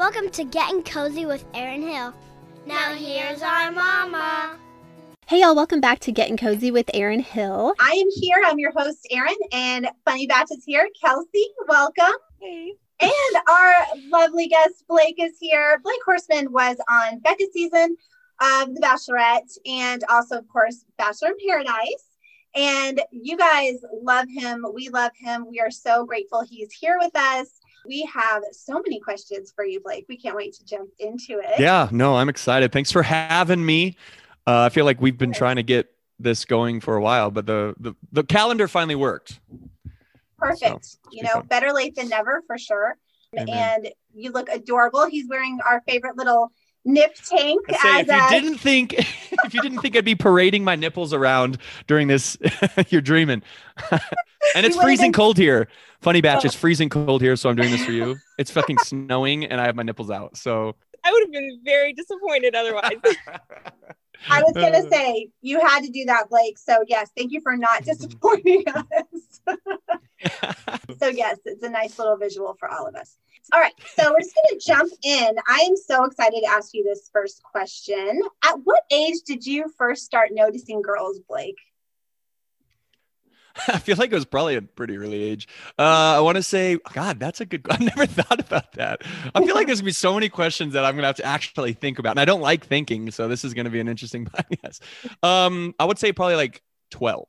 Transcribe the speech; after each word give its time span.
Welcome 0.00 0.30
to 0.30 0.44
Getting 0.44 0.82
Cozy 0.82 1.26
with 1.26 1.44
Erin 1.52 1.82
Hill. 1.82 2.14
Now 2.64 2.94
here's 2.94 3.42
our 3.42 3.70
mama. 3.70 4.56
Hey, 5.26 5.42
y'all, 5.42 5.54
welcome 5.54 5.78
back 5.82 5.98
to 5.98 6.10
Getting 6.10 6.38
Cozy 6.38 6.70
with 6.70 6.88
Erin 6.94 7.20
Hill. 7.20 7.74
I 7.78 7.90
am 7.90 8.06
here. 8.14 8.42
I'm 8.46 8.58
your 8.58 8.72
host, 8.72 9.06
Erin, 9.10 9.36
and 9.52 9.90
Funny 10.06 10.26
Batch 10.26 10.52
is 10.52 10.64
here. 10.64 10.88
Kelsey, 10.98 11.44
welcome. 11.68 12.14
Hey. 12.40 12.72
And 12.98 13.42
our 13.46 13.74
lovely 14.08 14.48
guest, 14.48 14.84
Blake, 14.88 15.16
is 15.18 15.36
here. 15.38 15.78
Blake 15.84 16.00
Horstmann 16.08 16.48
was 16.48 16.78
on 16.90 17.18
Becca's 17.18 17.52
season 17.52 17.94
of 18.40 18.74
The 18.74 18.80
Bachelorette 18.80 19.54
and 19.66 20.02
also, 20.08 20.38
of 20.38 20.48
course, 20.48 20.82
Bachelor 20.96 21.32
in 21.38 21.46
Paradise. 21.46 22.06
And 22.54 23.02
you 23.12 23.36
guys 23.36 23.74
love 24.02 24.28
him. 24.30 24.64
We 24.72 24.88
love 24.88 25.12
him. 25.14 25.44
We 25.46 25.60
are 25.60 25.70
so 25.70 26.06
grateful 26.06 26.40
he's 26.40 26.72
here 26.72 26.96
with 26.98 27.14
us. 27.14 27.59
We 27.90 28.08
have 28.14 28.44
so 28.52 28.74
many 28.74 29.00
questions 29.00 29.50
for 29.50 29.64
you, 29.64 29.80
Blake. 29.80 30.06
We 30.08 30.16
can't 30.16 30.36
wait 30.36 30.54
to 30.54 30.64
jump 30.64 30.90
into 31.00 31.40
it. 31.40 31.58
Yeah, 31.58 31.88
no, 31.90 32.14
I'm 32.14 32.28
excited. 32.28 32.70
Thanks 32.70 32.92
for 32.92 33.02
having 33.02 33.66
me. 33.66 33.96
Uh, 34.46 34.60
I 34.60 34.68
feel 34.68 34.84
like 34.84 35.00
we've 35.00 35.18
been 35.18 35.32
trying 35.32 35.56
to 35.56 35.64
get 35.64 35.92
this 36.20 36.44
going 36.44 36.80
for 36.80 36.94
a 36.94 37.00
while, 37.00 37.32
but 37.32 37.46
the 37.46 37.74
the, 37.80 37.94
the 38.12 38.22
calendar 38.22 38.68
finally 38.68 38.94
worked. 38.94 39.40
Perfect. 40.38 40.84
So, 40.84 40.98
you 41.10 41.24
know, 41.24 41.32
fun. 41.32 41.46
better 41.46 41.72
late 41.72 41.96
than 41.96 42.08
never 42.08 42.44
for 42.46 42.58
sure. 42.58 42.96
Amen. 43.36 43.48
And 43.48 43.88
you 44.14 44.30
look 44.30 44.48
adorable. 44.48 45.06
He's 45.06 45.28
wearing 45.28 45.58
our 45.68 45.82
favorite 45.88 46.16
little 46.16 46.52
nip 46.84 47.14
tank 47.14 47.60
say 47.82 48.00
as 48.00 48.08
if 48.08 48.08
you 48.08 48.26
a 48.26 48.30
didn't 48.30 48.58
think 48.58 48.94
if 49.44 49.52
you 49.54 49.60
didn't 49.60 49.80
think 49.80 49.96
I'd 49.96 50.04
be 50.04 50.14
parading 50.14 50.64
my 50.64 50.76
nipples 50.76 51.12
around 51.12 51.58
during 51.86 52.08
this, 52.08 52.36
you're 52.88 53.00
dreaming. 53.02 53.42
and 54.54 54.64
it's 54.66 54.76
freezing 54.76 55.06
been- 55.06 55.12
cold 55.12 55.36
here. 55.38 55.68
Funny 56.00 56.22
batch, 56.22 56.44
Oh. 56.44 56.46
it's 56.46 56.54
freezing 56.54 56.88
cold 56.88 57.20
here, 57.20 57.36
so 57.36 57.50
I'm 57.50 57.56
doing 57.56 57.70
this 57.70 57.84
for 57.84 57.92
you. 57.92 58.16
It's 58.38 58.50
fucking 58.50 58.78
snowing 58.78 59.44
and 59.44 59.60
I 59.60 59.66
have 59.66 59.76
my 59.76 59.82
nipples 59.82 60.10
out. 60.10 60.36
So 60.38 60.74
I 61.04 61.12
would 61.12 61.22
have 61.24 61.32
been 61.32 61.60
very 61.64 61.92
disappointed 61.92 62.54
otherwise. 62.54 62.92
I 64.30 64.42
was 64.42 64.52
gonna 64.54 64.78
Uh, 64.86 64.90
say 64.90 65.28
you 65.42 65.60
had 65.60 65.82
to 65.82 65.90
do 65.90 66.04
that, 66.06 66.28
Blake. 66.30 66.58
So 66.58 66.84
yes, 66.88 67.10
thank 67.16 67.32
you 67.32 67.40
for 67.42 67.56
not 67.56 67.84
disappointing 67.84 68.64
us. 68.68 69.29
So 71.00 71.08
yes, 71.08 71.38
it's 71.44 71.62
a 71.62 71.68
nice 71.68 71.98
little 71.98 72.16
visual 72.16 72.56
for 72.58 72.68
all 72.68 72.86
of 72.86 72.94
us. 72.94 73.16
All 73.52 73.60
right, 73.60 73.74
so 73.96 74.12
we're 74.12 74.20
just 74.20 74.34
gonna 74.34 74.60
jump 74.60 74.92
in. 75.02 75.36
I 75.48 75.66
am 75.68 75.76
so 75.76 76.04
excited 76.04 76.40
to 76.44 76.50
ask 76.50 76.72
you 76.74 76.84
this 76.84 77.10
first 77.12 77.42
question. 77.42 78.22
At 78.44 78.56
what 78.64 78.82
age 78.90 79.22
did 79.26 79.46
you 79.46 79.72
first 79.76 80.04
start 80.04 80.30
noticing 80.32 80.82
girls, 80.82 81.18
Blake? 81.28 81.56
I 83.68 83.78
feel 83.78 83.96
like 83.96 84.12
it 84.12 84.14
was 84.14 84.24
probably 84.24 84.56
a 84.56 84.62
pretty 84.62 84.96
early 84.96 85.22
age. 85.22 85.48
Uh, 85.78 86.16
I 86.16 86.20
want 86.20 86.36
to 86.36 86.42
say, 86.42 86.78
God, 86.92 87.18
that's 87.18 87.40
a 87.40 87.46
good. 87.46 87.66
I've 87.70 87.80
never 87.80 88.06
thought 88.06 88.40
about 88.40 88.72
that. 88.72 89.02
I 89.34 89.44
feel 89.44 89.54
like 89.54 89.66
there's 89.66 89.80
gonna 89.80 89.86
be 89.86 89.92
so 89.92 90.14
many 90.14 90.28
questions 90.28 90.74
that 90.74 90.84
I'm 90.84 90.94
gonna 90.94 91.08
have 91.08 91.16
to 91.16 91.24
actually 91.24 91.72
think 91.72 91.98
about, 91.98 92.12
and 92.12 92.20
I 92.20 92.24
don't 92.24 92.40
like 92.40 92.66
thinking, 92.66 93.10
so 93.10 93.28
this 93.28 93.44
is 93.44 93.54
gonna 93.54 93.70
be 93.70 93.80
an 93.80 93.88
interesting 93.88 94.24
podcast. 94.26 94.80
Um, 95.22 95.74
I 95.78 95.84
would 95.84 95.98
say 95.98 96.12
probably 96.12 96.36
like 96.36 96.62
12, 96.90 97.26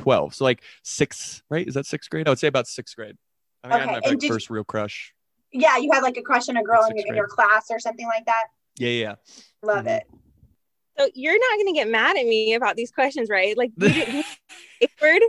12. 0.00 0.34
So 0.34 0.44
like 0.44 0.62
six, 0.82 1.42
right? 1.50 1.66
Is 1.66 1.74
that 1.74 1.86
sixth 1.86 2.10
grade? 2.10 2.26
I 2.26 2.30
would 2.30 2.38
say 2.38 2.48
about 2.48 2.66
sixth 2.66 2.96
grade. 2.96 3.16
I 3.62 3.68
think 3.68 3.74
I 3.74 3.78
had 3.78 3.86
my 3.86 3.94
and 3.96 4.06
like, 4.06 4.18
did- 4.18 4.28
first 4.28 4.50
real 4.50 4.64
crush. 4.64 5.12
Yeah, 5.52 5.76
you 5.78 5.90
had 5.92 6.02
like 6.02 6.16
a 6.16 6.22
crush 6.22 6.48
on 6.48 6.56
a 6.56 6.62
girl 6.62 6.84
in 6.88 6.96
your, 6.96 7.06
in 7.08 7.14
your 7.16 7.26
class 7.28 7.66
or 7.70 7.78
something 7.80 8.06
like 8.06 8.24
that. 8.26 8.44
Yeah, 8.78 8.90
yeah. 8.90 9.14
Love 9.62 9.84
Mhm. 9.84 9.98
it. 9.98 10.04
so 10.98 11.08
you're 11.14 11.38
not 11.38 11.56
going 11.56 11.66
to 11.66 11.72
get 11.72 11.88
mad 11.88 12.16
at 12.16 12.24
me 12.24 12.54
about 12.54 12.76
these 12.76 12.90
questions, 12.92 13.28
right? 13.28 13.56
Like, 13.56 13.72
you 13.76 13.88
didn't 13.88 14.26
safe 14.80 14.90
word. 15.02 15.22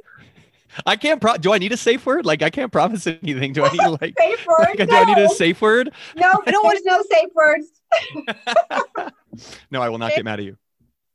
I 0.85 0.95
can't. 0.95 1.19
Pro- 1.19 1.37
do 1.37 1.51
I 1.53 1.57
need 1.57 1.71
a 1.73 1.77
safe 1.77 2.05
word? 2.05 2.25
Like, 2.25 2.43
I 2.43 2.49
can't 2.49 2.71
promise 2.71 3.05
anything. 3.07 3.51
Do 3.53 3.65
I 3.65 3.71
need 3.71 3.99
like? 3.99 4.13
Safe 4.19 4.45
words? 4.47 4.79
like, 4.79 4.87
do 4.89 4.95
I 4.95 5.03
need 5.03 5.17
a 5.17 5.27
safe 5.27 5.59
word? 5.61 5.91
No, 6.15 6.27
I 6.45 6.51
don't 6.51 6.63
want 6.63 6.79
there's 6.85 6.85
no 6.85 7.03
safe 7.09 7.29
words. 7.35 9.11
no, 9.71 9.81
I 9.81 9.89
will 9.89 9.97
not 9.97 10.11
get 10.15 10.23
mad 10.23 10.39
at 10.39 10.45
you. 10.45 10.57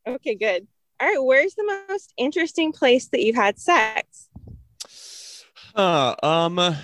Okay, 0.06 0.34
good. 0.34 0.66
All 0.98 1.08
right, 1.08 1.22
where's 1.22 1.54
the 1.54 1.84
most 1.88 2.12
interesting 2.16 2.72
place 2.72 3.08
that 3.08 3.22
you've 3.22 3.36
had 3.36 3.58
sex? 3.58 4.28
Uh, 5.74 6.14
um, 6.22 6.58
a 6.58 6.78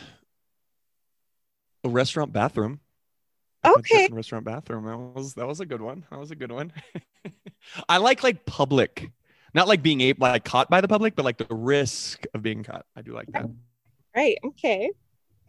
restaurant 1.84 2.32
bathroom. 2.32 2.80
I've 3.64 3.74
had 3.74 3.86
sex 3.88 4.04
Okay. 4.04 4.08
restaurant 4.10 4.44
bathroom. 4.44 4.84
That 4.86 4.98
was 4.98 5.34
that 5.34 5.46
was 5.46 5.60
a 5.60 5.66
good 5.66 5.80
one. 5.80 6.04
That 6.10 6.18
was 6.18 6.30
a 6.30 6.36
good 6.36 6.52
one. 6.52 6.72
I 7.88 7.98
like 7.98 8.22
like 8.22 8.44
public, 8.44 9.10
not 9.54 9.68
like 9.68 9.82
being 9.82 10.00
able 10.00 10.20
like 10.26 10.44
caught 10.44 10.68
by 10.68 10.80
the 10.80 10.88
public, 10.88 11.14
but 11.14 11.24
like 11.24 11.38
the 11.38 11.46
risk 11.54 12.24
of 12.34 12.42
being 12.42 12.64
caught. 12.64 12.86
I 12.96 13.02
do 13.02 13.12
like 13.12 13.30
that. 13.32 13.48
Right. 14.14 14.36
Okay. 14.44 14.90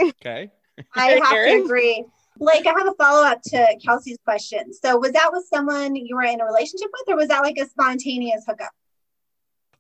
Okay. 0.02 0.52
I 0.96 1.08
have 1.24 1.30
to 1.44 1.66
agree. 1.66 2.06
Blake, 2.38 2.66
I 2.66 2.72
have 2.78 2.88
a 2.88 2.94
follow 2.94 3.26
up 3.26 3.42
to 3.44 3.78
Kelsey's 3.84 4.18
question. 4.24 4.74
So, 4.74 4.98
was 4.98 5.12
that 5.12 5.32
with 5.32 5.46
someone 5.52 5.96
you 5.96 6.16
were 6.16 6.24
in 6.24 6.42
a 6.42 6.46
relationship 6.46 6.90
with, 6.92 7.14
or 7.14 7.18
was 7.18 7.28
that 7.30 7.42
like 7.42 7.58
a 7.58 7.68
spontaneous 7.68 8.44
hookup? 8.48 8.72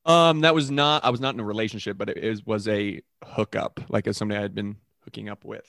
Um, 0.05 0.41
that 0.41 0.53
was 0.53 0.69
not. 0.69 1.05
I 1.05 1.09
was 1.09 1.21
not 1.21 1.33
in 1.33 1.39
a 1.39 1.45
relationship, 1.45 1.97
but 1.97 2.09
it 2.09 2.17
is, 2.17 2.45
was 2.45 2.67
a 2.67 3.01
hookup, 3.23 3.79
like 3.89 4.07
as 4.07 4.17
somebody 4.17 4.39
I 4.39 4.41
had 4.41 4.55
been 4.55 4.75
hooking 5.03 5.29
up 5.29 5.45
with. 5.45 5.65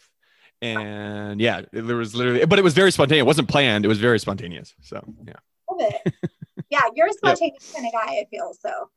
And 0.62 1.40
yeah, 1.40 1.62
there 1.72 1.96
was 1.96 2.14
literally, 2.14 2.44
but 2.46 2.58
it 2.58 2.62
was 2.62 2.74
very 2.74 2.90
spontaneous. 2.90 3.22
It 3.22 3.26
wasn't 3.26 3.48
planned. 3.48 3.84
It 3.84 3.88
was 3.88 3.98
very 3.98 4.18
spontaneous. 4.18 4.74
So 4.82 5.02
yeah. 5.26 5.34
Love 5.70 5.92
it. 5.92 6.14
yeah, 6.70 6.82
you're 6.94 7.08
a 7.08 7.12
spontaneous 7.12 7.72
kind 7.72 7.86
of 7.86 7.92
guy, 7.92 8.12
I 8.14 8.26
feel. 8.30 8.52
So, 8.60 8.90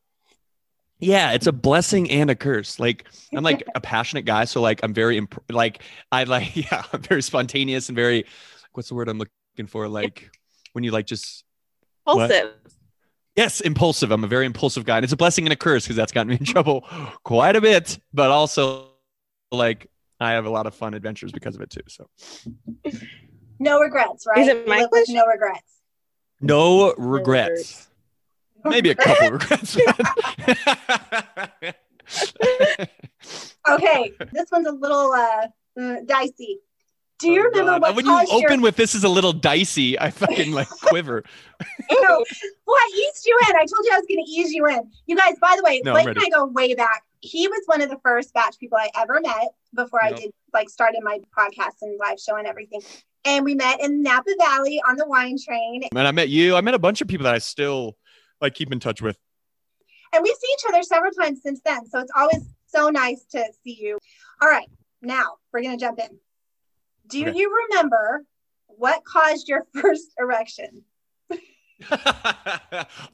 Yeah, 0.99 1.31
it's 1.33 1.45
a 1.47 1.51
blessing 1.51 2.09
and 2.09 2.29
a 2.31 2.35
curse. 2.35 2.79
Like 2.79 3.05
I'm 3.33 3.43
like 3.43 3.63
a 3.75 3.81
passionate 3.81 4.25
guy, 4.25 4.45
so 4.45 4.61
like 4.61 4.79
I'm 4.83 4.93
very 4.93 5.17
imp- 5.17 5.43
like 5.49 5.83
I 6.11 6.23
like 6.23 6.55
yeah, 6.71 6.83
I'm 6.91 7.01
very 7.01 7.21
spontaneous 7.21 7.89
and 7.89 7.95
very 7.95 8.25
what's 8.73 8.89
the 8.89 8.95
word 8.95 9.07
I'm 9.09 9.19
looking 9.19 9.67
for? 9.67 9.87
Like 9.87 10.29
when 10.73 10.83
you 10.83 10.91
like 10.91 11.05
just 11.05 11.43
What? 12.03 12.31
Impulsive. 12.31 12.53
yes, 13.35 13.61
impulsive. 13.61 14.11
I'm 14.11 14.23
a 14.23 14.27
very 14.27 14.45
impulsive 14.45 14.85
guy, 14.85 14.97
and 14.97 15.03
it's 15.03 15.13
a 15.13 15.17
blessing 15.17 15.45
and 15.45 15.53
a 15.53 15.55
curse 15.55 15.83
because 15.83 15.95
that's 15.95 16.11
gotten 16.11 16.29
me 16.29 16.37
in 16.39 16.45
trouble 16.53 16.81
quite 17.23 17.55
a 17.55 17.61
bit. 17.61 17.99
But 18.13 18.31
also, 18.31 18.89
like 19.51 19.87
I 20.19 20.31
have 20.31 20.45
a 20.45 20.49
lot 20.49 20.65
of 20.65 20.73
fun 20.73 20.93
adventures 20.95 21.31
because 21.31 21.55
of 21.55 21.61
it 21.61 21.69
too. 21.69 21.81
So 21.87 22.09
no 23.59 23.79
regrets, 23.79 24.25
right? 24.27 24.39
Is 24.39 24.47
it 24.47 24.67
my 24.67 24.77
live 24.77 24.89
with 24.91 25.05
question? 25.05 25.15
No 25.15 25.25
regrets. 25.27 25.81
no 26.41 26.93
regrets. 26.97 27.87
Maybe 28.69 28.89
a 28.91 28.95
couple 28.95 29.31
regrets. 29.31 29.77
Okay, 33.69 34.13
this 34.31 34.49
one's 34.49 34.67
a 34.67 34.71
little 34.71 35.11
uh, 35.11 35.47
mm, 35.77 36.07
dicey. 36.07 36.59
Do 37.19 37.29
you 37.29 37.41
Oh, 37.41 37.43
remember 37.49 37.71
God. 37.71 37.81
what 37.81 37.95
when 37.95 38.05
you 38.05 38.17
open 38.31 38.59
your? 38.59 38.61
with 38.61 38.75
this 38.77 38.95
is 38.95 39.03
a 39.03 39.09
little 39.09 39.33
dicey, 39.33 39.99
I 39.99 40.11
fucking 40.11 40.53
like 40.53 40.69
quiver. 40.83 41.23
Ew. 41.89 42.25
well, 42.65 42.75
I 42.77 42.91
eased 42.93 43.25
you 43.25 43.37
in. 43.49 43.55
I 43.55 43.65
told 43.65 43.83
you 43.85 43.91
I 43.93 43.97
was 43.97 44.05
going 44.07 44.23
to 44.23 44.31
ease 44.31 44.53
you 44.53 44.65
in. 44.67 44.89
You 45.07 45.17
guys, 45.17 45.35
by 45.41 45.55
the 45.57 45.63
way, 45.63 45.81
No, 45.83 45.91
Blake 45.93 46.07
and. 46.07 46.17
I 46.19 46.29
go 46.29 46.45
way 46.45 46.75
back. 46.75 47.03
He 47.19 47.47
was 47.49 47.61
one 47.65 47.81
of 47.81 47.89
the 47.89 47.97
first 48.03 48.33
batch 48.33 48.57
people 48.59 48.77
I 48.77 48.89
ever 48.95 49.19
met 49.19 49.49
before 49.75 50.01
I 50.01 50.13
did 50.13 50.31
like 50.53 50.69
started 50.69 51.01
my 51.03 51.19
podcast 51.37 51.81
and 51.81 51.99
live 51.99 52.19
show 52.19 52.35
and 52.37 52.47
everything. 52.47 52.81
And 53.25 53.43
we 53.43 53.55
met 53.55 53.81
in 53.81 54.01
Napa 54.03 54.29
Valley 54.39 54.81
on 54.87 54.95
the 54.95 55.07
wine 55.07 55.37
train. 55.43 55.83
And 55.93 56.07
I 56.07 56.11
met 56.11 56.29
you. 56.29 56.55
I 56.55 56.61
met 56.61 56.75
a 56.75 56.79
bunch 56.79 57.01
of 57.01 57.07
people 57.09 57.25
that 57.25 57.33
I 57.35 57.39
still 57.39 57.97
like 58.41 58.53
keep 58.55 58.71
in 58.71 58.79
touch 58.79 59.01
with. 59.01 59.17
And 60.13 60.23
we've 60.23 60.35
seen 60.35 60.53
each 60.53 60.65
other 60.73 60.83
several 60.83 61.11
times 61.11 61.41
since 61.43 61.59
then. 61.65 61.85
So 61.87 61.99
it's 61.99 62.11
always 62.15 62.43
so 62.67 62.89
nice 62.89 63.25
to 63.31 63.43
see 63.63 63.77
you. 63.79 63.97
All 64.41 64.47
right, 64.49 64.67
now 65.01 65.33
we're 65.51 65.61
going 65.61 65.77
to 65.77 65.83
jump 65.85 65.99
in. 65.99 66.09
Do 67.07 67.27
Okay. 67.27 67.37
you 67.37 67.67
remember 67.69 68.23
what 68.67 69.03
caused 69.03 69.47
your 69.47 69.65
first 69.81 70.07
erection? 70.17 70.83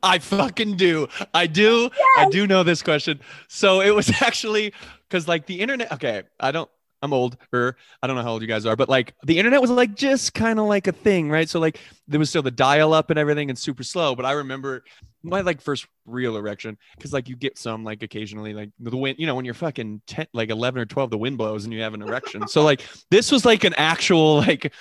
I 0.04 0.20
fucking 0.20 0.78
do. 0.78 1.08
I 1.34 1.48
do. 1.48 1.90
I 2.18 2.30
do 2.30 2.48
know 2.48 2.64
this 2.64 2.82
question. 2.82 3.20
So 3.50 3.82
it 3.82 3.90
was 3.94 4.10
actually 4.22 4.74
because 5.10 5.28
like 5.28 5.46
the 5.48 5.60
internet. 5.60 5.92
Okay, 5.92 6.24
I 6.40 6.52
don't. 6.52 6.70
I'm 7.04 7.14
old, 7.14 7.38
or 7.52 7.76
I 8.02 8.08
don't 8.08 8.16
know 8.16 8.24
how 8.24 8.32
old 8.32 8.42
you 8.42 8.48
guys 8.48 8.66
are, 8.66 8.76
but 8.76 8.90
like 8.90 9.14
the 9.24 9.38
internet 9.38 9.62
was 9.62 9.70
like 9.70 9.94
just 9.94 10.34
kind 10.34 10.58
of 10.58 10.66
like 10.66 10.88
a 10.88 10.94
thing, 10.94 11.30
right? 11.30 11.48
So 11.50 11.60
like 11.60 11.80
there 12.08 12.20
was 12.20 12.30
still 12.30 12.42
the 12.42 12.50
dial 12.50 12.94
up 12.94 13.10
and 13.10 13.20
everything 13.20 13.50
and 13.50 13.60
super 13.60 13.84
slow. 13.84 14.16
But 14.16 14.26
I 14.26 14.32
remember 14.32 14.84
my 15.22 15.42
like 15.42 15.62
first 15.62 15.86
real 16.06 16.38
erection 16.38 16.78
because 16.96 17.12
like 17.12 17.28
you 17.28 17.36
get 17.36 17.58
some 17.58 17.84
like 17.84 18.04
occasionally 18.04 18.54
like 18.54 18.70
the 18.80 18.96
wind, 18.96 19.20
you 19.20 19.28
know, 19.28 19.36
when 19.36 19.44
you're 19.46 19.54
fucking 19.54 20.02
10, 20.08 20.28
like 20.34 20.50
11 20.50 20.82
or 20.82 20.86
12, 20.86 21.10
the 21.12 21.18
wind 21.18 21.38
blows 21.38 21.66
and 21.66 21.74
you 21.74 21.82
have 21.82 21.94
an 21.94 22.02
erection. 22.02 22.48
so 22.48 22.64
like 22.64 22.82
this 23.12 23.32
was 23.32 23.46
like 23.46 23.66
an 23.66 23.74
actual 23.78 24.38
like 24.38 24.74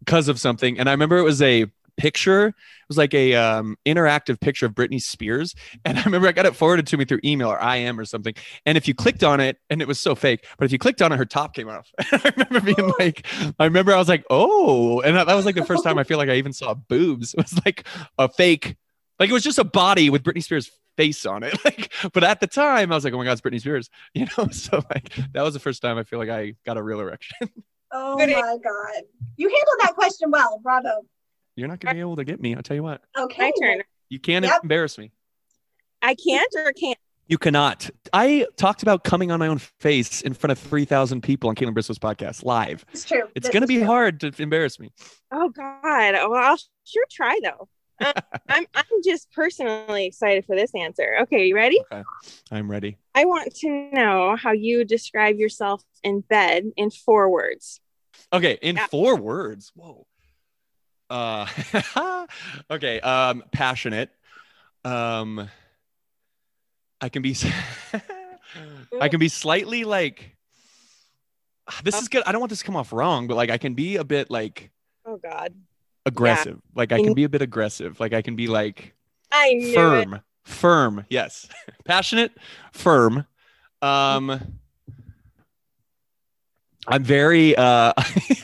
because 0.00 0.28
of 0.28 0.40
something. 0.40 0.80
And 0.80 0.88
I 0.88 0.92
remember 0.92 1.18
it 1.18 1.22
was 1.22 1.40
a 1.42 1.66
picture. 1.96 2.48
It 2.48 2.54
was 2.88 2.98
like 2.98 3.14
a 3.14 3.34
um, 3.34 3.76
interactive 3.86 4.40
picture 4.40 4.66
of 4.66 4.72
Britney 4.72 5.00
Spears, 5.00 5.54
and 5.84 5.98
I 5.98 6.02
remember 6.04 6.28
I 6.28 6.32
got 6.32 6.46
it 6.46 6.54
forwarded 6.54 6.86
to 6.88 6.96
me 6.96 7.04
through 7.04 7.20
email 7.24 7.48
or 7.48 7.58
IM 7.58 7.98
or 7.98 8.04
something. 8.04 8.34
And 8.66 8.76
if 8.76 8.88
you 8.88 8.94
clicked 8.94 9.24
on 9.24 9.40
it, 9.40 9.58
and 9.70 9.80
it 9.80 9.88
was 9.88 10.00
so 10.00 10.14
fake, 10.14 10.46
but 10.58 10.64
if 10.64 10.72
you 10.72 10.78
clicked 10.78 11.02
on 11.02 11.12
it, 11.12 11.16
her 11.16 11.24
top 11.24 11.54
came 11.54 11.68
off. 11.68 11.90
I 12.00 12.32
remember 12.36 12.60
being 12.60 12.92
like, 12.98 13.26
I 13.58 13.64
remember 13.64 13.92
I 13.92 13.98
was 13.98 14.08
like, 14.08 14.24
oh, 14.30 15.00
and 15.00 15.16
that, 15.16 15.26
that 15.26 15.34
was 15.34 15.46
like 15.46 15.54
the 15.54 15.64
first 15.64 15.84
time 15.84 15.98
I 15.98 16.04
feel 16.04 16.18
like 16.18 16.28
I 16.28 16.36
even 16.36 16.52
saw 16.52 16.74
boobs. 16.74 17.34
It 17.34 17.38
was 17.38 17.60
like 17.64 17.86
a 18.18 18.28
fake, 18.28 18.76
like 19.18 19.30
it 19.30 19.32
was 19.32 19.44
just 19.44 19.58
a 19.58 19.64
body 19.64 20.10
with 20.10 20.22
Britney 20.22 20.42
Spears 20.42 20.70
face 20.94 21.24
on 21.24 21.42
it 21.42 21.58
like 21.64 21.90
but 22.12 22.22
at 22.22 22.38
the 22.40 22.46
time 22.46 22.92
i 22.92 22.94
was 22.94 23.02
like 23.02 23.14
oh 23.14 23.16
my 23.16 23.24
god 23.24 23.32
it's 23.32 23.40
britney 23.40 23.58
spears 23.58 23.88
you 24.12 24.26
know 24.36 24.46
so 24.48 24.82
like 24.90 25.08
that 25.32 25.40
was 25.40 25.54
the 25.54 25.58
first 25.58 25.80
time 25.80 25.96
i 25.96 26.02
feel 26.02 26.18
like 26.18 26.28
i 26.28 26.52
got 26.66 26.76
a 26.76 26.82
real 26.82 27.00
erection 27.00 27.48
Oh 27.92 28.16
my 28.16 28.26
God. 28.26 29.02
You 29.36 29.48
handled 29.48 29.80
that 29.80 29.94
question 29.94 30.30
well. 30.30 30.60
Bravo. 30.62 31.04
You're 31.56 31.68
not 31.68 31.80
gonna 31.80 31.94
be 31.94 32.00
able 32.00 32.16
to 32.16 32.24
get 32.24 32.40
me. 32.40 32.54
I'll 32.54 32.62
tell 32.62 32.76
you 32.76 32.82
what. 32.82 33.02
Okay. 33.18 33.42
My 33.42 33.52
turn. 33.60 33.82
You 34.08 34.18
can't 34.18 34.44
Yep. 34.44 34.62
embarrass 34.64 34.98
me. 34.98 35.10
I 36.00 36.14
can't 36.14 36.52
or 36.56 36.72
can't. 36.72 36.98
You 37.28 37.38
cannot. 37.38 37.88
I 38.12 38.46
talked 38.56 38.82
about 38.82 39.04
coming 39.04 39.30
on 39.30 39.38
my 39.38 39.46
own 39.46 39.58
face 39.58 40.20
in 40.22 40.34
front 40.34 40.52
of 40.52 40.58
3,000 40.58 41.22
people 41.22 41.48
on 41.48 41.54
Kaitlyn 41.54 41.72
Bristowe's 41.72 41.98
podcast 41.98 42.44
live. 42.44 42.84
It's 42.92 43.04
true. 43.04 43.22
It's 43.34 43.46
This 43.46 43.52
going 43.52 43.60
to 43.62 43.66
be 43.66 43.78
true. 43.78 43.86
hard 43.86 44.20
to 44.20 44.32
embarrass 44.42 44.78
me. 44.80 44.90
Oh 45.30 45.48
God. 45.48 45.82
Well, 46.28 46.34
I'll 46.34 46.58
sure 46.84 47.04
try 47.10 47.38
though. 47.42 47.68
Um, 48.04 48.12
I'm 48.48 48.66
I'm 48.74 48.84
just 49.04 49.30
personally 49.32 50.04
excited 50.06 50.44
for 50.44 50.56
this 50.56 50.72
answer. 50.74 51.18
Okay, 51.22 51.46
you 51.46 51.54
ready? 51.54 51.80
Okay. 51.92 52.02
I'm 52.50 52.70
ready. 52.70 52.98
I 53.14 53.24
want 53.24 53.54
to 53.56 53.68
know 53.92 54.36
how 54.36 54.50
you 54.52 54.84
describe 54.84 55.36
yourself 55.38 55.82
in 56.02 56.20
bed 56.22 56.64
in 56.76 56.90
four 56.90 57.30
words. 57.30 57.80
Okay, 58.32 58.58
in 58.60 58.76
Yeah. 58.76 58.86
four 58.88 59.16
words. 59.16 59.70
Whoa. 59.74 60.06
Uh, 61.12 62.26
okay. 62.70 63.00
Um, 63.00 63.44
passionate. 63.52 64.10
Um, 64.84 65.48
I 67.00 67.08
can 67.10 67.20
be. 67.20 67.36
I 69.00 69.08
can 69.08 69.20
be 69.20 69.28
slightly 69.28 69.84
like. 69.84 70.36
This 71.84 72.00
is 72.00 72.08
good. 72.08 72.22
I 72.26 72.32
don't 72.32 72.40
want 72.40 72.50
this 72.50 72.60
to 72.60 72.64
come 72.64 72.76
off 72.76 72.92
wrong, 72.92 73.26
but 73.26 73.36
like 73.36 73.50
I 73.50 73.58
can 73.58 73.74
be 73.74 73.96
a 73.96 74.04
bit 74.04 74.30
like 74.30 74.70
Oh 75.04 75.16
God. 75.16 75.54
aggressive. 76.06 76.60
Like 76.74 76.92
I 76.92 77.02
can 77.02 77.14
be 77.14 77.24
a 77.24 77.28
bit 77.28 77.42
aggressive. 77.42 78.00
Like 78.00 78.12
I 78.14 78.22
can 78.22 78.34
be 78.34 78.46
like 78.46 78.94
I 79.30 79.52
knew 79.52 79.68
it. 79.70 79.74
firm. 79.74 80.20
Firm. 80.44 81.06
Yes. 81.08 81.48
Passionate. 81.84 82.32
Firm. 82.72 83.26
Um. 83.80 84.58
I'm 86.86 87.04
very. 87.04 87.56
uh 87.56 87.92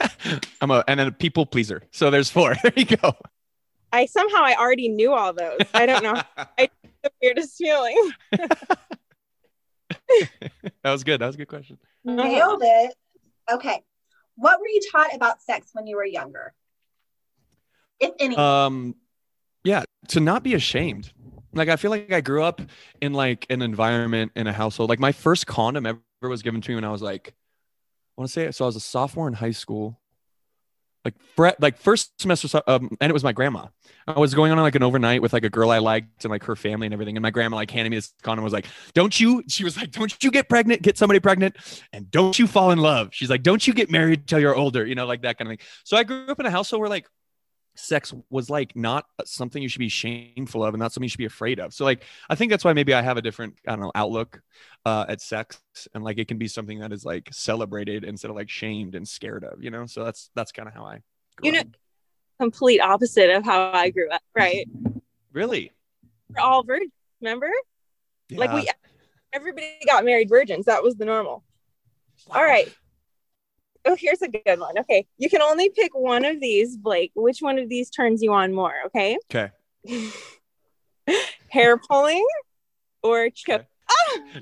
I'm 0.60 0.70
a 0.70 0.84
and 0.86 1.00
a 1.00 1.12
people 1.12 1.46
pleaser. 1.46 1.82
So 1.90 2.10
there's 2.10 2.30
four. 2.30 2.54
There 2.62 2.72
you 2.76 2.84
go. 2.84 3.12
I 3.92 4.06
somehow 4.06 4.38
I 4.42 4.54
already 4.54 4.88
knew 4.88 5.12
all 5.14 5.32
those. 5.32 5.60
I 5.72 5.86
don't 5.86 6.02
know. 6.02 6.20
I 6.36 6.68
the 7.02 7.10
weirdest 7.22 7.56
feeling. 7.56 8.12
that 8.32 8.50
was 10.84 11.04
good. 11.04 11.20
That 11.20 11.26
was 11.26 11.34
a 11.36 11.38
good 11.38 11.48
question. 11.48 11.78
Nailed 12.04 12.62
it. 12.62 12.94
Okay. 13.50 13.82
What 14.36 14.60
were 14.60 14.68
you 14.68 14.80
taught 14.92 15.14
about 15.14 15.42
sex 15.42 15.70
when 15.72 15.86
you 15.86 15.96
were 15.96 16.04
younger? 16.04 16.52
If 17.98 18.12
any. 18.20 18.36
Um, 18.36 18.94
yeah, 19.64 19.84
to 20.08 20.20
not 20.20 20.42
be 20.42 20.54
ashamed. 20.54 21.12
Like 21.54 21.68
I 21.68 21.76
feel 21.76 21.90
like 21.90 22.12
I 22.12 22.20
grew 22.20 22.42
up 22.42 22.60
in 23.00 23.14
like 23.14 23.46
an 23.50 23.62
environment 23.62 24.32
in 24.36 24.46
a 24.46 24.52
household. 24.52 24.90
Like 24.90 25.00
my 25.00 25.12
first 25.12 25.46
condom 25.46 25.86
ever 25.86 25.98
was 26.22 26.42
given 26.42 26.60
to 26.60 26.70
me 26.70 26.74
when 26.74 26.84
I 26.84 26.90
was 26.90 27.02
like, 27.02 27.28
I 27.28 27.32
want 28.18 28.28
to 28.28 28.32
say 28.32 28.44
it. 28.44 28.54
So 28.54 28.64
I 28.64 28.66
was 28.66 28.76
a 28.76 28.80
sophomore 28.80 29.28
in 29.28 29.34
high 29.34 29.52
school. 29.52 30.00
Like 31.04 31.14
like 31.60 31.78
first 31.78 32.20
semester, 32.20 32.60
um, 32.66 32.96
and 33.00 33.08
it 33.08 33.12
was 33.12 33.22
my 33.22 33.32
grandma. 33.32 33.66
I 34.06 34.18
was 34.18 34.34
going 34.34 34.50
on 34.50 34.58
like 34.58 34.74
an 34.74 34.82
overnight 34.82 35.22
with 35.22 35.32
like 35.32 35.44
a 35.44 35.48
girl 35.48 35.70
I 35.70 35.78
liked 35.78 36.24
and 36.24 36.30
like 36.30 36.42
her 36.44 36.56
family 36.56 36.86
and 36.86 36.92
everything. 36.92 37.16
And 37.16 37.22
my 37.22 37.30
grandma 37.30 37.56
like 37.56 37.70
handed 37.70 37.90
me 37.90 37.96
this 37.96 38.12
condom. 38.22 38.40
and 38.40 38.44
Was 38.44 38.52
like, 38.52 38.66
"Don't 38.92 39.18
you?" 39.18 39.44
She 39.48 39.62
was 39.64 39.76
like, 39.76 39.92
"Don't 39.92 40.22
you 40.22 40.30
get 40.30 40.48
pregnant? 40.48 40.82
Get 40.82 40.98
somebody 40.98 41.20
pregnant, 41.20 41.56
and 41.92 42.10
don't 42.10 42.38
you 42.38 42.46
fall 42.46 42.72
in 42.72 42.78
love." 42.78 43.10
She's 43.12 43.30
like, 43.30 43.44
"Don't 43.44 43.64
you 43.66 43.72
get 43.72 43.90
married 43.90 44.26
till 44.26 44.40
you're 44.40 44.56
older?" 44.56 44.84
You 44.84 44.96
know, 44.96 45.06
like 45.06 45.22
that 45.22 45.38
kind 45.38 45.48
of 45.48 45.56
thing. 45.56 45.66
So 45.84 45.96
I 45.96 46.02
grew 46.02 46.26
up 46.26 46.40
in 46.40 46.46
a 46.46 46.50
household 46.50 46.80
where 46.80 46.90
like 46.90 47.06
sex 47.78 48.12
was 48.28 48.50
like 48.50 48.74
not 48.74 49.06
something 49.24 49.62
you 49.62 49.68
should 49.68 49.78
be 49.78 49.88
shameful 49.88 50.64
of 50.64 50.74
and 50.74 50.80
not 50.80 50.92
something 50.92 51.04
you 51.04 51.08
should 51.08 51.18
be 51.18 51.24
afraid 51.24 51.60
of. 51.60 51.72
So 51.72 51.84
like 51.84 52.02
I 52.28 52.34
think 52.34 52.50
that's 52.50 52.64
why 52.64 52.72
maybe 52.72 52.92
I 52.92 53.00
have 53.02 53.16
a 53.16 53.22
different 53.22 53.54
I 53.66 53.72
don't 53.72 53.80
know 53.80 53.92
outlook 53.94 54.42
uh 54.84 55.06
at 55.08 55.20
sex 55.20 55.60
and 55.94 56.02
like 56.02 56.18
it 56.18 56.28
can 56.28 56.38
be 56.38 56.48
something 56.48 56.80
that 56.80 56.92
is 56.92 57.04
like 57.04 57.28
celebrated 57.32 58.04
instead 58.04 58.30
of 58.30 58.36
like 58.36 58.50
shamed 58.50 58.94
and 58.94 59.06
scared 59.06 59.44
of, 59.44 59.62
you 59.62 59.70
know? 59.70 59.86
So 59.86 60.04
that's 60.04 60.30
that's 60.34 60.52
kind 60.52 60.68
of 60.68 60.74
how 60.74 60.84
I 60.84 61.02
grew 61.36 61.46
You 61.46 61.52
know- 61.52 61.60
up. 61.60 61.68
Complete 62.40 62.80
opposite 62.80 63.30
of 63.30 63.44
how 63.44 63.72
I 63.72 63.90
grew 63.90 64.08
up, 64.10 64.22
right? 64.36 64.64
really 65.32 65.72
We're 66.32 66.40
all 66.40 66.62
virgins, 66.62 66.92
remember? 67.20 67.50
Like 68.30 68.52
we 68.52 68.68
everybody 69.32 69.78
got 69.86 70.04
married 70.04 70.28
virgins. 70.28 70.66
That 70.66 70.82
was 70.82 70.94
the 70.96 71.04
normal. 71.04 71.42
All 72.30 72.42
right. 72.44 72.72
Oh, 73.88 73.96
here's 73.98 74.20
a 74.20 74.28
good 74.28 74.60
one. 74.60 74.78
Okay. 74.78 75.06
You 75.16 75.30
can 75.30 75.40
only 75.40 75.70
pick 75.70 75.92
one 75.94 76.26
of 76.26 76.40
these, 76.40 76.76
Blake. 76.76 77.10
Which 77.14 77.40
one 77.40 77.58
of 77.58 77.70
these 77.70 77.88
turns 77.88 78.22
you 78.22 78.34
on 78.34 78.52
more? 78.52 78.74
Okay. 78.86 79.16
Okay. 79.32 79.50
Hair 81.48 81.78
pulling 81.78 82.26
or 83.02 83.30
choke? 83.30 83.62
Okay. 83.62 83.66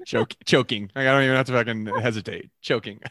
Choke, 0.04 0.32
ah! 0.32 0.42
choking. 0.44 0.90
I 0.96 1.04
don't 1.04 1.22
even 1.22 1.36
have 1.36 1.46
to 1.46 1.52
fucking 1.52 1.86
hesitate. 1.86 2.50
Choking. 2.60 3.00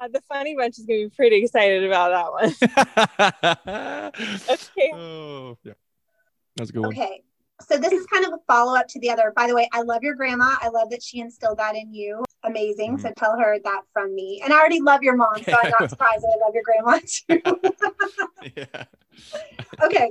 Oh, 0.00 0.06
the 0.12 0.20
funny 0.28 0.54
bunch 0.54 0.78
is 0.78 0.86
gonna 0.86 1.06
be 1.06 1.08
pretty 1.08 1.42
excited 1.42 1.82
about 1.82 2.10
that 2.12 2.30
one. 2.30 4.12
Okay. 4.48 4.92
oh, 4.94 5.58
yeah. 5.64 5.72
That 6.54 6.62
was 6.62 6.70
a 6.70 6.72
good 6.72 6.80
one. 6.82 6.92
Okay. 6.92 7.22
So 7.66 7.76
this 7.76 7.92
is 7.92 8.06
kind 8.06 8.24
of 8.24 8.32
a 8.32 8.38
follow 8.46 8.76
up 8.76 8.86
to 8.88 9.00
the 9.00 9.10
other. 9.10 9.32
By 9.34 9.46
the 9.46 9.54
way, 9.54 9.68
I 9.72 9.82
love 9.82 10.02
your 10.02 10.14
grandma. 10.14 10.56
I 10.60 10.68
love 10.68 10.90
that 10.90 11.02
she 11.02 11.20
instilled 11.20 11.58
that 11.58 11.74
in 11.74 11.92
you. 11.92 12.24
Amazing. 12.44 12.92
Mm-hmm. 12.94 13.06
So 13.06 13.12
tell 13.16 13.38
her 13.38 13.58
that 13.64 13.82
from 13.92 14.14
me. 14.14 14.40
And 14.44 14.52
I 14.52 14.58
already 14.58 14.80
love 14.80 15.02
your 15.02 15.16
mom, 15.16 15.42
so 15.42 15.54
I'm 15.62 15.72
not 15.78 15.90
surprised 15.90 16.22
that 16.22 16.38
I 16.38 16.44
love 16.44 16.54
your 16.54 16.62
grandma 16.62 17.00
too. 17.04 18.52
yeah. 18.56 18.84
okay. 19.82 20.10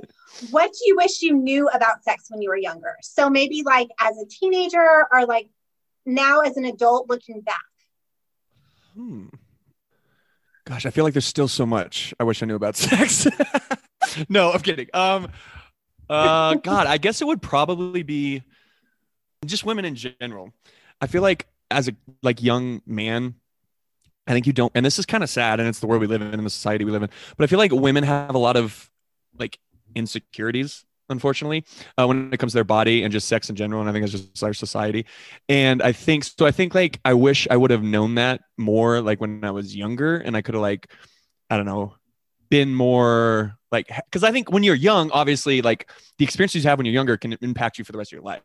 What 0.50 0.70
do 0.72 0.78
you 0.86 0.96
wish 0.96 1.22
you 1.22 1.32
knew 1.34 1.68
about 1.68 2.04
sex 2.04 2.26
when 2.28 2.42
you 2.42 2.50
were 2.50 2.56
younger? 2.56 2.96
So 3.02 3.30
maybe 3.30 3.62
like 3.64 3.88
as 4.00 4.18
a 4.18 4.26
teenager 4.26 5.06
or 5.10 5.26
like 5.26 5.48
now 6.04 6.40
as 6.40 6.56
an 6.56 6.64
adult 6.64 7.08
looking 7.08 7.40
back. 7.40 7.56
Hmm. 8.94 9.26
Gosh, 10.66 10.84
I 10.84 10.90
feel 10.90 11.04
like 11.04 11.14
there's 11.14 11.24
still 11.24 11.48
so 11.48 11.64
much 11.64 12.12
I 12.20 12.24
wish 12.24 12.42
I 12.42 12.46
knew 12.46 12.56
about 12.56 12.76
sex. 12.76 13.26
no, 14.28 14.52
I'm 14.52 14.60
kidding. 14.60 14.88
Um, 14.92 15.28
uh, 16.08 16.54
God, 16.54 16.86
I 16.86 16.98
guess 16.98 17.20
it 17.20 17.26
would 17.26 17.42
probably 17.42 18.02
be 18.02 18.42
just 19.44 19.64
women 19.64 19.84
in 19.84 19.94
general. 19.94 20.52
I 21.00 21.06
feel 21.06 21.22
like 21.22 21.46
as 21.70 21.88
a 21.88 21.92
like 22.22 22.42
young 22.42 22.82
man, 22.86 23.34
I 24.26 24.32
think 24.32 24.46
you 24.46 24.52
don't, 24.52 24.72
and 24.74 24.84
this 24.84 24.98
is 24.98 25.06
kind 25.06 25.22
of 25.22 25.30
sad, 25.30 25.60
and 25.60 25.68
it's 25.68 25.80
the 25.80 25.86
world 25.86 26.00
we 26.00 26.06
live 26.06 26.22
in, 26.22 26.34
and 26.34 26.44
the 26.44 26.50
society 26.50 26.84
we 26.84 26.92
live 26.92 27.02
in. 27.02 27.10
But 27.36 27.44
I 27.44 27.46
feel 27.46 27.58
like 27.58 27.72
women 27.72 28.04
have 28.04 28.34
a 28.34 28.38
lot 28.38 28.56
of 28.56 28.90
like 29.38 29.58
insecurities, 29.94 30.84
unfortunately, 31.08 31.64
uh, 31.96 32.06
when 32.06 32.32
it 32.32 32.38
comes 32.38 32.52
to 32.52 32.56
their 32.56 32.64
body 32.64 33.04
and 33.04 33.12
just 33.12 33.28
sex 33.28 33.48
in 33.48 33.56
general. 33.56 33.80
And 33.80 33.88
I 33.88 33.92
think 33.92 34.04
it's 34.04 34.12
just 34.12 34.42
our 34.42 34.54
society. 34.54 35.06
And 35.48 35.82
I 35.82 35.92
think 35.92 36.24
so. 36.24 36.46
I 36.46 36.50
think 36.50 36.74
like 36.74 37.00
I 37.04 37.14
wish 37.14 37.46
I 37.50 37.56
would 37.56 37.70
have 37.70 37.82
known 37.82 38.16
that 38.16 38.42
more, 38.56 39.00
like 39.00 39.20
when 39.20 39.44
I 39.44 39.50
was 39.50 39.74
younger, 39.74 40.16
and 40.16 40.36
I 40.36 40.42
could 40.42 40.54
have 40.54 40.62
like, 40.62 40.90
I 41.48 41.56
don't 41.56 41.66
know, 41.66 41.94
been 42.50 42.74
more 42.74 43.57
like 43.70 43.90
because 44.06 44.24
I 44.24 44.32
think 44.32 44.50
when 44.50 44.62
you're 44.62 44.74
young, 44.74 45.10
obviously, 45.10 45.62
like 45.62 45.90
the 46.18 46.24
experiences 46.24 46.64
you 46.64 46.70
have 46.70 46.78
when 46.78 46.86
you're 46.86 46.94
younger 46.94 47.16
can 47.16 47.34
impact 47.40 47.78
you 47.78 47.84
for 47.84 47.92
the 47.92 47.98
rest 47.98 48.12
of 48.12 48.16
your 48.16 48.22
life. 48.22 48.42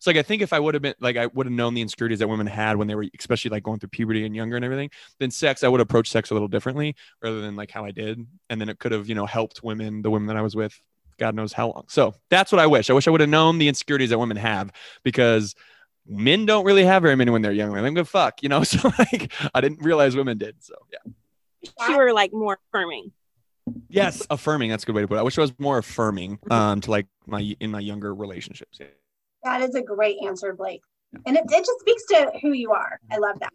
So 0.00 0.10
like 0.10 0.18
I 0.18 0.22
think 0.22 0.42
if 0.42 0.52
I 0.52 0.60
would 0.60 0.74
have 0.74 0.82
been 0.82 0.94
like 1.00 1.16
I 1.16 1.26
would 1.26 1.46
have 1.46 1.52
known 1.52 1.74
the 1.74 1.80
insecurities 1.80 2.18
that 2.18 2.28
women 2.28 2.46
had 2.46 2.76
when 2.76 2.86
they 2.86 2.94
were 2.94 3.06
especially 3.18 3.50
like 3.50 3.62
going 3.62 3.78
through 3.78 3.88
puberty 3.90 4.26
and 4.26 4.34
younger 4.36 4.56
and 4.56 4.64
everything, 4.64 4.90
then 5.18 5.30
sex 5.30 5.64
I 5.64 5.68
would 5.68 5.80
approach 5.80 6.10
sex 6.10 6.30
a 6.30 6.34
little 6.34 6.48
differently 6.48 6.94
rather 7.22 7.40
than 7.40 7.56
like 7.56 7.70
how 7.70 7.84
I 7.84 7.90
did. 7.90 8.26
And 8.50 8.60
then 8.60 8.68
it 8.68 8.78
could 8.78 8.92
have, 8.92 9.08
you 9.08 9.14
know, 9.14 9.26
helped 9.26 9.62
women, 9.62 10.02
the 10.02 10.10
women 10.10 10.28
that 10.28 10.36
I 10.36 10.42
was 10.42 10.54
with, 10.54 10.78
God 11.18 11.34
knows 11.34 11.52
how 11.52 11.68
long. 11.68 11.84
So 11.88 12.14
that's 12.30 12.52
what 12.52 12.60
I 12.60 12.66
wish. 12.66 12.90
I 12.90 12.92
wish 12.92 13.08
I 13.08 13.10
would 13.10 13.20
have 13.20 13.30
known 13.30 13.58
the 13.58 13.68
insecurities 13.68 14.10
that 14.10 14.18
women 14.18 14.36
have 14.36 14.72
because 15.02 15.54
men 16.06 16.46
don't 16.46 16.64
really 16.64 16.84
have 16.84 17.02
very 17.02 17.16
many 17.16 17.30
when 17.30 17.42
they're 17.42 17.52
young. 17.52 17.72
They 17.72 17.80
don't 17.80 17.94
give 17.94 18.06
a 18.06 18.10
fuck, 18.10 18.42
you 18.42 18.48
know. 18.48 18.62
So 18.64 18.92
like 18.98 19.32
I 19.54 19.60
didn't 19.60 19.82
realize 19.82 20.16
women 20.16 20.38
did. 20.38 20.56
So 20.62 20.74
yeah. 20.92 21.12
You 21.88 21.96
were 21.96 22.12
like 22.12 22.32
more 22.32 22.58
affirming. 22.68 23.12
Yes, 23.88 24.26
affirming. 24.30 24.70
That's 24.70 24.84
a 24.84 24.86
good 24.86 24.94
way 24.94 25.02
to 25.02 25.08
put 25.08 25.16
it. 25.16 25.20
I 25.20 25.22
wish 25.22 25.38
I 25.38 25.40
was 25.40 25.52
more 25.58 25.78
affirming 25.78 26.38
um 26.50 26.80
to 26.82 26.90
like 26.90 27.06
my 27.26 27.54
in 27.60 27.70
my 27.70 27.80
younger 27.80 28.14
relationships. 28.14 28.78
Yeah. 28.80 28.86
That 29.44 29.62
is 29.62 29.74
a 29.74 29.82
great 29.82 30.16
answer, 30.24 30.52
Blake. 30.54 30.82
And 31.24 31.36
it, 31.36 31.44
it 31.48 31.64
just 31.64 31.80
speaks 31.80 32.04
to 32.06 32.32
who 32.42 32.52
you 32.52 32.72
are. 32.72 32.98
I 33.10 33.18
love 33.18 33.38
that. 33.40 33.52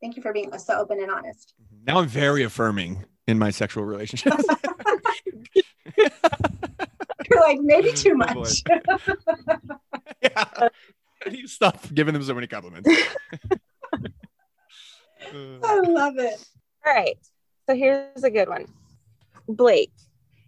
Thank 0.00 0.16
you 0.16 0.22
for 0.22 0.32
being 0.32 0.56
so 0.58 0.78
open 0.78 1.00
and 1.00 1.10
honest. 1.10 1.52
Now 1.86 1.98
I'm 1.98 2.08
very 2.08 2.42
affirming 2.42 3.04
in 3.26 3.38
my 3.38 3.50
sexual 3.50 3.84
relationships. 3.84 4.42
You're 5.96 7.40
like, 7.40 7.60
maybe 7.60 7.92
too 7.92 8.12
Oh, 8.28 8.34
much. 8.34 8.62
yeah. 10.22 10.44
I 11.24 11.28
need 11.28 11.42
to 11.42 11.48
stop 11.48 11.84
giving 11.92 12.14
them 12.14 12.22
so 12.22 12.34
many 12.34 12.46
compliments. 12.46 12.88
I 15.22 15.80
love 15.86 16.14
it. 16.18 16.44
All 16.86 16.94
right. 16.94 17.18
So 17.68 17.76
here's 17.76 18.24
a 18.24 18.30
good 18.30 18.48
one. 18.48 18.66
Blake, 19.56 19.92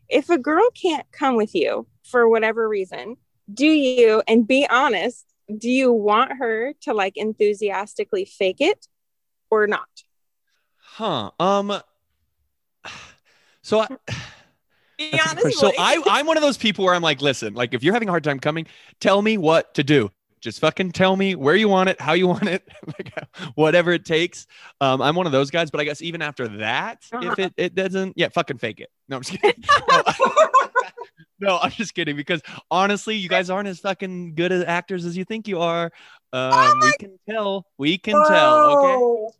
if 0.08 0.28
a 0.30 0.38
girl 0.38 0.68
can't 0.70 1.06
come 1.12 1.36
with 1.36 1.54
you 1.54 1.86
for 2.04 2.28
whatever 2.28 2.68
reason, 2.68 3.16
do 3.52 3.66
you, 3.66 4.22
and 4.28 4.46
be 4.46 4.66
honest, 4.68 5.26
do 5.58 5.70
you 5.70 5.92
want 5.92 6.32
her 6.38 6.72
to 6.82 6.94
like 6.94 7.16
enthusiastically 7.16 8.24
fake 8.24 8.60
it 8.60 8.86
or 9.50 9.66
not? 9.66 9.88
huh. 10.78 11.30
Um 11.40 11.80
so 13.62 13.80
I 13.80 13.88
Be 14.98 15.10
That's 15.12 15.32
a 15.32 15.36
good 15.36 15.44
honest. 15.44 15.58
So 15.58 15.72
I, 15.78 16.02
I'm 16.06 16.26
one 16.26 16.36
of 16.36 16.42
those 16.42 16.58
people 16.58 16.84
where 16.84 16.94
I'm 16.94 17.02
like, 17.02 17.22
listen, 17.22 17.54
like 17.54 17.74
if 17.74 17.82
you're 17.82 17.94
having 17.94 18.08
a 18.08 18.12
hard 18.12 18.24
time 18.24 18.38
coming, 18.38 18.66
tell 19.00 19.22
me 19.22 19.38
what 19.38 19.74
to 19.74 19.84
do. 19.84 20.10
Just 20.42 20.60
fucking 20.60 20.90
tell 20.90 21.16
me 21.16 21.34
where 21.36 21.54
you 21.54 21.68
want 21.68 21.88
it, 21.88 22.00
how 22.00 22.12
you 22.12 22.26
want 22.28 22.48
it, 22.48 22.68
like 22.86 23.12
whatever 23.54 23.92
it 23.92 24.04
takes. 24.04 24.46
Um, 24.80 25.00
I'm 25.00 25.14
one 25.14 25.26
of 25.26 25.32
those 25.32 25.50
guys, 25.50 25.70
but 25.70 25.80
I 25.80 25.84
guess 25.84 26.02
even 26.02 26.20
after 26.20 26.48
that, 26.58 27.04
if 27.14 27.38
it, 27.38 27.54
it 27.56 27.74
doesn't, 27.74 28.14
yeah, 28.16 28.28
fucking 28.28 28.58
fake 28.58 28.80
it. 28.80 28.90
No, 29.08 29.16
I'm 29.16 29.22
just 29.22 29.40
kidding. 29.40 29.64
No. 29.88 30.02
no, 31.40 31.58
I'm 31.62 31.70
just 31.70 31.94
kidding 31.94 32.16
because 32.16 32.42
honestly, 32.70 33.16
you 33.16 33.28
guys 33.28 33.48
aren't 33.48 33.68
as 33.68 33.80
fucking 33.80 34.34
good 34.34 34.52
as 34.52 34.64
actors 34.64 35.06
as 35.06 35.16
you 35.16 35.24
think 35.24 35.48
you 35.48 35.60
are. 35.60 35.90
Um, 36.32 36.80
we 36.80 36.92
can 36.98 37.18
tell. 37.28 37.66
We 37.78 37.98
can 37.98 38.14
tell. 38.26 38.78
Okay. 38.78 39.36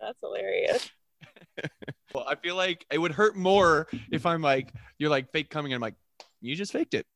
That's 0.00 0.20
hilarious. 0.20 0.90
Well, 2.12 2.26
I 2.28 2.34
feel 2.34 2.56
like 2.56 2.84
it 2.90 2.98
would 2.98 3.12
hurt 3.12 3.36
more 3.36 3.86
if 4.10 4.26
I'm 4.26 4.42
like, 4.42 4.72
you're 4.98 5.10
like 5.10 5.30
fake 5.30 5.48
coming, 5.48 5.72
and 5.72 5.76
I'm 5.76 5.80
like, 5.80 5.94
you 6.40 6.56
just 6.56 6.72
faked 6.72 6.94
it. 6.94 7.06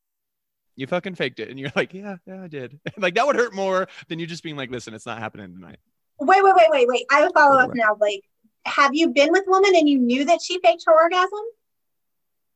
You 0.77 0.87
fucking 0.87 1.15
faked 1.15 1.41
it. 1.41 1.51
And 1.51 1.59
you're 1.59 1.73
like, 1.77 1.95
yeah, 1.95 2.17
yeah, 2.27 2.43
I 2.43 2.49
did. 2.49 2.79
like 2.97 3.15
that 3.15 3.27
would 3.27 3.37
hurt 3.37 3.55
more 3.55 3.89
than 4.09 4.19
you 4.19 4.27
just 4.27 4.43
being 4.43 4.57
like, 4.57 4.71
listen, 4.71 4.95
it's 4.95 5.07
not 5.07 5.19
happening 5.19 5.55
tonight. 5.55 5.79
Wait, 6.21 6.43
wait, 6.43 6.55
wait, 6.55 6.67
wait, 6.71 6.89
wait. 6.89 7.07
I 7.11 7.21
have 7.21 7.31
a 7.31 7.33
follow 7.33 7.59
up 7.59 7.75
now, 7.75 7.97
Like, 8.01 8.21
Have 8.67 8.95
you 8.95 9.11
been 9.11 9.31
with 9.33 9.45
woman 9.47 9.73
and 9.75 9.89
you 9.89 9.99
knew 9.99 10.25
that 10.25 10.41
she 10.43 10.61
faked 10.61 10.85
her 10.87 10.93
orgasm? 10.95 11.41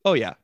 Oh 0.04 0.14
yeah. 0.14 0.34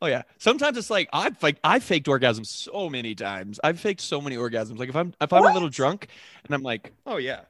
Oh 0.00 0.06
yeah. 0.06 0.22
Sometimes 0.38 0.76
it's 0.76 0.90
like 0.90 1.08
I've 1.12 1.40
like 1.42 1.58
I 1.64 1.78
faked 1.78 2.06
orgasms 2.06 2.46
so 2.46 2.88
many 2.90 3.14
times. 3.14 3.58
I've 3.64 3.80
faked 3.80 4.00
so 4.00 4.20
many 4.20 4.36
orgasms. 4.36 4.78
Like 4.78 4.88
if 4.88 4.96
I'm 4.96 5.14
if 5.20 5.32
I'm 5.32 5.44
a 5.44 5.52
little 5.52 5.68
drunk 5.68 6.08
and 6.44 6.54
I'm 6.54 6.62
like, 6.62 6.92
oh 7.06 7.16
yeah. 7.16 7.42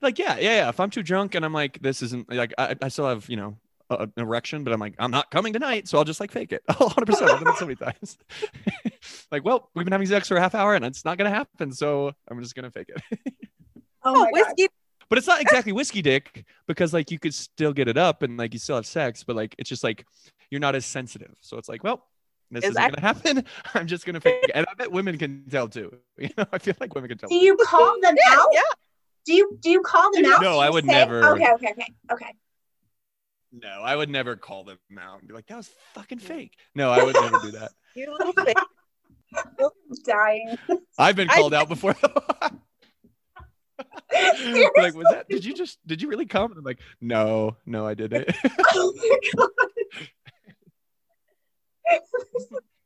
Like 0.00 0.18
yeah, 0.18 0.36
yeah, 0.38 0.56
yeah. 0.56 0.68
If 0.68 0.80
I'm 0.80 0.90
too 0.90 1.02
drunk 1.02 1.34
and 1.34 1.44
I'm 1.44 1.52
like, 1.52 1.80
this 1.80 2.02
isn't 2.02 2.30
like 2.30 2.52
I, 2.58 2.76
I 2.82 2.88
still 2.88 3.06
have, 3.08 3.28
you 3.28 3.36
know, 3.36 3.56
a- 4.00 4.02
an 4.04 4.12
erection, 4.16 4.64
but 4.64 4.72
I'm 4.72 4.80
like, 4.80 4.94
I'm 4.98 5.10
not 5.10 5.30
coming 5.30 5.52
tonight, 5.52 5.88
so 5.88 5.98
I'll 5.98 6.04
just 6.04 6.20
like 6.20 6.30
fake 6.32 6.52
it. 6.52 6.62
100 6.76 7.06
percent 7.06 7.30
I've 7.30 7.40
done 7.42 7.52
it 7.54 7.58
so 7.58 7.66
many 7.66 7.76
times. 7.76 8.18
like, 9.30 9.44
well, 9.44 9.70
we've 9.74 9.84
been 9.84 9.92
having 9.92 10.06
sex 10.06 10.28
for 10.28 10.36
a 10.36 10.40
half 10.40 10.54
hour 10.54 10.74
and 10.74 10.84
it's 10.84 11.04
not 11.04 11.18
gonna 11.18 11.30
happen, 11.30 11.72
so 11.72 12.12
I'm 12.28 12.40
just 12.42 12.54
gonna 12.54 12.70
fake 12.70 12.90
it. 12.90 13.20
Oh, 14.04 14.14
Oh, 14.16 14.18
my 14.24 14.24
God. 14.24 14.32
whiskey. 14.56 14.66
but 15.08 15.16
it's 15.18 15.28
not 15.28 15.40
exactly 15.40 15.70
whiskey 15.72 16.02
dick 16.02 16.44
because 16.66 16.92
like 16.92 17.12
you 17.12 17.20
could 17.20 17.32
still 17.32 17.72
get 17.72 17.86
it 17.86 17.96
up 17.96 18.22
and 18.24 18.36
like 18.36 18.52
you 18.52 18.58
still 18.58 18.74
have 18.74 18.84
sex, 18.86 19.22
but 19.22 19.36
like 19.36 19.54
it's 19.58 19.68
just 19.68 19.84
like 19.84 20.04
you're 20.50 20.60
not 20.60 20.74
as 20.74 20.84
sensitive. 20.84 21.32
So 21.40 21.56
it's 21.56 21.68
like, 21.68 21.84
well, 21.84 22.04
this 22.50 22.64
Is 22.64 22.70
isn't 22.70 22.82
gonna 22.82 23.00
happen. 23.00 23.44
I'm 23.74 23.86
just 23.86 24.04
gonna 24.04 24.20
fake 24.20 24.40
it. 24.42 24.50
And 24.56 24.66
I 24.68 24.74
bet 24.74 24.90
women 24.90 25.18
can 25.18 25.44
tell 25.48 25.68
too. 25.68 25.96
You 26.18 26.30
know, 26.36 26.44
I 26.52 26.58
feel 26.58 26.74
like 26.80 26.94
women 26.96 27.08
can 27.10 27.18
tell. 27.18 27.28
Do 27.28 27.36
you 27.36 27.56
call 27.64 27.94
them 28.02 28.16
Yeah, 28.16 28.34
out? 28.40 28.48
yeah. 28.52 28.60
Do 29.24 29.34
you 29.34 29.56
do 29.60 29.70
you 29.70 29.82
call 29.82 30.10
them 30.12 30.24
out? 30.26 30.42
No, 30.42 30.58
I 30.58 30.68
would 30.68 30.84
say- 30.84 30.90
never. 30.90 31.22
Okay, 31.34 31.46
okay, 31.54 31.70
okay, 31.70 31.86
okay. 32.12 32.34
No, 33.52 33.68
I 33.68 33.94
would 33.94 34.08
never 34.08 34.36
call 34.36 34.64
them 34.64 34.78
out 34.98 35.18
and 35.20 35.28
be 35.28 35.34
like, 35.34 35.46
that 35.48 35.56
was 35.58 35.70
fucking 35.94 36.18
fake. 36.18 36.54
No, 36.74 36.90
I 36.90 37.02
would 37.04 37.14
never 37.14 37.38
do 37.40 37.50
that. 37.52 37.72
You 37.94 38.10
little 38.10 38.32
fake. 38.32 38.56
Dying. 40.04 40.56
I've 40.98 41.16
been 41.16 41.28
I- 41.30 41.34
called 41.36 41.52
out 41.54 41.68
before. 41.70 41.94
like, 44.12 44.94
was 44.94 45.06
that? 45.10 45.26
Did 45.28 45.44
you 45.44 45.54
just? 45.54 45.78
Did 45.86 46.00
you 46.02 46.08
really 46.08 46.26
come? 46.26 46.50
And 46.50 46.58
I'm 46.58 46.64
like, 46.64 46.80
no, 47.00 47.56
no, 47.66 47.86
I 47.86 47.94
didn't. 47.94 48.28
oh 48.74 48.92
my 48.96 49.18
god. 49.36 49.48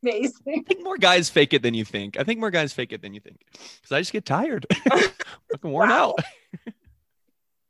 Amazing. 0.03 0.33
I 0.49 0.63
think 0.69 0.83
more 0.85 0.99
guys 0.99 1.29
fake 1.31 1.53
it 1.53 1.63
than 1.63 1.75
you 1.75 1.85
think. 1.85 2.19
I 2.19 2.23
think 2.25 2.39
more 2.41 2.51
guys 2.51 2.73
fake 2.73 2.93
it 2.93 3.03
than 3.03 3.13
you 3.15 3.21
think. 3.21 3.41
Because 3.53 3.93
I 3.93 4.01
just 4.01 4.13
get 4.13 4.25
tired, 4.25 4.67
fucking 5.51 5.71
worn 5.71 5.89
Wow. 5.89 6.15
out. 6.19 6.75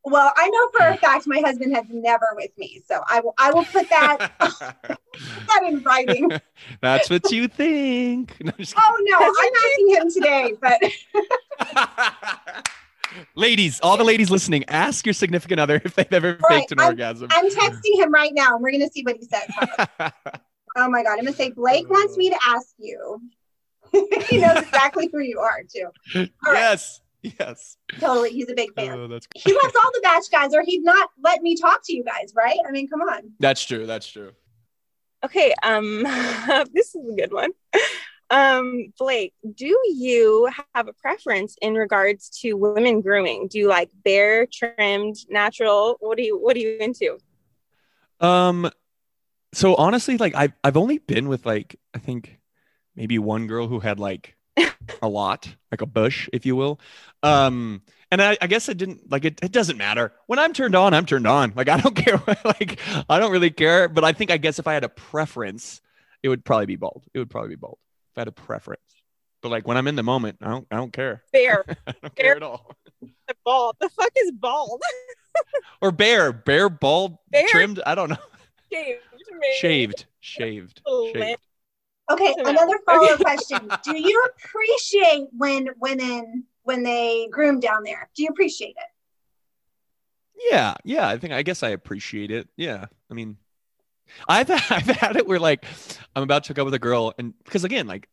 Well, 0.09 0.33
I 0.37 0.49
know 0.51 0.69
for 0.73 0.87
a 0.87 0.97
fact 0.99 1.27
my 1.27 1.41
husband 1.41 1.75
has 1.75 1.85
never 1.91 2.27
with 2.37 2.57
me, 2.57 2.81
so 2.87 3.03
I 3.09 3.19
will 3.21 3.35
I 3.39 3.53
will 3.53 3.65
put 3.65 3.89
that 3.91 4.33
that 4.39 5.63
in 5.67 5.83
writing. 5.83 6.31
That's 6.81 7.11
what 7.11 7.31
you 7.33 7.49
think. 7.49 8.37
No, 8.41 8.53
Oh 8.77 8.97
no, 9.01 9.19
I'm 9.19 9.53
asking 9.67 9.97
him 9.97 10.11
today, 10.13 10.55
but 10.61 12.07
ladies, 13.35 13.81
all 13.81 13.97
the 13.97 14.05
ladies 14.05 14.31
listening, 14.31 14.65
ask 14.69 15.05
your 15.07 15.13
significant 15.13 15.59
other 15.61 15.81
if 15.85 15.95
they've 15.95 16.13
ever 16.13 16.39
Right, 16.49 16.61
faked 16.61 16.73
an 16.73 16.81
I'm- 16.81 16.89
orgasm. 16.91 17.29
I'm 17.33 17.49
texting 17.51 18.01
him 18.01 18.13
right 18.13 18.33
now 18.33 18.55
and 18.55 18.63
we're 18.63 18.73
gonna 18.73 18.89
see 18.91 19.03
what 19.03 19.17
he 19.17 19.25
says. 19.27 19.49
Oh 20.77 20.89
my 20.89 21.03
god, 21.03 21.19
I'm 21.19 21.25
gonna 21.25 21.33
say 21.33 21.51
Blake 21.51 21.89
wants 21.91 22.17
me 22.17 22.31
to 22.31 22.39
ask 22.47 22.69
you. 22.79 23.21
he 24.29 24.39
knows 24.39 24.59
exactly 24.63 25.09
who 25.13 25.21
you 25.21 25.41
are 25.41 25.63
too. 25.69 25.89
All 26.47 26.53
right. 26.53 26.79
Yes, 27.39 27.77
yes. 27.93 28.01
Totally, 28.01 28.31
he's 28.31 28.51
a 28.51 28.55
big 28.55 28.75
fan. 28.75 28.99
Oh, 28.99 29.09
that's 29.09 29.27
He 29.35 29.53
loves 29.53 29.75
all 29.77 29.91
the 29.93 30.01
batch 30.03 30.31
guys, 30.31 30.55
or 30.55 30.63
he'd 30.65 30.85
not 30.85 31.11
let 31.23 31.43
me 31.43 31.57
talk 31.57 31.81
to 31.85 31.95
you 31.95 32.05
guys, 32.05 32.33
right? 32.35 32.59
I 32.67 32.71
mean, 32.71 32.89
come 32.89 33.01
on. 33.01 33.33
that's 33.39 33.65
true. 33.65 33.87
That's 33.87 34.07
true. 34.07 34.33
Okay, 35.25 35.55
um, 35.63 36.03
this 36.73 36.95
is 36.95 37.09
a 37.11 37.17
good 37.17 37.33
one. 37.33 37.51
Um, 38.31 38.93
Blake, 38.99 39.35
do 39.55 39.67
you 39.67 40.49
have 40.75 40.89
a 40.89 40.93
preference 40.93 41.57
in 41.63 41.75
regards 41.75 42.29
to 42.41 42.55
women 42.55 43.01
grooming? 43.01 43.49
Do 43.49 43.59
you 43.59 43.69
like 43.69 43.91
bare, 44.05 44.47
trimmed, 44.47 45.17
natural? 45.29 45.97
What 46.01 46.17
do 46.17 46.25
you 46.25 46.39
What 46.39 46.57
are 46.57 46.61
you 46.61 46.77
into? 46.81 47.19
Um, 48.21 48.71
so 49.53 49.75
honestly, 49.77 50.17
like 50.17 50.35
I've 50.35 50.53
I've 50.65 50.77
only 50.77 50.99
been 50.99 51.29
with 51.29 51.47
like 51.47 51.77
I 51.95 51.99
think 51.99 52.39
maybe 52.95 53.19
one 53.19 53.47
girl 53.47 53.69
who 53.69 53.81
had 53.81 54.01
like 54.01 54.37
a 55.03 55.09
lot, 55.09 55.55
like 55.71 55.81
a 55.81 55.87
bush, 55.87 56.29
if 56.33 56.45
you 56.45 56.57
will. 56.57 56.81
Um, 57.23 57.83
and 58.11 58.23
I, 58.23 58.37
I 58.41 58.47
guess 58.47 58.69
it 58.69 58.77
didn't 58.79 59.11
like 59.11 59.25
it. 59.25 59.39
It 59.43 59.53
doesn't 59.53 59.77
matter 59.77 60.13
when 60.27 60.39
I'm 60.39 60.53
turned 60.53 60.75
on. 60.75 60.95
I'm 60.95 61.07
turned 61.07 61.27
on. 61.27 61.53
Like 61.57 61.69
I 61.75 61.81
don't 61.81 61.95
care. 61.97 62.21
like 62.45 62.79
I 63.09 63.19
don't 63.19 63.33
really 63.33 63.51
care. 63.51 63.89
But 63.89 64.05
I 64.05 64.13
think 64.13 64.31
I 64.31 64.37
guess 64.37 64.59
if 64.59 64.67
I 64.67 64.75
had 64.75 64.85
a 64.85 64.89
preference, 64.89 65.81
it 66.23 66.29
would 66.29 66.45
probably 66.45 66.67
be 66.67 66.77
bald. 66.77 67.05
It 67.15 67.19
would 67.19 67.31
probably 67.31 67.51
be 67.51 67.57
bald 67.57 67.79
if 68.13 68.19
I 68.19 68.21
had 68.23 68.29
a 68.29 68.33
preference. 68.33 68.81
But 69.43 69.51
like 69.51 69.67
when 69.67 69.77
I'm 69.77 69.87
in 69.89 69.97
the 69.97 70.03
moment, 70.03 70.39
I 70.43 70.49
don't 70.51 70.67
I 70.71 70.77
don't 70.77 70.93
care. 70.93 71.23
Bear. 71.33 71.65
I 71.87 71.95
don't 72.03 72.15
care 72.15 72.37
at 72.37 72.43
all. 72.43 72.71
bald. 73.45 73.77
The 73.81 73.89
fuck 73.91 74.11
is 74.17 74.33
bald? 74.33 74.83
Or 75.83 75.93
bear. 75.93 76.33
Bear. 76.33 76.71
bald, 76.71 77.19
Bare? 77.31 77.47
trimmed. 77.49 77.83
I 77.85 77.95
don't 77.95 78.09
know. 78.09 78.17
Shaved. 78.73 79.01
maybe. 79.31 79.55
Shaved, 79.59 80.07
shaved, 80.21 80.81
Oh, 80.87 81.11
shaved. 81.13 81.41
Okay, 82.11 82.35
another 82.39 82.79
follow 82.87 83.07
up 83.13 83.21
question. 83.21 83.71
Do 83.85 83.99
you 83.99 84.25
appreciate 84.35 85.27
when 85.37 85.69
women 85.79 86.45
when 86.67 86.83
they 86.83 87.29
groom 87.31 87.61
down 87.61 87.85
there? 87.85 88.11
Do 88.15 88.23
you 88.23 88.29
appreciate 88.29 88.77
it? 88.77 90.49
Yeah, 90.51 90.75
yeah. 90.85 91.09
I 91.09 91.17
think 91.17 91.33
I 91.33 91.43
guess 91.43 91.63
I 91.63 91.71
appreciate 91.71 92.31
it. 92.31 92.49
Yeah. 92.57 92.87
I 93.11 93.15
mean, 93.15 93.37
I've 94.29 94.51
I've 94.71 94.87
had 94.87 95.17
it 95.17 95.27
where 95.27 95.39
like 95.39 95.65
I'm 96.15 96.23
about 96.23 96.45
to 96.45 96.49
hook 96.49 96.59
up 96.59 96.65
with 96.67 96.75
a 96.75 96.79
girl, 96.79 97.15
and 97.19 97.33
because 97.45 97.65
again, 97.65 97.87
like 97.87 98.09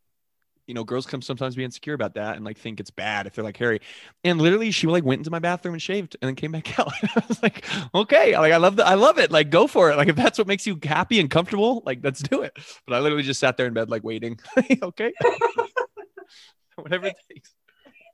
you 0.67 0.73
know, 0.73 0.83
girls 0.85 1.05
come 1.05 1.21
sometimes 1.21 1.55
be 1.55 1.63
insecure 1.63 1.93
about 1.93 2.13
that 2.13 2.37
and 2.37 2.45
like 2.45 2.57
think 2.57 2.79
it's 2.79 2.89
bad 2.89 3.27
if 3.27 3.33
they're 3.33 3.43
like 3.43 3.57
hairy. 3.57 3.81
And 4.23 4.39
literally, 4.39 4.71
she 4.71 4.87
like 4.87 5.03
went 5.03 5.19
into 5.19 5.31
my 5.31 5.39
bathroom 5.39 5.73
and 5.73 5.81
shaved, 5.81 6.15
and 6.21 6.27
then 6.27 6.35
came 6.35 6.51
back 6.51 6.79
out. 6.79 6.93
I 7.03 7.23
was 7.27 7.41
like, 7.41 7.65
okay, 7.93 8.37
like 8.37 8.53
I 8.53 8.57
love 8.57 8.75
the 8.75 8.85
I 8.85 8.93
love 8.93 9.17
it. 9.17 9.31
Like 9.31 9.49
go 9.49 9.67
for 9.67 9.91
it. 9.91 9.97
Like 9.97 10.07
if 10.07 10.15
that's 10.15 10.37
what 10.37 10.47
makes 10.47 10.65
you 10.65 10.77
happy 10.83 11.19
and 11.19 11.29
comfortable, 11.29 11.81
like 11.85 11.99
let's 12.03 12.21
do 12.21 12.43
it. 12.43 12.53
But 12.85 12.95
I 12.95 12.99
literally 12.99 13.23
just 13.23 13.39
sat 13.39 13.57
there 13.57 13.65
in 13.65 13.73
bed 13.73 13.89
like 13.89 14.03
waiting. 14.03 14.39
okay, 14.83 15.11
whatever 16.75 17.07
it 17.07 17.15
takes. 17.31 17.53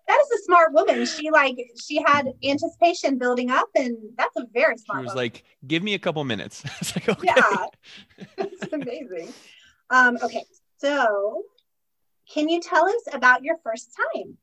That 0.09 0.19
is 0.21 0.39
a 0.39 0.43
smart 0.43 0.73
woman. 0.73 1.05
She 1.05 1.29
like 1.29 1.55
she 1.79 2.01
had 2.01 2.33
anticipation 2.43 3.19
building 3.19 3.51
up, 3.51 3.69
and 3.75 3.95
that's 4.17 4.35
a 4.37 4.45
very 4.51 4.75
smart. 4.75 5.01
She 5.01 5.03
was 5.03 5.09
woman. 5.09 5.17
like, 5.17 5.43
give 5.67 5.83
me 5.83 5.93
a 5.93 5.99
couple 5.99 6.23
minutes. 6.23 6.63
I 6.65 6.71
was 6.79 6.95
like, 6.95 7.09
okay. 7.09 7.27
Yeah. 7.27 8.25
That's 8.37 8.73
amazing. 8.73 9.31
Um, 9.91 10.17
okay, 10.23 10.43
so 10.79 11.43
can 12.33 12.49
you 12.49 12.59
tell 12.59 12.87
us 12.87 13.03
about 13.13 13.43
your 13.43 13.57
first 13.63 13.95
time? 13.95 14.35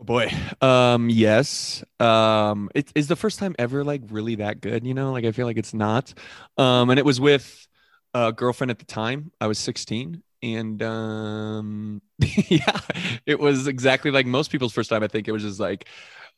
Oh 0.00 0.04
boy. 0.04 0.32
Um, 0.60 1.10
yes. 1.10 1.82
Um, 1.98 2.70
it 2.76 2.92
is 2.94 3.08
the 3.08 3.16
first 3.16 3.40
time 3.40 3.56
ever 3.58 3.82
like 3.82 4.02
really 4.08 4.36
that 4.36 4.60
good, 4.60 4.86
you 4.86 4.94
know? 4.94 5.10
Like 5.10 5.24
I 5.24 5.32
feel 5.32 5.46
like 5.46 5.58
it's 5.58 5.74
not. 5.74 6.14
Um, 6.56 6.90
and 6.90 6.98
it 6.98 7.04
was 7.04 7.20
with 7.20 7.66
a 8.14 8.32
girlfriend 8.32 8.70
at 8.70 8.78
the 8.78 8.84
time. 8.84 9.32
I 9.40 9.48
was 9.48 9.58
16. 9.58 10.22
And 10.42 10.82
um 10.82 12.02
yeah, 12.48 12.80
it 13.26 13.38
was 13.38 13.66
exactly 13.66 14.10
like 14.10 14.26
most 14.26 14.50
people's 14.50 14.72
first 14.72 14.90
time. 14.90 15.02
I 15.02 15.08
think 15.08 15.28
it 15.28 15.32
was 15.32 15.42
just 15.42 15.60
like 15.60 15.86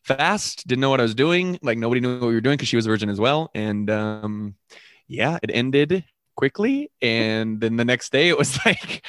fast, 0.03 0.67
didn't 0.67 0.81
know 0.81 0.91
what 0.91 1.01
I 1.01 1.05
was 1.05 1.15
doing. 1.15 1.59
Like 1.63 1.79
nobody 1.79 2.01
knew 2.01 2.19
what 2.19 2.29
we 2.29 2.35
were 2.35 2.41
doing 2.41 2.57
because 2.57 2.69
she 2.69 2.77
was 2.77 2.87
a 2.87 2.89
virgin 2.89 3.09
as 3.09 3.21
well. 3.21 3.51
And 3.55 3.89
um 3.91 4.55
yeah, 5.09 5.39
it 5.43 5.51
ended 5.53 6.05
quickly. 6.37 6.91
And 7.01 7.61
then 7.61 7.77
the 7.77 7.85
next 7.85 8.13
day 8.13 8.29
it 8.29 8.39
was 8.39 8.59
like 8.67 9.07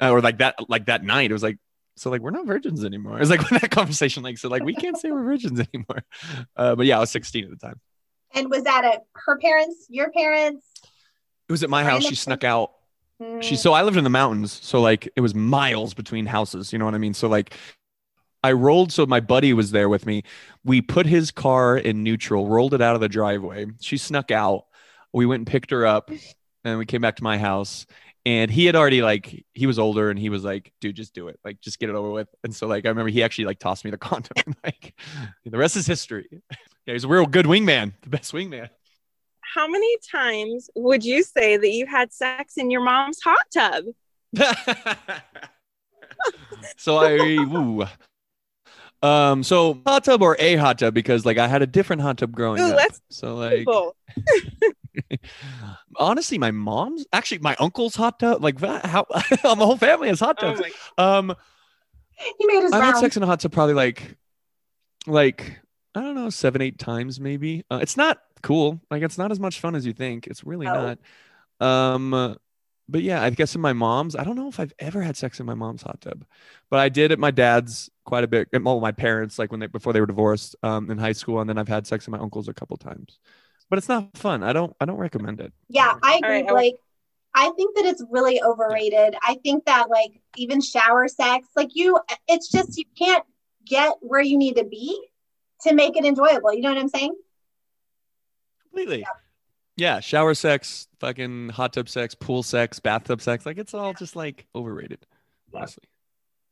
uh, 0.00 0.10
or 0.10 0.20
like 0.20 0.38
that 0.38 0.56
like 0.68 0.86
that 0.86 1.04
night, 1.04 1.30
it 1.30 1.34
was 1.34 1.42
like 1.42 1.58
so 1.96 2.08
like 2.10 2.20
we're 2.20 2.30
not 2.30 2.46
virgins 2.46 2.84
anymore. 2.84 3.20
It's 3.20 3.30
like 3.30 3.40
when 3.50 3.60
that 3.60 3.70
conversation 3.70 4.22
like 4.22 4.38
so 4.38 4.48
like 4.48 4.62
we 4.62 4.74
can't 4.74 4.96
say 4.96 5.10
we're 5.10 5.24
virgins 5.24 5.60
anymore. 5.60 6.04
Uh, 6.56 6.74
but 6.74 6.86
yeah, 6.86 6.96
I 6.96 7.00
was 7.00 7.10
16 7.10 7.44
at 7.44 7.50
the 7.50 7.56
time. 7.56 7.80
And 8.32 8.48
was 8.48 8.62
that 8.62 8.84
at 8.84 9.04
her 9.14 9.38
parents, 9.38 9.86
your 9.88 10.10
parents? 10.10 10.64
It 11.48 11.52
was 11.52 11.64
at 11.64 11.70
my 11.70 11.82
house. 11.82 12.04
She 12.04 12.14
snuck 12.14 12.44
out. 12.44 12.72
She 13.40 13.56
so 13.56 13.72
I 13.72 13.82
lived 13.82 13.96
in 13.96 14.04
the 14.04 14.10
mountains, 14.10 14.52
so 14.62 14.80
like 14.80 15.08
it 15.16 15.20
was 15.20 15.34
miles 15.34 15.94
between 15.94 16.26
houses. 16.26 16.72
You 16.72 16.78
know 16.78 16.84
what 16.86 16.94
I 16.94 16.98
mean? 16.98 17.14
So 17.14 17.28
like 17.28 17.54
I 18.42 18.52
rolled. 18.52 18.92
So 18.92 19.06
my 19.06 19.20
buddy 19.20 19.52
was 19.52 19.70
there 19.72 19.88
with 19.88 20.06
me. 20.06 20.22
We 20.64 20.80
put 20.82 21.06
his 21.06 21.30
car 21.30 21.76
in 21.76 22.02
neutral, 22.02 22.48
rolled 22.48 22.74
it 22.74 22.80
out 22.82 22.94
of 22.94 23.00
the 23.00 23.08
driveway. 23.08 23.66
She 23.80 23.98
snuck 23.98 24.30
out. 24.30 24.66
We 25.12 25.26
went 25.26 25.40
and 25.40 25.46
picked 25.46 25.70
her 25.72 25.86
up, 25.86 26.10
and 26.64 26.78
we 26.78 26.86
came 26.86 27.00
back 27.02 27.16
to 27.16 27.24
my 27.24 27.38
house. 27.38 27.86
and 28.26 28.50
he 28.50 28.66
had 28.66 28.76
already 28.76 29.02
like 29.02 29.44
he 29.54 29.66
was 29.66 29.78
older 29.78 30.10
and 30.10 30.18
he 30.18 30.28
was 30.28 30.44
like 30.44 30.72
dude 30.80 30.94
just 30.96 31.14
do 31.14 31.28
it 31.28 31.40
like 31.44 31.58
just 31.62 31.78
get 31.78 31.88
it 31.88 31.94
over 31.94 32.10
with 32.10 32.28
and 32.44 32.54
so 32.54 32.66
like 32.66 32.84
i 32.84 32.88
remember 32.90 33.08
he 33.10 33.22
actually 33.22 33.46
like 33.46 33.58
tossed 33.58 33.82
me 33.84 33.90
the 33.90 33.96
condom 34.08 34.54
like 34.62 34.94
the 35.46 35.56
rest 35.58 35.74
is 35.76 35.86
history 35.86 36.28
yeah 36.86 36.92
he's 36.94 37.04
a 37.04 37.08
real 37.08 37.24
good 37.26 37.46
wingman 37.46 37.94
the 38.02 38.10
best 38.10 38.32
wingman 38.32 38.68
How 39.54 39.66
many 39.66 39.96
times 40.10 40.70
would 40.74 41.04
you 41.04 41.22
say 41.22 41.56
that 41.56 41.70
you 41.70 41.86
had 41.86 42.12
sex 42.12 42.56
in 42.56 42.70
your 42.70 42.82
mom's 42.82 43.20
hot 43.22 43.46
tub? 43.52 43.84
so 46.76 46.98
I 46.98 47.16
ooh. 47.16 47.84
um 49.02 49.42
so 49.42 49.80
hot 49.84 50.04
tub 50.04 50.22
or 50.22 50.36
a 50.38 50.54
hot 50.54 50.78
tub 50.78 50.94
because 50.94 51.26
like 51.26 51.38
I 51.38 51.48
had 51.48 51.62
a 51.62 51.66
different 51.66 52.02
hot 52.02 52.18
tub 52.18 52.30
growing 52.32 52.60
Ooh, 52.60 52.74
up. 52.74 52.92
So 53.10 53.34
like 53.34 53.64
Both. 53.64 53.94
honestly, 55.96 56.38
my 56.38 56.52
mom's 56.52 57.06
actually 57.12 57.38
my 57.38 57.56
uncle's 57.58 57.96
hot 57.96 58.20
tub. 58.20 58.44
Like 58.44 58.60
how 58.84 59.06
my 59.10 59.54
whole 59.56 59.76
family 59.76 60.08
has 60.08 60.20
hot 60.20 60.38
Oh 60.42 60.54
tubs. 60.54 60.60
my 60.96 61.16
um 61.16 61.34
He 62.38 62.46
made 62.46 62.62
his 62.62 62.72
I've 62.72 62.82
had 62.82 62.98
sex 62.98 63.16
in 63.16 63.22
a 63.24 63.26
hot 63.26 63.40
tub 63.40 63.50
probably 63.52 63.74
like 63.74 64.16
like 65.06 65.60
I 65.94 66.02
don't 66.02 66.14
know, 66.14 66.30
seven, 66.30 66.62
eight 66.62 66.78
times 66.78 67.18
maybe. 67.18 67.64
Uh, 67.68 67.80
it's 67.82 67.96
not 67.96 68.18
cool. 68.42 68.80
Like 68.90 69.02
it's 69.02 69.18
not 69.18 69.30
as 69.30 69.40
much 69.40 69.60
fun 69.60 69.74
as 69.74 69.86
you 69.86 69.92
think. 69.92 70.26
It's 70.26 70.44
really 70.44 70.66
No. 70.66 70.96
not. 71.60 71.66
Um 71.66 72.36
but 72.88 73.02
yeah, 73.02 73.22
I 73.22 73.30
guess 73.30 73.54
in 73.54 73.60
my 73.60 73.72
mom's, 73.72 74.16
I 74.16 74.24
don't 74.24 74.34
know 74.34 74.48
if 74.48 74.58
I've 74.58 74.72
ever 74.80 75.00
had 75.00 75.16
sex 75.16 75.38
in 75.38 75.46
my 75.46 75.54
mom's 75.54 75.82
hot 75.82 76.00
tub, 76.00 76.24
but 76.70 76.80
I 76.80 76.88
did 76.88 77.12
at 77.12 77.20
my 77.20 77.30
dad's 77.30 77.88
quite 78.04 78.24
a 78.24 78.26
bit. 78.26 78.48
and, 78.52 78.64
Well, 78.64 78.80
my 78.80 78.90
parents, 78.90 79.38
like 79.38 79.52
when 79.52 79.60
they 79.60 79.68
before 79.68 79.92
they 79.92 80.00
were 80.00 80.06
divorced 80.08 80.56
um, 80.64 80.90
in 80.90 80.98
high 80.98 81.12
school, 81.12 81.40
and 81.40 81.48
then 81.48 81.56
I've 81.56 81.68
had 81.68 81.86
sex 81.86 82.08
in 82.08 82.10
my 82.10 82.18
uncle's 82.18 82.48
a 82.48 82.52
couple 82.54 82.76
times. 82.76 83.20
But 83.68 83.78
it's 83.78 83.88
not 83.88 84.16
fun. 84.18 84.42
I 84.42 84.52
don't. 84.52 84.74
I 84.80 84.86
don't 84.86 84.96
recommend 84.98 85.40
it. 85.40 85.52
Yeah, 85.68 85.94
I 86.02 86.16
agree, 86.16 86.28
right, 86.30 86.48
I- 86.48 86.52
Blake. 86.52 86.74
I 87.32 87.50
think 87.50 87.76
that 87.76 87.84
it's 87.84 88.02
really 88.10 88.42
overrated. 88.42 89.14
I 89.22 89.36
think 89.44 89.66
that 89.66 89.88
like 89.88 90.20
even 90.36 90.60
shower 90.60 91.06
sex, 91.06 91.46
like 91.54 91.76
you, 91.76 91.96
it's 92.26 92.50
just 92.50 92.76
you 92.76 92.84
can't 92.98 93.22
get 93.64 93.92
where 94.00 94.20
you 94.20 94.36
need 94.36 94.56
to 94.56 94.64
be 94.64 95.00
to 95.60 95.72
make 95.72 95.96
it 95.96 96.04
enjoyable. 96.04 96.52
You 96.52 96.62
know 96.62 96.70
what 96.70 96.78
I'm 96.78 96.88
saying? 96.88 97.14
Completely. 98.70 99.04
Yeah, 99.76 100.00
shower 100.00 100.34
sex, 100.34 100.88
fucking 100.98 101.50
hot 101.50 101.72
tub 101.72 101.88
sex, 101.88 102.14
pool 102.14 102.42
sex, 102.42 102.80
bathtub 102.80 103.22
sex, 103.22 103.46
like 103.46 103.58
it's 103.58 103.72
all 103.74 103.94
just 103.94 104.14
like 104.14 104.46
overrated. 104.54 105.06
Yeah. 105.52 105.60
Honestly, 105.60 105.84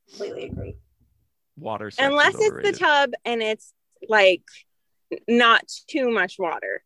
Completely 0.09 0.45
agree. 0.45 0.75
water 1.57 1.91
Unless 1.99 2.35
it's 2.39 2.71
the 2.71 2.77
tub 2.77 3.11
and 3.25 3.41
it's 3.41 3.73
like 4.07 4.41
not 5.27 5.63
too 5.87 6.09
much 6.09 6.39
water. 6.39 6.83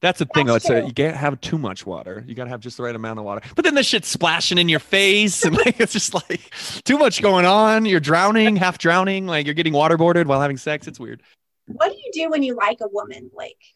That's 0.00 0.18
the 0.18 0.26
thing. 0.26 0.46
though. 0.46 0.54
It's 0.54 0.70
a, 0.70 0.84
you 0.86 0.92
can't 0.92 1.16
have 1.16 1.40
too 1.40 1.58
much 1.58 1.84
water. 1.84 2.24
You 2.26 2.34
gotta 2.34 2.50
have 2.50 2.60
just 2.60 2.76
the 2.76 2.82
right 2.82 2.94
amount 2.94 3.18
of 3.18 3.24
water. 3.24 3.40
But 3.56 3.64
then 3.64 3.74
the 3.74 3.82
shit's 3.82 4.08
splashing 4.08 4.58
in 4.58 4.68
your 4.68 4.80
face, 4.80 5.44
and 5.44 5.56
like 5.66 5.80
it's 5.80 5.92
just 5.92 6.14
like 6.14 6.50
too 6.84 6.96
much 6.98 7.20
going 7.22 7.44
on. 7.44 7.84
You're 7.84 8.00
drowning, 8.00 8.56
half 8.56 8.78
drowning. 8.78 9.26
Like 9.26 9.46
you're 9.46 9.54
getting 9.54 9.72
waterboarded 9.72 10.26
while 10.26 10.40
having 10.40 10.56
sex. 10.56 10.86
It's 10.86 11.00
weird. 11.00 11.22
What 11.66 11.90
do 11.92 11.96
you 11.98 12.10
do 12.12 12.30
when 12.30 12.42
you 12.42 12.54
like 12.54 12.78
a 12.82 12.88
woman, 12.88 13.30
Blake? 13.34 13.73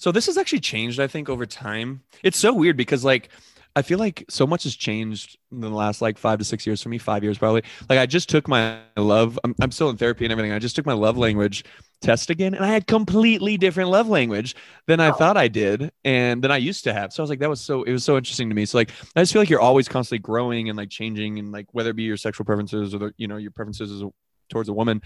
So 0.00 0.10
this 0.10 0.26
has 0.26 0.38
actually 0.38 0.60
changed, 0.60 0.98
I 0.98 1.06
think, 1.06 1.28
over 1.28 1.44
time. 1.44 2.00
It's 2.22 2.38
so 2.38 2.54
weird 2.54 2.76
because 2.78 3.04
like 3.04 3.28
I 3.76 3.82
feel 3.82 3.98
like 3.98 4.24
so 4.30 4.46
much 4.46 4.62
has 4.64 4.74
changed 4.74 5.38
in 5.52 5.60
the 5.60 5.68
last 5.68 6.00
like 6.00 6.16
five 6.16 6.38
to 6.38 6.44
six 6.44 6.66
years 6.66 6.82
for 6.82 6.88
me, 6.88 6.96
five 6.96 7.22
years 7.22 7.36
probably. 7.36 7.62
Like 7.88 7.98
I 7.98 8.06
just 8.06 8.30
took 8.30 8.48
my 8.48 8.80
love, 8.96 9.38
I'm, 9.44 9.54
I'm 9.60 9.70
still 9.70 9.90
in 9.90 9.98
therapy 9.98 10.24
and 10.24 10.32
everything. 10.32 10.52
I 10.52 10.58
just 10.58 10.74
took 10.74 10.86
my 10.86 10.94
love 10.94 11.18
language 11.18 11.64
test 12.00 12.30
again 12.30 12.54
and 12.54 12.64
I 12.64 12.68
had 12.68 12.86
completely 12.86 13.58
different 13.58 13.90
love 13.90 14.08
language 14.08 14.56
than 14.86 15.00
I 15.00 15.10
Oh. 15.10 15.12
thought 15.12 15.36
I 15.36 15.48
did 15.48 15.90
and 16.02 16.42
than 16.42 16.50
I 16.50 16.56
used 16.56 16.84
to 16.84 16.94
have. 16.94 17.12
So 17.12 17.22
I 17.22 17.24
was 17.24 17.30
like, 17.30 17.40
that 17.40 17.50
was 17.50 17.60
so 17.60 17.82
it 17.82 17.92
was 17.92 18.02
so 18.02 18.16
interesting 18.16 18.48
to 18.48 18.54
me. 18.54 18.64
So 18.64 18.78
like 18.78 18.90
I 19.14 19.20
just 19.20 19.34
feel 19.34 19.42
like 19.42 19.50
you're 19.50 19.60
always 19.60 19.86
constantly 19.86 20.20
growing 20.20 20.70
and 20.70 20.78
like 20.78 20.88
changing 20.88 21.38
and 21.38 21.52
like 21.52 21.66
whether 21.72 21.90
it 21.90 21.96
be 21.96 22.04
your 22.04 22.16
sexual 22.16 22.46
preferences 22.46 22.94
or 22.94 22.98
the, 22.98 23.14
you 23.18 23.28
know, 23.28 23.36
your 23.36 23.50
preferences 23.50 23.92
as 23.92 24.00
a, 24.00 24.08
towards 24.48 24.70
a 24.70 24.72
woman. 24.72 25.02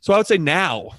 So 0.00 0.14
I 0.14 0.16
would 0.16 0.26
say 0.26 0.38
now 0.38 0.92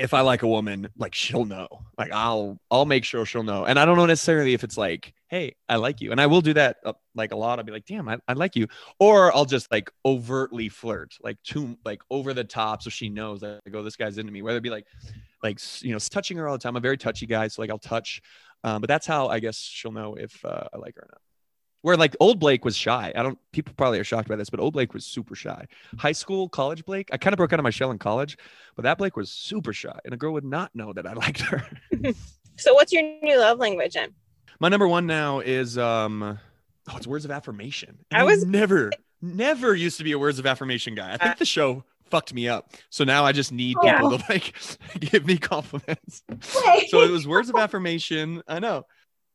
if 0.00 0.14
I 0.14 0.22
like 0.22 0.42
a 0.42 0.48
woman, 0.48 0.88
like 0.96 1.14
she'll 1.14 1.44
know. 1.44 1.68
Like 1.98 2.12
I'll 2.12 2.58
I'll 2.70 2.86
make 2.86 3.04
sure 3.04 3.26
she'll 3.26 3.42
know. 3.42 3.64
And 3.64 3.78
I 3.78 3.84
don't 3.84 3.96
know 3.96 4.06
necessarily 4.06 4.54
if 4.54 4.64
it's 4.64 4.76
like, 4.76 5.12
hey, 5.28 5.54
I 5.68 5.76
like 5.76 6.00
you. 6.00 6.10
And 6.10 6.20
I 6.20 6.26
will 6.26 6.40
do 6.40 6.54
that 6.54 6.78
uh, 6.84 6.94
like 7.14 7.32
a 7.32 7.36
lot. 7.36 7.58
I'll 7.58 7.64
be 7.64 7.72
like, 7.72 7.86
damn, 7.86 8.08
I, 8.08 8.18
I 8.26 8.32
like 8.32 8.56
you. 8.56 8.66
Or 8.98 9.34
I'll 9.34 9.44
just 9.44 9.70
like 9.70 9.90
overtly 10.04 10.68
flirt, 10.68 11.14
like 11.22 11.36
too 11.42 11.76
like 11.84 12.00
over 12.10 12.32
the 12.34 12.44
top, 12.44 12.82
so 12.82 12.90
she 12.90 13.08
knows 13.08 13.40
that 13.40 13.60
I 13.66 13.70
go, 13.70 13.82
this 13.82 13.96
guy's 13.96 14.18
into 14.18 14.32
me. 14.32 14.42
Whether 14.42 14.58
it 14.58 14.62
be 14.62 14.70
like 14.70 14.86
like 15.42 15.60
you 15.82 15.92
know 15.92 15.98
touching 15.98 16.36
her 16.38 16.48
all 16.48 16.54
the 16.54 16.62
time. 16.62 16.70
I'm 16.70 16.76
a 16.76 16.80
very 16.80 16.98
touchy 16.98 17.26
guy, 17.26 17.48
so 17.48 17.62
like 17.62 17.70
I'll 17.70 17.78
touch. 17.78 18.22
Um, 18.64 18.80
but 18.80 18.88
that's 18.88 19.06
how 19.06 19.28
I 19.28 19.40
guess 19.40 19.56
she'll 19.58 19.92
know 19.92 20.14
if 20.14 20.44
uh, 20.44 20.68
I 20.72 20.78
like 20.78 20.94
her 20.96 21.02
or 21.02 21.08
not. 21.10 21.20
Where 21.82 21.96
like 21.96 22.14
old 22.20 22.38
Blake 22.40 22.64
was 22.64 22.76
shy. 22.76 23.12
I 23.16 23.22
don't. 23.22 23.38
People 23.52 23.72
probably 23.76 23.98
are 23.98 24.04
shocked 24.04 24.28
by 24.28 24.36
this, 24.36 24.50
but 24.50 24.60
old 24.60 24.74
Blake 24.74 24.92
was 24.92 25.04
super 25.04 25.34
shy. 25.34 25.66
High 25.98 26.12
school, 26.12 26.48
college 26.48 26.84
Blake. 26.84 27.08
I 27.12 27.16
kind 27.16 27.32
of 27.32 27.38
broke 27.38 27.52
out 27.54 27.58
of 27.58 27.64
my 27.64 27.70
shell 27.70 27.90
in 27.90 27.98
college, 27.98 28.36
but 28.76 28.82
that 28.82 28.98
Blake 28.98 29.16
was 29.16 29.30
super 29.30 29.72
shy, 29.72 29.98
and 30.04 30.12
a 30.12 30.16
girl 30.18 30.32
would 30.34 30.44
not 30.44 30.74
know 30.74 30.92
that 30.92 31.06
I 31.06 31.12
liked 31.24 31.40
her. 31.40 31.64
So 32.56 32.74
what's 32.74 32.92
your 32.92 33.00
new 33.22 33.38
love 33.38 33.58
language 33.58 33.94
then? 33.94 34.10
My 34.58 34.68
number 34.68 34.86
one 34.86 35.06
now 35.06 35.38
is 35.40 35.78
um, 35.78 36.22
oh, 36.90 36.96
it's 36.96 37.06
words 37.06 37.24
of 37.24 37.30
affirmation. 37.30 37.96
And 38.10 38.20
I 38.20 38.24
was- 38.24 38.44
never, 38.44 38.90
never 39.22 39.74
used 39.74 39.96
to 39.96 40.04
be 40.04 40.12
a 40.12 40.18
words 40.18 40.38
of 40.38 40.44
affirmation 40.44 40.94
guy. 40.94 41.14
I 41.14 41.16
think 41.16 41.38
the 41.38 41.46
show 41.46 41.84
fucked 42.10 42.34
me 42.34 42.48
up, 42.48 42.74
so 42.90 43.04
now 43.04 43.24
I 43.24 43.32
just 43.32 43.50
need 43.50 43.78
Yeah. 43.82 43.94
people 43.94 44.18
to 44.18 44.24
like 44.28 44.52
give 45.00 45.24
me 45.24 45.38
compliments. 45.38 46.22
Blake. 46.28 46.90
So 46.90 47.00
it 47.00 47.10
was 47.10 47.26
words 47.26 47.48
of 47.48 47.56
affirmation. 47.56 48.42
I 48.46 48.58
know. 48.58 48.84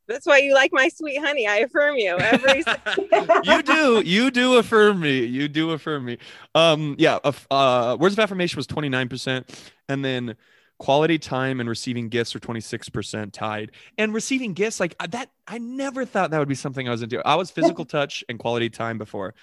That's 0.08 0.26
why 0.26 0.38
you 0.38 0.54
like 0.54 0.72
my 0.74 0.90
sweet 0.90 1.18
honey. 1.18 1.48
I 1.48 1.58
affirm 1.58 1.96
you 1.96 2.18
every 2.18 2.64
you 3.44 3.64
do 3.64 4.02
you 4.06 4.32
do 4.32 4.58
affirm 4.58 5.00
me 5.00 5.26
you 5.26 5.48
do 5.48 5.72
affirm 5.72 6.06
me. 6.06 6.18
Um 6.54 6.96
yeah 6.98 7.20
uh 7.52 7.98
words 8.00 8.14
of 8.14 8.20
affirmation 8.20 8.58
was 8.58 8.68
29% 8.68 9.48
and 9.90 10.06
then 10.06 10.36
quality 10.78 11.18
time 11.18 11.60
and 11.60 11.70
receiving 11.70 12.10
gifts 12.10 12.36
are 12.36 12.40
26% 12.40 13.32
tied. 13.32 13.72
And 13.98 14.14
receiving 14.14 14.54
gifts 14.54 14.80
like 14.80 14.96
uh, 15.00 15.08
that 15.08 15.32
i 15.48 15.58
never 15.58 16.06
thought 16.06 16.32
that 16.32 16.40
would 16.40 16.50
be 16.50 16.56
something 16.56 16.88
i 16.88 16.92
was 16.92 17.02
into. 17.02 17.26
I 17.26 17.36
was 17.36 17.50
physical 17.52 17.86
touch 17.98 18.24
and 18.30 18.38
quality 18.38 18.70
time 18.70 18.98
before. 18.98 19.34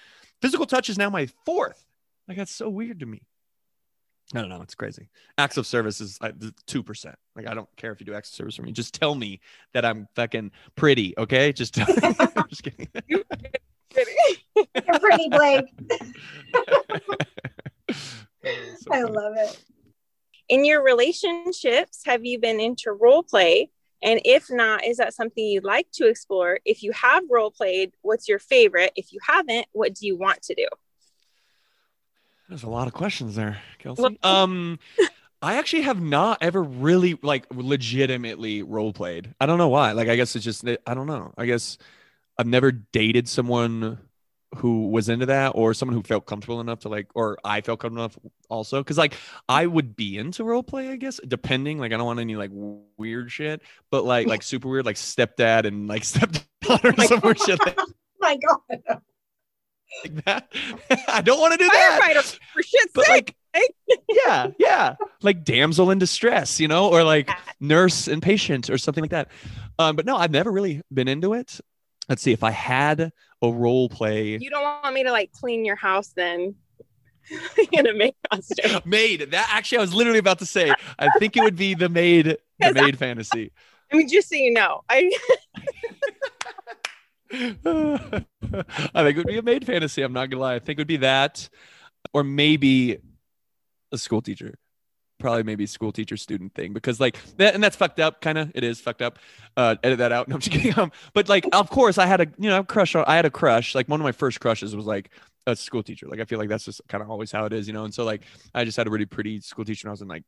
Physical 0.41 0.65
touch 0.65 0.89
is 0.89 0.97
now 0.97 1.09
my 1.09 1.27
fourth. 1.45 1.85
Like 2.27 2.37
that's 2.37 2.53
so 2.53 2.69
weird 2.69 2.99
to 3.01 3.05
me 3.05 3.23
I 4.35 4.39
don't 4.39 4.49
know. 4.49 4.61
It's 4.61 4.75
crazy. 4.75 5.09
Acts 5.37 5.57
of 5.57 5.67
service 5.67 6.01
is 6.01 6.17
uh, 6.21 6.31
two 6.65 6.81
percent. 6.81 7.15
Like 7.35 7.47
I 7.47 7.53
don't 7.53 7.69
care 7.77 7.91
if 7.91 7.99
you 7.99 8.05
do 8.05 8.13
acts 8.13 8.29
of 8.29 8.35
service 8.35 8.55
for 8.55 8.63
me. 8.63 8.71
Just 8.71 8.95
tell 8.95 9.13
me 9.15 9.39
that 9.73 9.85
I'm 9.85 10.07
fucking 10.15 10.51
pretty. 10.75 11.13
Okay. 11.17 11.53
Just, 11.53 11.75
just 12.49 12.63
kidding. 12.63 12.87
You're 13.07 13.23
pretty, 14.99 15.29
Blake. 15.29 15.65
So 18.45 18.93
I 18.93 19.03
love 19.03 19.35
it. 19.37 19.57
In 20.49 20.65
your 20.65 20.83
relationships, 20.83 22.01
have 22.05 22.25
you 22.25 22.39
been 22.39 22.59
into 22.59 22.91
role 22.91 23.23
play? 23.23 23.69
And 24.01 24.19
if 24.25 24.51
not, 24.51 24.85
is 24.85 24.97
that 24.97 25.13
something 25.13 25.45
you'd 25.45 25.63
like 25.63 25.87
to 25.93 26.07
explore? 26.07 26.59
If 26.65 26.83
you 26.83 26.91
have 26.91 27.23
role 27.29 27.51
played, 27.51 27.93
what's 28.01 28.27
your 28.27 28.39
favorite? 28.39 28.91
If 28.97 29.13
you 29.13 29.19
haven't, 29.25 29.67
what 29.71 29.93
do 29.93 30.05
you 30.05 30.17
want 30.17 30.41
to 30.43 30.55
do? 30.55 30.67
There's 32.53 32.61
a 32.61 32.69
lot 32.69 32.85
of 32.85 32.93
questions 32.93 33.33
there, 33.33 33.59
Kelsey. 33.79 34.19
Um, 34.21 34.77
I 35.41 35.55
actually 35.55 35.81
have 35.81 35.99
not 35.99 36.37
ever 36.39 36.61
really 36.61 37.17
like 37.23 37.47
legitimately 37.51 38.61
role 38.61 38.93
played. 38.93 39.33
I 39.41 39.47
don't 39.47 39.57
know 39.57 39.69
why. 39.69 39.93
Like, 39.93 40.07
I 40.07 40.15
guess 40.15 40.35
it's 40.35 40.45
just 40.45 40.63
I 40.63 40.93
don't 40.93 41.07
know. 41.07 41.33
I 41.35 41.47
guess 41.47 41.79
I've 42.37 42.45
never 42.45 42.71
dated 42.71 43.27
someone 43.27 43.97
who 44.57 44.89
was 44.89 45.09
into 45.09 45.25
that 45.25 45.53
or 45.55 45.73
someone 45.73 45.97
who 45.97 46.03
felt 46.03 46.27
comfortable 46.27 46.61
enough 46.61 46.81
to 46.81 46.89
like 46.89 47.07
or 47.15 47.39
I 47.43 47.61
felt 47.61 47.79
comfortable 47.79 48.03
enough 48.03 48.19
also 48.49 48.83
because 48.83 48.99
like 48.99 49.15
I 49.49 49.65
would 49.65 49.95
be 49.95 50.19
into 50.19 50.43
role 50.43 50.61
play 50.61 50.89
I 50.89 50.95
guess 50.95 51.19
depending 51.27 51.79
like 51.79 51.91
I 51.91 51.97
don't 51.97 52.05
want 52.05 52.19
any 52.19 52.35
like 52.35 52.51
weird 52.53 53.31
shit 53.31 53.63
but 53.89 54.05
like 54.05 54.27
like 54.27 54.43
super 54.43 54.69
weird 54.69 54.85
like 54.85 54.97
stepdad 54.97 55.65
and 55.65 55.87
like 55.87 56.03
stepdaughter 56.03 56.93
or 56.95 57.03
some 57.03 57.21
weird 57.21 57.39
shit 57.39 57.59
like 57.65 57.79
Oh 57.79 57.87
my 58.69 58.77
God. 58.87 59.01
That. 60.25 60.51
I 61.07 61.21
don't 61.21 61.39
want 61.39 61.53
to 61.53 61.57
do 61.57 61.69
that. 61.69 61.99
Firefighter, 62.01 62.39
for 62.53 62.63
shit's 62.63 62.91
but 62.93 63.05
sake. 63.05 63.35
like 63.55 63.75
yeah 64.25 64.47
yeah. 64.57 64.95
Like 65.21 65.43
damsel 65.43 65.91
in 65.91 65.99
distress 65.99 66.59
you 66.59 66.67
know 66.67 66.89
or 66.89 67.03
like 67.03 67.29
nurse 67.59 68.07
and 68.07 68.21
patient 68.21 68.69
or 68.69 68.77
something 68.77 69.03
like 69.03 69.11
that. 69.11 69.29
Um 69.79 69.95
but 69.95 70.05
no 70.05 70.17
i've 70.17 70.31
never 70.31 70.51
really 70.51 70.81
been 70.93 71.07
into 71.07 71.33
it. 71.33 71.59
Let's 72.09 72.21
see 72.21 72.31
if 72.31 72.43
i 72.43 72.51
had 72.51 73.11
a 73.41 73.51
role 73.51 73.89
play. 73.89 74.37
You 74.39 74.49
don't 74.49 74.63
want 74.63 74.93
me 74.93 75.03
to 75.03 75.11
like 75.11 75.31
clean 75.33 75.65
your 75.65 75.75
house 75.75 76.09
then? 76.15 76.55
In 77.71 77.87
a 77.87 77.93
maid 77.93 78.15
costume. 78.31 78.81
maid 78.85 79.31
that 79.31 79.47
actually 79.51 79.77
i 79.77 79.81
was 79.81 79.93
literally 79.93 80.19
about 80.19 80.39
to 80.39 80.45
say 80.45 80.73
i 80.99 81.07
think 81.19 81.37
it 81.37 81.41
would 81.43 81.55
be 81.55 81.73
the 81.73 81.87
maid 81.87 82.25
the 82.25 82.37
Yes, 82.59 82.73
I- 82.75 82.81
maid 82.81 82.97
fantasy. 82.99 83.51
I 83.91 83.95
mean, 83.97 84.09
just 84.09 84.27
so 84.29 84.35
you 84.35 84.51
know, 84.51 84.81
I 84.89 85.11
i 88.93 89.03
think 89.03 89.17
it 89.17 89.17
would 89.17 89.27
be 89.27 89.37
a 89.37 89.41
maid 89.41 89.65
fantasy 89.65 90.01
i'm 90.03 90.13
not 90.13 90.29
gonna 90.29 90.41
lie. 90.41 90.55
I 90.55 90.59
think 90.59 90.77
it 90.77 90.81
would 90.81 90.87
be 90.87 90.97
that 90.97 91.49
or 92.13 92.23
maybe 92.23 92.99
a 93.91 93.97
school 93.97 94.21
teacher. 94.21 94.55
Probably 95.19 95.43
maybe 95.43 95.65
school 95.67 95.93
teacher 95.93 96.17
student 96.17 96.53
thing 96.53 96.73
because 96.73 96.99
like 96.99 97.17
that 97.37 97.55
and 97.55 97.63
that's 97.63 97.77
fucked 97.77 97.99
up 97.99 98.19
kind 98.19 98.37
of 98.37 98.51
it 98.55 98.63
is 98.63 98.81
fucked 98.81 99.01
up. 99.01 99.19
Uh 99.55 99.75
edit 99.83 99.99
that 99.99 100.11
out. 100.11 100.27
No 100.29 100.35
i'm 100.35 100.41
just 100.41 100.51
kidding. 100.51 100.77
Um 100.77 100.91
but 101.13 101.29
like 101.29 101.45
of 101.53 101.69
course 101.69 101.97
i 101.97 102.05
had 102.05 102.19
a 102.19 102.27
you 102.37 102.49
know 102.49 102.63
crush 102.63 102.93
on 102.95 103.05
i 103.07 103.15
had 103.15 103.25
a 103.25 103.29
crush. 103.29 103.73
Like 103.73 103.87
one 103.87 104.01
of 104.01 104.03
my 104.03 104.11
first 104.11 104.41
crushes 104.41 104.75
was 104.75 104.85
like 104.85 105.11
a 105.47 105.55
school 105.55 105.83
teacher. 105.83 106.07
Like 106.07 106.19
i 106.19 106.25
feel 106.25 106.39
like 106.39 106.49
that's 106.49 106.65
just 106.65 106.81
kind 106.89 107.01
of 107.01 107.09
always 107.09 107.31
how 107.31 107.45
it 107.45 107.53
is 107.53 107.67
you 107.67 107.73
know? 107.73 107.85
And 107.85 107.93
so 107.93 108.03
like 108.03 108.23
i 108.53 108.65
just 108.65 108.75
had 108.75 108.87
a 108.87 108.89
really 108.89 109.05
pretty 109.05 109.39
school 109.39 109.63
teacher 109.63 109.87
when 109.87 109.91
i 109.91 109.93
was 109.93 110.01
in 110.01 110.07
like 110.09 110.23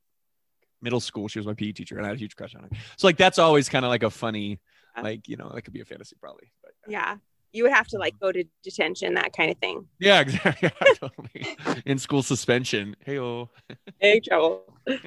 middle 0.81 1.01
school. 1.01 1.27
She 1.27 1.39
was 1.39 1.47
my 1.47 1.55
pe 1.55 1.73
teacher 1.73 1.97
and 1.97 2.05
i 2.05 2.09
had 2.09 2.15
a 2.17 2.19
huge 2.19 2.35
crush 2.37 2.55
on 2.55 2.63
her. 2.63 2.69
So 2.97 3.07
like 3.07 3.17
that's 3.17 3.39
always 3.39 3.67
kind 3.67 3.83
of 3.83 3.89
like 3.89 4.03
a 4.03 4.09
funny 4.09 4.59
like 5.01 5.27
you 5.27 5.35
know 5.35 5.51
that 5.53 5.61
could 5.63 5.73
be 5.73 5.81
a 5.81 5.85
fantasy 5.85 6.15
probably 6.21 6.49
Yeah. 6.87 7.17
You 7.51 7.63
would 7.63 7.71
have 7.73 7.87
to 7.87 7.97
like 7.97 8.19
go 8.19 8.31
to 8.33 8.43
detention, 8.63 9.13
that 9.13 9.31
kind 9.31 9.49
of 9.49 9.57
thing. 9.59 9.87
yeah 9.99 10.19
exactly 10.25 10.71
yeah, 10.81 10.93
totally. 10.95 11.47
in 11.85 11.97
school 11.97 12.21
suspension 12.21 12.95
hey 13.05 13.17
oh 13.19 13.49
Big 14.01 14.23
trouble. 14.23 14.63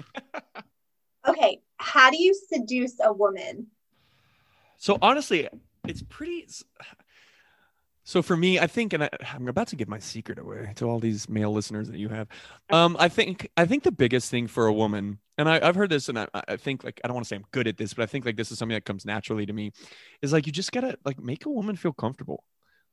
Okay, 1.28 1.60
how 1.76 2.10
do 2.10 2.16
you 2.22 2.32
seduce 2.32 2.94
a 3.04 3.12
woman? 3.12 3.66
So 4.78 4.96
honestly, 5.02 5.46
it's 5.86 6.02
pretty. 6.08 6.46
So 8.08 8.22
for 8.22 8.38
me, 8.38 8.58
I 8.58 8.66
think, 8.66 8.94
and 8.94 9.04
I, 9.04 9.10
I'm 9.34 9.48
about 9.48 9.68
to 9.68 9.76
give 9.76 9.86
my 9.86 9.98
secret 9.98 10.38
away 10.38 10.72
to 10.76 10.86
all 10.86 10.98
these 10.98 11.28
male 11.28 11.52
listeners 11.52 11.90
that 11.90 11.98
you 11.98 12.08
have. 12.08 12.26
Um, 12.70 12.96
I 12.98 13.10
think, 13.10 13.50
I 13.54 13.66
think 13.66 13.82
the 13.82 13.92
biggest 13.92 14.30
thing 14.30 14.46
for 14.46 14.66
a 14.66 14.72
woman, 14.72 15.18
and 15.36 15.46
I, 15.46 15.60
I've 15.62 15.74
heard 15.74 15.90
this, 15.90 16.08
and 16.08 16.18
I, 16.18 16.26
I 16.32 16.56
think 16.56 16.84
like 16.84 17.02
I 17.04 17.08
don't 17.08 17.14
want 17.14 17.26
to 17.26 17.28
say 17.28 17.36
I'm 17.36 17.44
good 17.50 17.68
at 17.68 17.76
this, 17.76 17.92
but 17.92 18.04
I 18.04 18.06
think 18.06 18.24
like 18.24 18.38
this 18.38 18.50
is 18.50 18.58
something 18.58 18.74
that 18.74 18.86
comes 18.86 19.04
naturally 19.04 19.44
to 19.44 19.52
me, 19.52 19.72
is 20.22 20.32
like 20.32 20.46
you 20.46 20.52
just 20.54 20.72
gotta 20.72 20.96
like 21.04 21.20
make 21.20 21.44
a 21.44 21.50
woman 21.50 21.76
feel 21.76 21.92
comfortable. 21.92 22.44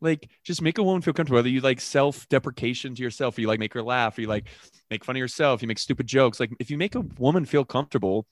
Like 0.01 0.29
just 0.43 0.61
make 0.61 0.79
a 0.79 0.83
woman 0.83 1.01
feel 1.01 1.13
comfortable. 1.13 1.37
Whether 1.37 1.47
you 1.47 1.61
like 1.61 1.79
self-deprecation 1.79 2.95
to 2.95 3.01
yourself, 3.01 3.37
or 3.37 3.41
you 3.41 3.47
like 3.47 3.61
make 3.61 3.73
her 3.73 3.83
laugh, 3.83 4.17
or 4.17 4.21
you 4.21 4.27
like 4.27 4.47
make 4.91 5.05
fun 5.05 5.15
of 5.15 5.21
yourself, 5.21 5.61
you 5.61 5.69
make 5.69 5.79
stupid 5.79 6.07
jokes. 6.07 6.41
Like 6.41 6.51
if 6.59 6.69
you 6.69 6.77
make 6.77 6.95
a 6.95 6.99
woman 6.99 7.45
feel 7.45 7.63
comfortable, 7.63 8.27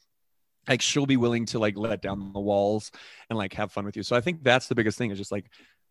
like 0.68 0.82
she'll 0.82 1.06
be 1.06 1.18
willing 1.18 1.46
to 1.46 1.60
like 1.60 1.78
let 1.78 2.02
down 2.02 2.34
the 2.34 2.40
walls 2.42 2.92
and 3.30 3.38
like 3.38 3.54
have 3.54 3.72
fun 3.72 3.86
with 3.86 3.96
you. 3.96 4.04
So 4.04 4.18
I 4.18 4.22
think 4.22 4.44
that's 4.44 4.68
the 4.68 4.76
biggest 4.76 4.98
thing 4.98 5.12
is 5.12 5.18
just 5.18 5.32
like 5.32 5.46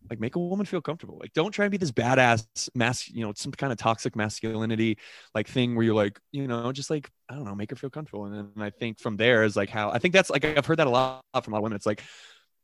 like 0.09 0.19
make 0.19 0.35
a 0.35 0.39
woman 0.39 0.65
feel 0.65 0.81
comfortable. 0.81 1.17
Like 1.19 1.33
don't 1.33 1.51
try 1.51 1.65
and 1.65 1.71
be 1.71 1.77
this 1.77 1.91
badass 1.91 2.69
mass, 2.75 3.09
you 3.09 3.25
know, 3.25 3.33
some 3.35 3.51
kind 3.51 3.71
of 3.71 3.77
toxic 3.77 4.15
masculinity 4.15 4.97
like 5.33 5.47
thing 5.47 5.75
where 5.75 5.85
you're 5.85 5.95
like, 5.95 6.19
you 6.31 6.47
know, 6.47 6.71
just 6.71 6.89
like 6.89 7.09
I 7.29 7.35
don't 7.35 7.45
know, 7.45 7.55
make 7.55 7.69
her 7.69 7.75
feel 7.75 7.89
comfortable. 7.89 8.25
And 8.25 8.51
then 8.55 8.63
I 8.63 8.69
think 8.69 8.99
from 8.99 9.17
there 9.17 9.43
is 9.43 9.55
like 9.55 9.69
how 9.69 9.89
I 9.91 9.99
think 9.99 10.13
that's 10.13 10.29
like 10.29 10.45
I've 10.45 10.65
heard 10.65 10.79
that 10.79 10.87
a 10.87 10.89
lot 10.89 11.21
from 11.43 11.53
a 11.53 11.55
lot 11.55 11.59
of 11.59 11.63
women. 11.63 11.75
It's 11.75 11.85
like 11.85 12.03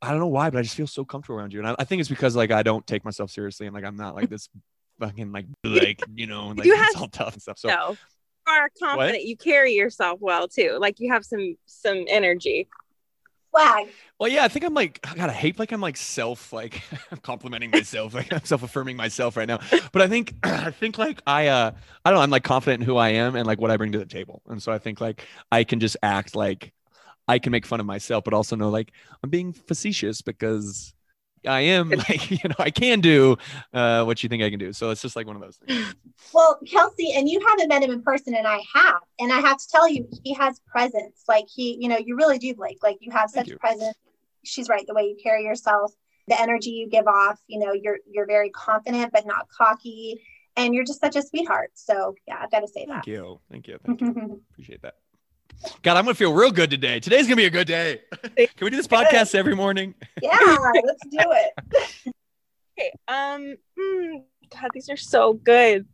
I 0.02 0.10
don't 0.10 0.20
know 0.20 0.28
why, 0.28 0.50
but 0.50 0.58
I 0.58 0.62
just 0.62 0.74
feel 0.76 0.86
so 0.86 1.04
comfortable 1.04 1.38
around 1.38 1.52
you. 1.52 1.58
And 1.60 1.68
I, 1.68 1.76
I 1.78 1.84
think 1.84 2.00
it's 2.00 2.08
because 2.08 2.34
like 2.36 2.50
I 2.50 2.62
don't 2.62 2.86
take 2.86 3.04
myself 3.04 3.30
seriously 3.30 3.66
and 3.66 3.74
like 3.74 3.84
I'm 3.84 3.96
not 3.96 4.14
like 4.14 4.28
this 4.30 4.48
fucking 5.00 5.32
like 5.32 5.46
like 5.64 6.00
you 6.14 6.26
know 6.26 6.48
like 6.48 6.66
You 6.66 6.74
it's 6.74 6.94
have- 6.94 7.02
all 7.02 7.08
tough 7.08 7.32
and 7.34 7.42
stuff. 7.42 7.58
So 7.58 7.68
So 7.68 7.96
you 8.48 8.52
are 8.52 8.70
confident. 8.78 9.24
You 9.24 9.36
carry 9.36 9.72
yourself 9.72 10.18
well 10.20 10.48
too. 10.48 10.76
Like 10.80 11.00
you 11.00 11.12
have 11.12 11.24
some 11.24 11.56
some 11.66 12.04
energy. 12.08 12.68
Well, 14.18 14.30
yeah, 14.30 14.44
I 14.44 14.48
think 14.48 14.64
I'm 14.64 14.74
like, 14.74 15.00
God, 15.02 15.30
I 15.30 15.32
hate 15.32 15.58
like 15.58 15.72
I'm 15.72 15.80
like 15.80 15.96
self 15.96 16.52
like 16.52 16.82
complimenting 17.22 17.70
myself, 17.70 18.14
like 18.14 18.32
I'm 18.32 18.44
self 18.44 18.62
affirming 18.62 18.96
myself 18.96 19.36
right 19.36 19.48
now. 19.48 19.58
But 19.92 20.02
I 20.02 20.08
think 20.08 20.34
I 20.42 20.70
think 20.70 20.98
like 20.98 21.20
I 21.26 21.48
uh 21.48 21.72
I 22.04 22.10
don't 22.10 22.18
know, 22.18 22.22
I'm 22.22 22.30
like 22.30 22.44
confident 22.44 22.82
in 22.82 22.86
who 22.86 22.96
I 22.96 23.10
am 23.10 23.36
and 23.36 23.46
like 23.46 23.60
what 23.60 23.70
I 23.70 23.76
bring 23.76 23.92
to 23.92 23.98
the 23.98 24.06
table, 24.06 24.42
and 24.48 24.62
so 24.62 24.72
I 24.72 24.78
think 24.78 25.00
like 25.00 25.26
I 25.50 25.64
can 25.64 25.80
just 25.80 25.96
act 26.02 26.36
like 26.36 26.72
I 27.28 27.38
can 27.38 27.52
make 27.52 27.66
fun 27.66 27.80
of 27.80 27.86
myself, 27.86 28.24
but 28.24 28.34
also 28.34 28.56
know 28.56 28.70
like 28.70 28.92
I'm 29.22 29.30
being 29.30 29.52
facetious 29.52 30.22
because 30.22 30.94
I 31.46 31.60
am 31.60 31.90
like 32.08 32.30
you 32.30 32.38
know 32.48 32.54
I 32.58 32.70
can 32.70 33.00
do 33.00 33.36
uh 33.72 34.04
what 34.04 34.22
you 34.22 34.28
think 34.28 34.42
I 34.42 34.50
can 34.50 34.58
do. 34.58 34.72
So 34.72 34.90
it's 34.90 35.02
just 35.02 35.16
like 35.16 35.26
one 35.26 35.36
of 35.36 35.42
those 35.42 35.56
things. 35.56 35.94
Well, 36.32 36.58
Kelsey, 36.66 37.12
and 37.14 37.28
you 37.28 37.40
haven't 37.46 37.68
met 37.68 37.82
him 37.82 37.90
in 37.90 38.02
person, 38.02 38.34
and 38.34 38.46
I 38.46 38.62
have. 38.74 39.00
And 39.18 39.32
I 39.32 39.40
have 39.40 39.58
to 39.58 39.68
tell 39.68 39.88
you, 39.88 40.08
he 40.22 40.34
has 40.34 40.60
presence. 40.70 41.24
Like 41.26 41.46
he, 41.52 41.76
you 41.80 41.88
know, 41.88 41.98
you 41.98 42.16
really 42.16 42.38
do, 42.38 42.54
Blake. 42.54 42.78
Like 42.82 42.98
you 43.00 43.10
have 43.12 43.30
such 43.30 43.48
you. 43.48 43.56
presence. 43.56 43.96
She's 44.44 44.68
right. 44.68 44.86
The 44.86 44.94
way 44.94 45.02
you 45.02 45.16
carry 45.22 45.44
yourself, 45.44 45.92
the 46.28 46.40
energy 46.40 46.70
you 46.70 46.88
give 46.88 47.06
off. 47.06 47.40
You 47.46 47.58
know, 47.58 47.72
you're 47.72 47.98
you're 48.10 48.26
very 48.26 48.50
confident 48.50 49.12
but 49.12 49.26
not 49.26 49.48
cocky, 49.48 50.22
and 50.56 50.74
you're 50.74 50.84
just 50.84 51.00
such 51.00 51.16
a 51.16 51.22
sweetheart. 51.22 51.70
So 51.74 52.14
yeah, 52.26 52.38
I've 52.40 52.50
got 52.50 52.60
to 52.60 52.68
say 52.68 52.86
Thank 52.86 53.04
that. 53.04 53.10
you, 53.10 53.40
thank 53.50 53.66
you, 53.66 53.78
thank 53.84 54.00
you. 54.00 54.42
Appreciate 54.52 54.82
that. 54.82 54.94
God, 55.82 55.96
I'm 55.96 56.04
gonna 56.04 56.14
feel 56.14 56.32
real 56.32 56.50
good 56.50 56.70
today. 56.70 57.00
Today's 57.00 57.24
gonna 57.26 57.36
be 57.36 57.44
a 57.46 57.50
good 57.50 57.66
day. 57.66 58.00
Can 58.36 58.48
we 58.62 58.70
do 58.70 58.76
this 58.76 58.86
podcast 58.88 59.34
every 59.34 59.54
morning? 59.54 59.94
yeah, 60.22 60.38
let's 60.84 61.06
do 61.10 61.18
it. 61.18 62.14
Okay. 62.78 62.92
Um. 63.08 63.56
mm, 63.78 64.22
God, 64.50 64.70
these 64.72 64.88
are 64.88 64.96
so 64.96 65.34
good. 65.34 65.86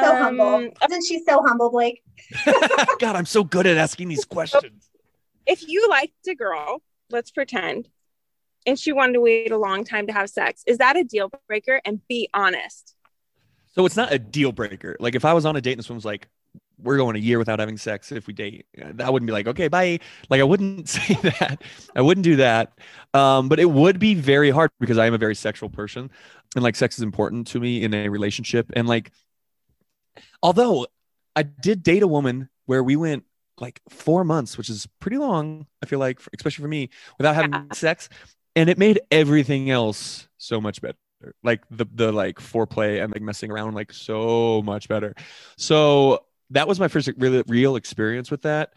So 0.00 0.08
Um, 0.14 0.22
humble. 0.22 0.70
Isn't 0.88 1.04
she 1.04 1.20
so 1.28 1.42
humble, 1.44 1.68
Blake? 1.70 2.00
God, 3.00 3.16
I'm 3.16 3.26
so 3.26 3.42
good 3.42 3.66
at 3.66 3.76
asking 3.76 4.08
these 4.08 4.24
questions. 4.24 4.88
If 5.46 5.66
you 5.66 5.88
liked 5.88 6.12
a 6.28 6.36
girl, 6.36 6.80
let's 7.10 7.32
pretend, 7.32 7.88
and 8.66 8.78
she 8.78 8.92
wanted 8.92 9.14
to 9.14 9.20
wait 9.20 9.50
a 9.50 9.58
long 9.58 9.82
time 9.82 10.06
to 10.06 10.12
have 10.12 10.30
sex, 10.30 10.62
is 10.64 10.78
that 10.78 10.96
a 10.96 11.02
deal 11.02 11.28
breaker? 11.48 11.80
And 11.84 12.06
be 12.06 12.28
honest. 12.32 12.94
So 13.74 13.84
it's 13.84 13.96
not 13.96 14.12
a 14.12 14.18
deal 14.20 14.52
breaker. 14.52 14.96
Like 15.00 15.16
if 15.16 15.24
I 15.24 15.32
was 15.32 15.44
on 15.44 15.56
a 15.56 15.60
date 15.60 15.72
and 15.72 15.78
this 15.80 15.88
one 15.88 15.96
was 15.96 16.04
like, 16.04 16.28
we're 16.82 16.96
going 16.96 17.16
a 17.16 17.18
year 17.18 17.38
without 17.38 17.58
having 17.58 17.76
sex 17.76 18.12
if 18.12 18.26
we 18.26 18.32
date, 18.34 18.66
I 19.00 19.10
wouldn't 19.10 19.26
be 19.26 19.32
like, 19.32 19.46
okay, 19.48 19.68
bye. 19.68 19.98
Like 20.30 20.40
I 20.40 20.44
wouldn't 20.44 20.88
say 20.88 21.14
that. 21.22 21.62
I 21.96 22.00
wouldn't 22.02 22.24
do 22.24 22.36
that. 22.36 22.78
Um, 23.14 23.48
but 23.48 23.60
it 23.60 23.70
would 23.70 23.98
be 23.98 24.14
very 24.14 24.50
hard 24.50 24.70
because 24.80 24.98
I 24.98 25.06
am 25.06 25.14
a 25.14 25.18
very 25.18 25.34
sexual 25.34 25.68
person 25.68 26.10
and 26.54 26.62
like 26.62 26.76
sex 26.76 26.96
is 26.96 27.02
important 27.02 27.46
to 27.48 27.60
me 27.60 27.82
in 27.82 27.94
a 27.94 28.08
relationship. 28.08 28.70
And 28.74 28.86
like, 28.88 29.10
although 30.42 30.86
I 31.36 31.42
did 31.42 31.82
date 31.82 32.02
a 32.02 32.06
woman 32.06 32.48
where 32.66 32.82
we 32.82 32.96
went 32.96 33.24
like 33.58 33.80
four 33.88 34.24
months, 34.24 34.56
which 34.58 34.68
is 34.70 34.86
pretty 35.00 35.18
long, 35.18 35.66
I 35.82 35.86
feel 35.86 35.98
like, 35.98 36.20
especially 36.36 36.62
for 36.62 36.68
me, 36.68 36.90
without 37.18 37.34
having 37.34 37.70
Yeah. 37.70 37.74
sex. 37.74 38.08
And 38.54 38.68
it 38.68 38.78
made 38.78 39.00
everything 39.10 39.70
else 39.70 40.28
so 40.36 40.60
much 40.60 40.80
better. 40.82 40.96
Like 41.42 41.62
the 41.70 41.86
the 41.94 42.10
like 42.12 42.38
foreplay 42.38 43.02
and 43.02 43.12
like 43.12 43.22
messing 43.22 43.50
around 43.50 43.74
like 43.74 43.92
so 43.92 44.60
much 44.62 44.88
better. 44.88 45.14
So 45.56 46.24
that 46.52 46.68
was 46.68 46.78
my 46.80 46.88
first 46.88 47.10
real 47.18 47.42
real 47.46 47.76
experience 47.76 48.30
with 48.30 48.42
that. 48.42 48.72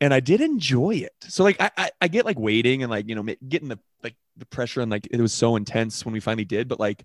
And 0.00 0.12
I 0.12 0.20
did 0.20 0.40
enjoy 0.40 0.96
it. 0.96 1.14
So 1.22 1.42
like 1.44 1.60
I, 1.60 1.70
I 1.76 1.90
I 2.02 2.08
get 2.08 2.24
like 2.24 2.38
waiting 2.38 2.82
and 2.82 2.90
like 2.90 3.08
you 3.08 3.14
know 3.14 3.22
getting 3.48 3.68
the 3.68 3.78
like 4.02 4.14
the 4.36 4.46
pressure 4.46 4.80
and 4.80 4.90
like 4.90 5.06
it 5.10 5.20
was 5.20 5.32
so 5.32 5.56
intense 5.56 6.04
when 6.04 6.12
we 6.12 6.20
finally 6.20 6.44
did, 6.44 6.68
but 6.68 6.80
like 6.80 7.04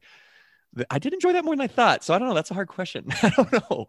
the, 0.74 0.86
I 0.90 1.00
did 1.00 1.14
enjoy 1.14 1.34
that 1.34 1.46
more 1.46 1.56
than 1.56 1.62
I 1.62 1.68
thought. 1.68 2.04
So 2.04 2.14
I 2.14 2.20
don't 2.20 2.28
know. 2.28 2.34
That's 2.34 2.52
a 2.52 2.56
hard 2.56 2.68
question. 2.68 3.06
I 3.24 3.30
don't 3.30 3.52
know. 3.54 3.88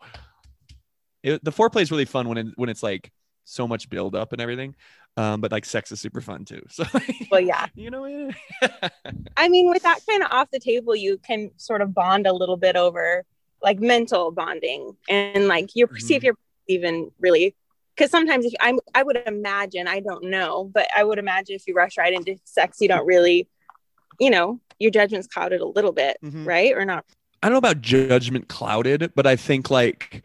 It, 1.23 1.45
the 1.45 1.53
foreplay 1.53 1.83
is 1.83 1.91
really 1.91 2.05
fun 2.05 2.29
when 2.29 2.39
it, 2.39 2.47
when 2.57 2.69
it's 2.69 2.83
like 2.83 3.13
so 3.45 3.69
much 3.69 3.89
build 3.91 4.15
up 4.15 4.33
and 4.33 4.41
everything. 4.41 4.75
Um, 5.17 5.41
but 5.41 5.53
like 5.53 5.65
sex 5.65 5.93
is 5.93 6.01
super 6.01 6.21
fun 6.21 6.45
too. 6.45 6.63
So 6.71 6.85
Well, 7.31 7.41
yeah. 7.41 7.67
you 7.75 7.91
know. 7.91 8.05
I 9.37 9.49
mean, 9.49 9.69
with 9.69 9.83
that 9.83 10.01
kind 10.09 10.23
of 10.23 10.31
off 10.33 10.51
the 10.51 10.59
table, 10.59 10.97
you 10.97 11.19
can 11.19 11.51
sort 11.57 11.83
of 11.83 11.95
bond 11.95 12.27
a 12.27 12.33
little 12.33 12.57
bit 12.57 12.77
over 12.77 13.25
like 13.63 13.81
mental 13.81 14.31
bonding 14.31 14.97
and 15.09 15.47
like 15.49 15.71
you 15.75 15.89
see 15.99 16.15
if 16.17 16.23
you're 16.23 16.37
even 16.69 17.11
really 17.21 17.55
because 17.95 18.11
sometimes 18.11 18.47
if 18.47 18.53
I'm, 18.61 18.79
I 18.95 19.03
would 19.03 19.19
imagine 19.27 19.87
I 19.87 20.01
don't 20.01 20.25
know, 20.25 20.65
but 20.73 20.87
I 20.97 21.05
would 21.05 21.19
imagine 21.19 21.55
if 21.57 21.67
you 21.67 21.75
rush 21.75 21.99
right 21.99 22.13
into 22.13 22.37
sex, 22.45 22.79
you 22.81 22.89
don't 22.89 23.07
really, 23.07 23.49
you 24.19 24.31
know, 24.31 24.61
your 24.79 24.91
judgment's 24.91 25.27
clouded 25.29 25.61
a 25.61 25.67
little 25.67 25.93
bit, 25.93 26.17
Mhm. 26.25 26.47
right? 26.47 26.73
Or 26.75 26.85
not? 26.87 27.05
I 27.43 27.49
don't 27.49 27.53
know 27.53 27.59
about 27.59 27.83
judgment 27.83 28.49
clouded, 28.49 29.13
but 29.15 29.27
I 29.27 29.37
think 29.37 29.71
like 29.71 30.23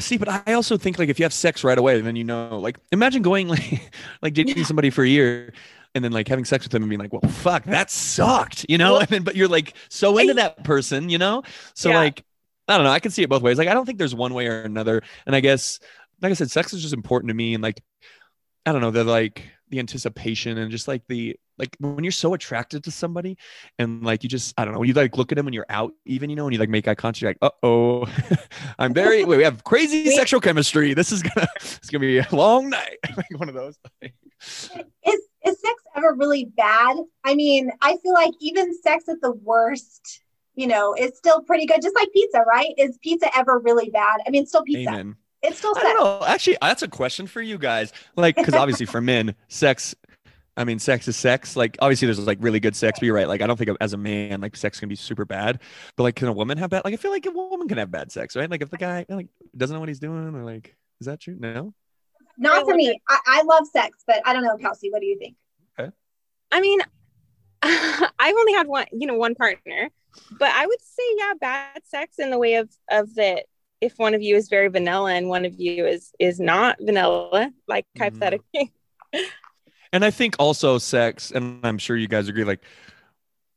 see, 0.00 0.16
but 0.16 0.28
I 0.48 0.54
also 0.54 0.76
think 0.76 0.98
like 0.98 1.08
if 1.08 1.18
you 1.20 1.24
have 1.24 1.32
sex 1.32 1.62
right 1.62 1.78
away, 1.78 2.00
then 2.00 2.16
you 2.16 2.24
know, 2.24 2.58
like 2.58 2.78
imagine 2.90 3.22
going 3.22 3.46
like 3.54 3.92
like 4.22 4.34
dating 4.34 4.64
somebody 4.64 4.90
for 4.90 5.04
a 5.04 5.08
year 5.08 5.52
and 5.94 6.04
then 6.04 6.10
like 6.10 6.26
having 6.26 6.44
sex 6.44 6.64
with 6.64 6.72
them 6.72 6.82
and 6.82 6.90
being 6.90 6.98
like, 7.00 7.12
well, 7.12 7.30
fuck, 7.30 7.62
that 7.66 7.88
sucked, 7.90 8.66
you 8.68 8.78
know? 8.78 8.92
Well- 8.94 9.00
and 9.02 9.08
then 9.10 9.22
but 9.22 9.36
you're 9.36 9.46
like 9.48 9.74
so 9.88 10.18
into 10.18 10.34
that 10.34 10.64
person, 10.64 11.08
you 11.08 11.18
know? 11.18 11.44
So 11.74 11.90
Yeah. 11.90 11.98
like 11.98 12.24
I 12.68 12.76
don't 12.76 12.84
know, 12.84 12.90
I 12.90 13.00
can 13.00 13.10
see 13.10 13.22
it 13.22 13.28
both 13.28 13.42
ways. 13.42 13.58
Like 13.58 13.68
I 13.68 13.74
don't 13.74 13.86
think 13.86 13.98
there's 13.98 14.14
one 14.14 14.34
way 14.34 14.46
or 14.46 14.62
another. 14.62 15.02
And 15.26 15.36
I 15.36 15.40
guess 15.40 15.80
like 16.22 16.30
I 16.30 16.34
said, 16.34 16.50
sex 16.50 16.72
is 16.72 16.82
just 16.82 16.94
important 16.94 17.28
to 17.28 17.34
me 17.34 17.54
and 17.54 17.62
like 17.62 17.82
I 18.66 18.72
don't 18.72 18.80
know, 18.80 18.90
the 18.90 19.04
like 19.04 19.42
the 19.68 19.78
anticipation 19.78 20.58
and 20.58 20.70
just 20.70 20.88
like 20.88 21.02
the 21.08 21.36
like 21.58 21.76
when 21.78 22.02
you're 22.02 22.10
so 22.10 22.34
attracted 22.34 22.84
to 22.84 22.90
somebody 22.90 23.36
and 23.78 24.02
like 24.02 24.22
you 24.22 24.28
just 24.28 24.54
I 24.56 24.64
don't 24.64 24.74
know, 24.74 24.82
you 24.82 24.94
like 24.94 25.16
look 25.16 25.32
at 25.32 25.36
them 25.36 25.44
when 25.44 25.54
you're 25.54 25.66
out 25.68 25.92
even, 26.06 26.30
you 26.30 26.36
know, 26.36 26.46
and 26.46 26.52
you 26.52 26.58
like 26.58 26.68
make 26.68 26.88
eye 26.88 26.94
contact, 26.94 27.22
you're 27.22 27.30
like, 27.30 27.38
uh 27.42 27.50
oh, 27.62 28.06
I'm 28.78 28.94
very 28.94 29.24
wait, 29.24 29.38
we 29.38 29.44
have 29.44 29.64
crazy 29.64 30.10
sexual 30.16 30.40
chemistry. 30.40 30.94
This 30.94 31.12
is 31.12 31.22
gonna 31.22 31.46
it's 31.56 31.90
gonna 31.90 32.00
be 32.00 32.18
a 32.18 32.26
long 32.32 32.70
night. 32.70 32.98
like 33.16 33.38
one 33.38 33.48
of 33.48 33.54
those. 33.54 33.76
Is 34.00 35.20
is 35.46 35.60
sex 35.60 35.74
ever 35.96 36.14
really 36.14 36.46
bad? 36.56 36.96
I 37.22 37.34
mean, 37.34 37.70
I 37.80 37.96
feel 38.02 38.14
like 38.14 38.32
even 38.40 38.74
sex 38.82 39.08
at 39.08 39.20
the 39.20 39.32
worst, 39.32 40.22
you 40.54 40.66
know, 40.66 40.94
is 40.94 41.16
still 41.16 41.42
pretty 41.42 41.66
good. 41.66 41.82
Just 41.82 41.94
like 41.94 42.12
pizza, 42.12 42.42
right? 42.46 42.72
Is 42.78 42.98
pizza 42.98 43.28
ever 43.36 43.58
really 43.58 43.90
bad? 43.90 44.20
I 44.26 44.30
mean, 44.30 44.42
it's 44.42 44.50
still 44.50 44.62
pizza. 44.62 44.90
Amen. 44.90 45.16
It's 45.42 45.58
still 45.58 45.74
sex. 45.74 45.86
I 45.86 45.92
don't 45.92 46.20
know. 46.20 46.26
Actually, 46.26 46.56
that's 46.60 46.82
a 46.82 46.88
question 46.88 47.26
for 47.26 47.42
you 47.42 47.58
guys. 47.58 47.92
Like, 48.16 48.36
because 48.36 48.54
obviously 48.54 48.86
for 48.86 49.00
men, 49.00 49.34
sex, 49.48 49.94
I 50.56 50.64
mean, 50.64 50.78
sex 50.78 51.06
is 51.06 51.16
sex. 51.16 51.54
Like, 51.54 51.76
obviously 51.80 52.06
there's 52.06 52.18
like 52.20 52.38
really 52.40 52.60
good 52.60 52.74
sex, 52.74 52.98
but 52.98 53.06
you're 53.06 53.14
right. 53.14 53.28
Like, 53.28 53.42
I 53.42 53.46
don't 53.46 53.58
think 53.58 53.70
as 53.80 53.92
a 53.92 53.98
man, 53.98 54.40
like 54.40 54.56
sex 54.56 54.80
can 54.80 54.88
be 54.88 54.96
super 54.96 55.26
bad. 55.26 55.60
But 55.96 56.04
like, 56.04 56.16
can 56.16 56.28
a 56.28 56.32
woman 56.32 56.56
have 56.58 56.70
bad? 56.70 56.82
Like, 56.84 56.94
I 56.94 56.96
feel 56.96 57.10
like 57.10 57.26
a 57.26 57.30
woman 57.30 57.68
can 57.68 57.78
have 57.78 57.90
bad 57.90 58.10
sex, 58.10 58.36
right? 58.36 58.50
Like, 58.50 58.62
if 58.62 58.70
the 58.70 58.78
guy 58.78 59.04
like 59.08 59.28
doesn't 59.56 59.74
know 59.74 59.80
what 59.80 59.88
he's 59.88 60.00
doing, 60.00 60.34
or 60.34 60.44
like 60.44 60.76
Is 61.00 61.06
that 61.06 61.20
true? 61.20 61.36
No. 61.38 61.74
Not 62.36 62.64
for 62.64 62.74
me. 62.74 63.00
I, 63.08 63.18
I 63.26 63.42
love 63.42 63.66
sex, 63.66 64.02
but 64.06 64.22
I 64.24 64.32
don't 64.32 64.42
know, 64.42 64.56
Kelsey. 64.56 64.90
What 64.90 65.00
do 65.00 65.06
you 65.06 65.18
think? 65.18 65.36
Okay. 65.78 65.90
I 66.50 66.60
mean, 66.60 66.80
I've 68.18 68.34
only 68.36 68.52
had 68.52 68.66
one, 68.66 68.86
you 68.92 69.06
know, 69.06 69.14
one 69.14 69.34
partner, 69.34 69.90
but 70.38 70.50
I 70.52 70.66
would 70.66 70.80
say, 70.80 71.02
yeah, 71.18 71.32
bad 71.40 71.82
sex 71.84 72.18
in 72.18 72.30
the 72.30 72.38
way 72.38 72.54
of 72.54 72.70
of 72.90 73.14
that. 73.16 73.44
If 73.80 73.98
one 73.98 74.14
of 74.14 74.22
you 74.22 74.36
is 74.36 74.48
very 74.48 74.68
vanilla 74.68 75.12
and 75.12 75.28
one 75.28 75.44
of 75.44 75.60
you 75.60 75.86
is 75.86 76.12
is 76.18 76.40
not 76.40 76.78
vanilla, 76.80 77.52
like 77.68 77.86
Mhm. 77.96 78.00
hypothetically, 78.02 78.72
And 79.92 80.04
I 80.04 80.10
think 80.10 80.36
also 80.38 80.78
sex, 80.78 81.30
and 81.30 81.60
I'm 81.64 81.78
sure 81.78 81.96
you 81.96 82.08
guys 82.08 82.28
agree, 82.28 82.44
like, 82.44 82.60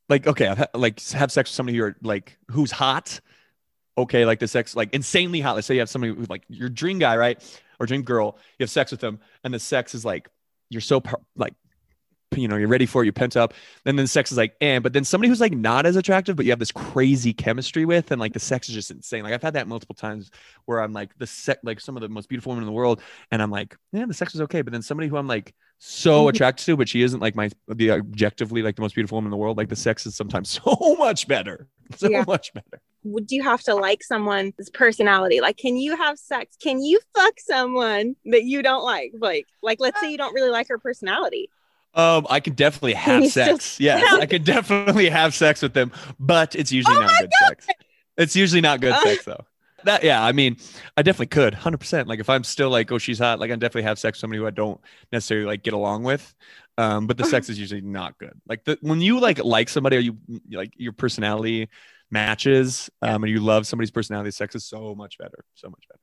like 0.09 0.27
okay, 0.27 0.47
I've 0.47 0.57
ha- 0.57 0.67
like 0.73 1.01
have 1.11 1.31
sex 1.31 1.49
with 1.49 1.55
somebody 1.55 1.77
who 1.77 1.83
are 1.85 1.95
like 2.01 2.37
who's 2.51 2.71
hot. 2.71 3.19
Okay, 3.97 4.25
like 4.25 4.39
the 4.39 4.47
sex, 4.47 4.75
like 4.75 4.93
insanely 4.93 5.41
hot. 5.41 5.55
Let's 5.55 5.67
say 5.67 5.73
you 5.73 5.81
have 5.81 5.89
somebody 5.89 6.13
who's 6.13 6.29
like 6.29 6.43
your 6.49 6.69
dream 6.69 6.99
guy, 6.99 7.17
right, 7.17 7.41
or 7.79 7.85
dream 7.87 8.03
girl. 8.03 8.37
You 8.59 8.63
have 8.63 8.69
sex 8.69 8.91
with 8.91 9.01
them, 9.01 9.19
and 9.43 9.53
the 9.53 9.59
sex 9.59 9.95
is 9.95 10.05
like 10.05 10.29
you're 10.69 10.81
so 10.81 11.01
like, 11.35 11.53
you 12.35 12.47
know, 12.47 12.57
you're 12.57 12.67
ready 12.67 12.85
for 12.85 13.01
it, 13.01 13.05
you 13.05 13.11
pent 13.13 13.37
up. 13.37 13.53
And 13.85 13.97
then 13.97 14.05
sex 14.07 14.31
is 14.31 14.37
like, 14.37 14.55
and 14.61 14.83
but 14.83 14.93
then 14.93 15.03
somebody 15.03 15.29
who's 15.29 15.39
like 15.41 15.53
not 15.53 15.85
as 15.85 15.95
attractive, 15.95 16.35
but 16.35 16.45
you 16.45 16.51
have 16.51 16.59
this 16.59 16.71
crazy 16.71 17.33
chemistry 17.33 17.85
with, 17.85 18.11
and 18.11 18.19
like 18.19 18.33
the 18.33 18.39
sex 18.39 18.67
is 18.69 18.75
just 18.75 18.91
insane. 18.91 19.23
Like 19.23 19.33
I've 19.33 19.41
had 19.41 19.53
that 19.53 19.67
multiple 19.67 19.95
times 19.95 20.29
where 20.65 20.79
I'm 20.81 20.93
like 20.93 21.17
the 21.17 21.27
sex, 21.27 21.59
like 21.63 21.79
some 21.79 21.95
of 21.95 22.01
the 22.01 22.09
most 22.09 22.27
beautiful 22.29 22.51
women 22.51 22.63
in 22.63 22.67
the 22.67 22.73
world, 22.73 23.01
and 23.31 23.41
I'm 23.41 23.51
like, 23.51 23.75
yeah, 23.93 24.05
the 24.05 24.13
sex 24.13 24.35
is 24.35 24.41
okay, 24.41 24.61
but 24.61 24.73
then 24.73 24.81
somebody 24.81 25.07
who 25.07 25.17
I'm 25.17 25.27
like 25.27 25.53
so 25.79 26.27
attracted 26.29 26.65
to, 26.65 26.77
but 26.77 26.89
she 26.89 27.01
isn't 27.01 27.19
like 27.21 27.35
my 27.35 27.49
the 27.69 27.91
objectively 27.91 28.61
like 28.61 28.75
the 28.75 28.81
most 28.81 28.95
beautiful 28.95 29.15
woman 29.17 29.27
in 29.27 29.31
the 29.31 29.37
world. 29.37 29.57
Like 29.57 29.69
the 29.69 29.75
sex 29.75 30.05
is 30.05 30.15
sometimes 30.15 30.49
so 30.63 30.95
much 30.99 31.27
better, 31.27 31.67
so 31.95 32.09
Yeah. 32.09 32.25
much 32.27 32.53
better. 32.53 32.81
would 33.03 33.31
you 33.31 33.41
have 33.43 33.61
to 33.63 33.73
like 33.73 34.03
someone's 34.03 34.69
personality? 34.73 35.39
Like, 35.39 35.55
can 35.57 35.77
you 35.77 35.95
have 35.95 36.19
sex? 36.19 36.57
Can 36.61 36.81
you 36.83 36.99
fuck 37.15 37.39
someone 37.39 38.15
that 38.25 38.43
you 38.43 38.61
don't 38.61 38.83
like? 38.83 39.13
Like, 39.17 39.47
like 39.63 39.79
let's 39.79 39.99
say 40.01 40.11
you 40.11 40.17
don't 40.17 40.33
really 40.33 40.49
like 40.49 40.67
her 40.67 40.77
personality. 40.77 41.49
Um, 41.97 42.27
I 42.29 42.39
can 42.39 42.53
definitely 42.53 42.93
have 42.95 43.27
sex. 43.27 43.77
Yes, 43.81 44.07
I 44.21 44.25
could 44.25 44.45
definitely 44.45 45.09
have 45.09 45.35
sex 45.35 45.61
with 45.61 45.73
them, 45.73 45.91
but 46.19 46.55
it's 46.55 46.71
usually 46.71 46.97
Oh 46.97 47.01
not 47.01 47.17
good 47.17 47.31
sex. 47.33 47.67
It's 48.17 48.35
usually 48.35 48.61
not 48.61 48.81
good 48.81 48.93
Uh. 48.93 49.01
sex 49.01 49.25
though. 49.25 49.45
That 49.83 50.03
yeah, 50.03 50.23
I 50.23 50.31
mean, 50.31 50.57
I 50.97 51.03
definitely 51.03 51.27
could, 51.27 51.53
hundred 51.53 51.77
percent. 51.79 52.07
Like 52.07 52.19
if 52.19 52.29
I'm 52.29 52.43
still 52.43 52.69
like, 52.69 52.91
oh, 52.91 52.97
she's 52.97 53.19
hot, 53.19 53.39
like 53.39 53.51
I 53.51 53.55
definitely 53.55 53.83
have 53.83 53.99
sex 53.99 54.17
with 54.17 54.21
somebody 54.21 54.39
who 54.39 54.47
I 54.47 54.51
don't 54.51 54.81
necessarily 55.11 55.45
like 55.45 55.63
get 55.63 55.73
along 55.73 56.03
with. 56.03 56.35
Um, 56.79 57.07
but 57.07 57.17
the 57.17 57.25
sex 57.25 57.49
is 57.49 57.59
usually 57.59 57.81
not 57.81 58.17
good. 58.19 58.39
Like 58.47 58.63
the 58.65 58.77
when 58.81 59.01
you 59.01 59.19
like 59.19 59.43
like 59.43 59.69
somebody 59.69 59.97
or 59.97 59.99
you 59.99 60.17
like 60.51 60.73
your 60.77 60.93
personality 60.93 61.69
matches, 62.11 62.89
um, 63.01 63.23
and 63.23 63.31
you 63.31 63.39
love 63.39 63.67
somebody's 63.67 63.91
personality, 63.91 64.31
sex 64.31 64.55
is 64.55 64.65
so 64.65 64.95
much 64.95 65.17
better, 65.17 65.43
so 65.55 65.69
much 65.69 65.83
better. 65.89 65.99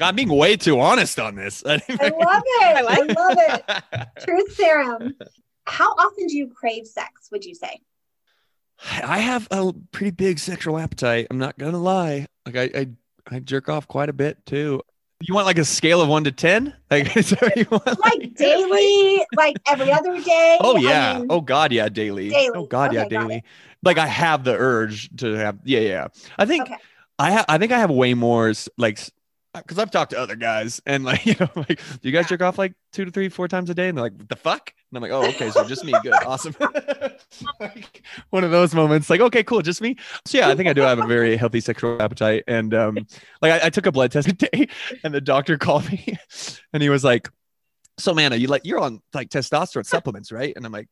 God, 0.00 0.08
I'm 0.08 0.16
being 0.16 0.30
way 0.30 0.56
too 0.56 0.80
honest 0.80 1.20
on 1.20 1.34
this. 1.34 1.62
I 1.66 1.72
love 1.74 1.82
it. 1.90 1.98
I, 1.98 2.80
like 2.80 3.14
love 3.14 3.36
it. 3.38 4.06
Truth 4.24 4.54
serum. 4.54 5.14
How 5.66 5.90
often 5.92 6.26
do 6.26 6.38
you 6.38 6.48
crave 6.48 6.86
sex? 6.86 7.28
Would 7.30 7.44
you 7.44 7.54
say? 7.54 7.80
I 9.04 9.18
have 9.18 9.46
a 9.50 9.74
pretty 9.92 10.12
big 10.12 10.38
sexual 10.38 10.78
appetite. 10.78 11.26
I'm 11.30 11.36
not 11.36 11.58
gonna 11.58 11.78
lie. 11.78 12.28
Like 12.46 12.56
I, 12.56 12.80
I, 12.80 12.88
I 13.30 13.38
jerk 13.40 13.68
off 13.68 13.86
quite 13.88 14.08
a 14.08 14.14
bit 14.14 14.38
too. 14.46 14.80
You 15.20 15.34
want 15.34 15.44
like 15.44 15.58
a 15.58 15.66
scale 15.66 16.00
of 16.00 16.08
one 16.08 16.24
to 16.24 16.32
ten? 16.32 16.74
Like, 16.90 17.14
is 17.18 17.28
that 17.28 17.54
you 17.58 17.66
want? 17.70 17.84
Like 18.00 18.34
daily, 18.36 19.22
like 19.36 19.58
every 19.66 19.92
other 19.92 20.18
day? 20.22 20.56
Oh 20.62 20.78
I 20.78 20.80
yeah. 20.80 21.18
mean, 21.18 21.26
oh 21.28 21.42
god, 21.42 21.72
yeah, 21.72 21.90
daily. 21.90 22.30
Daily. 22.30 22.52
Oh 22.54 22.64
god, 22.64 22.94
yeah, 22.94 23.02
Okay, 23.02 23.16
got 23.16 23.28
daily. 23.28 23.44
Like 23.82 23.98
I 23.98 24.06
have 24.06 24.44
the 24.44 24.56
urge 24.56 25.14
to 25.18 25.34
have. 25.34 25.58
Yeah, 25.62 25.80
yeah. 25.80 26.08
I 26.38 26.46
think 26.46 26.62
Okay. 26.62 26.76
I 27.18 27.32
have. 27.32 27.44
I 27.50 27.58
think 27.58 27.70
I 27.70 27.78
have 27.78 27.90
way 27.90 28.14
more 28.14 28.54
like 28.78 28.98
because 29.54 29.78
I've 29.78 29.90
talked 29.90 30.12
to 30.12 30.18
other 30.18 30.36
guys 30.36 30.80
and 30.86 31.04
like 31.04 31.26
you 31.26 31.34
know 31.38 31.48
like 31.56 31.68
do 31.68 32.08
you 32.08 32.12
guys 32.12 32.28
jerk 32.28 32.42
off 32.42 32.58
like 32.58 32.72
two 32.92 33.04
to 33.04 33.10
three, 33.10 33.28
four 33.28 33.48
times 33.48 33.70
a 33.70 33.74
day? 33.74 33.88
And 33.88 33.98
they're 33.98 34.04
like, 34.04 34.28
the 34.28 34.36
fuck? 34.36 34.72
And 34.90 34.96
I'm 34.96 35.02
like, 35.02 35.12
oh 35.12 35.28
okay, 35.30 35.50
so 35.50 35.66
just 35.66 35.84
me. 35.84 35.92
Good, 36.02 36.12
awesome. 36.26 36.54
like, 37.60 38.02
one 38.30 38.44
of 38.44 38.50
those 38.50 38.74
moments, 38.74 39.10
like 39.10 39.20
okay, 39.20 39.42
cool, 39.42 39.62
just 39.62 39.80
me. 39.80 39.96
So 40.26 40.38
yeah, 40.38 40.48
I 40.48 40.54
think 40.54 40.68
I 40.68 40.72
do 40.72 40.82
have 40.82 40.98
a 40.98 41.06
very 41.06 41.36
healthy 41.36 41.60
sexual 41.60 42.00
appetite. 42.00 42.44
And 42.46 42.74
um, 42.74 43.06
like 43.42 43.62
I, 43.62 43.66
I 43.66 43.70
took 43.70 43.86
a 43.86 43.92
blood 43.92 44.12
test 44.12 44.28
today, 44.28 44.68
and 45.04 45.12
the 45.12 45.20
doctor 45.20 45.58
called 45.58 45.90
me, 45.90 46.16
and 46.72 46.82
he 46.82 46.88
was 46.88 47.04
like, 47.04 47.28
so 47.98 48.14
man, 48.14 48.32
are 48.32 48.36
you 48.36 48.48
like 48.48 48.62
you're 48.64 48.80
on 48.80 49.00
like 49.14 49.28
testosterone 49.30 49.86
supplements, 49.86 50.32
right? 50.32 50.52
And 50.56 50.64
I'm 50.64 50.72
like. 50.72 50.88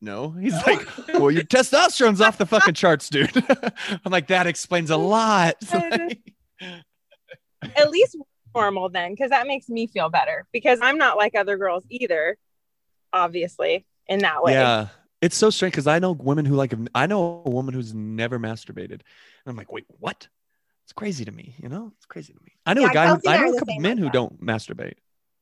No, 0.00 0.30
he's 0.30 0.54
like, 0.64 0.86
well, 1.14 1.28
your 1.28 1.42
testosterone's 1.42 2.20
off 2.20 2.38
the 2.38 2.46
fucking 2.46 2.74
charts, 2.74 3.08
dude. 3.08 3.32
I'm 4.04 4.12
like, 4.12 4.28
that 4.28 4.46
explains 4.46 4.90
a 4.90 4.96
lot. 4.96 5.56
Like- 5.74 6.22
At 7.76 7.90
least 7.90 8.16
normal 8.54 8.88
then, 8.88 9.12
because 9.12 9.30
that 9.30 9.46
makes 9.46 9.68
me 9.68 9.86
feel 9.86 10.08
better. 10.08 10.46
Because 10.52 10.80
I'm 10.82 10.98
not 10.98 11.16
like 11.16 11.34
other 11.34 11.56
girls 11.56 11.84
either, 11.90 12.36
obviously, 13.12 13.84
in 14.06 14.20
that 14.20 14.42
way. 14.42 14.52
Yeah. 14.52 14.88
It's 15.20 15.36
so 15.36 15.50
strange 15.50 15.72
because 15.72 15.88
I 15.88 15.98
know 15.98 16.12
women 16.12 16.44
who 16.44 16.54
like, 16.54 16.72
I 16.94 17.06
know 17.06 17.42
a 17.44 17.50
woman 17.50 17.74
who's 17.74 17.92
never 17.92 18.38
masturbated. 18.38 18.90
And 18.90 19.02
I'm 19.46 19.56
like, 19.56 19.72
wait, 19.72 19.84
what? 19.98 20.28
It's 20.84 20.92
crazy 20.92 21.24
to 21.24 21.32
me. 21.32 21.54
You 21.60 21.68
know, 21.68 21.92
it's 21.96 22.06
crazy 22.06 22.32
to 22.32 22.38
me. 22.44 22.52
I 22.64 22.74
know 22.74 22.82
Yeah, 22.82 22.90
a 22.90 22.94
guy, 22.94 23.06
who, 23.08 23.20
I 23.26 23.34
I 23.34 23.38
know 23.38 23.52
a 23.52 23.58
couple 23.58 23.80
men 23.80 23.96
like 23.96 24.04
who 24.04 24.10
don't 24.10 24.40
masturbate. 24.40 24.94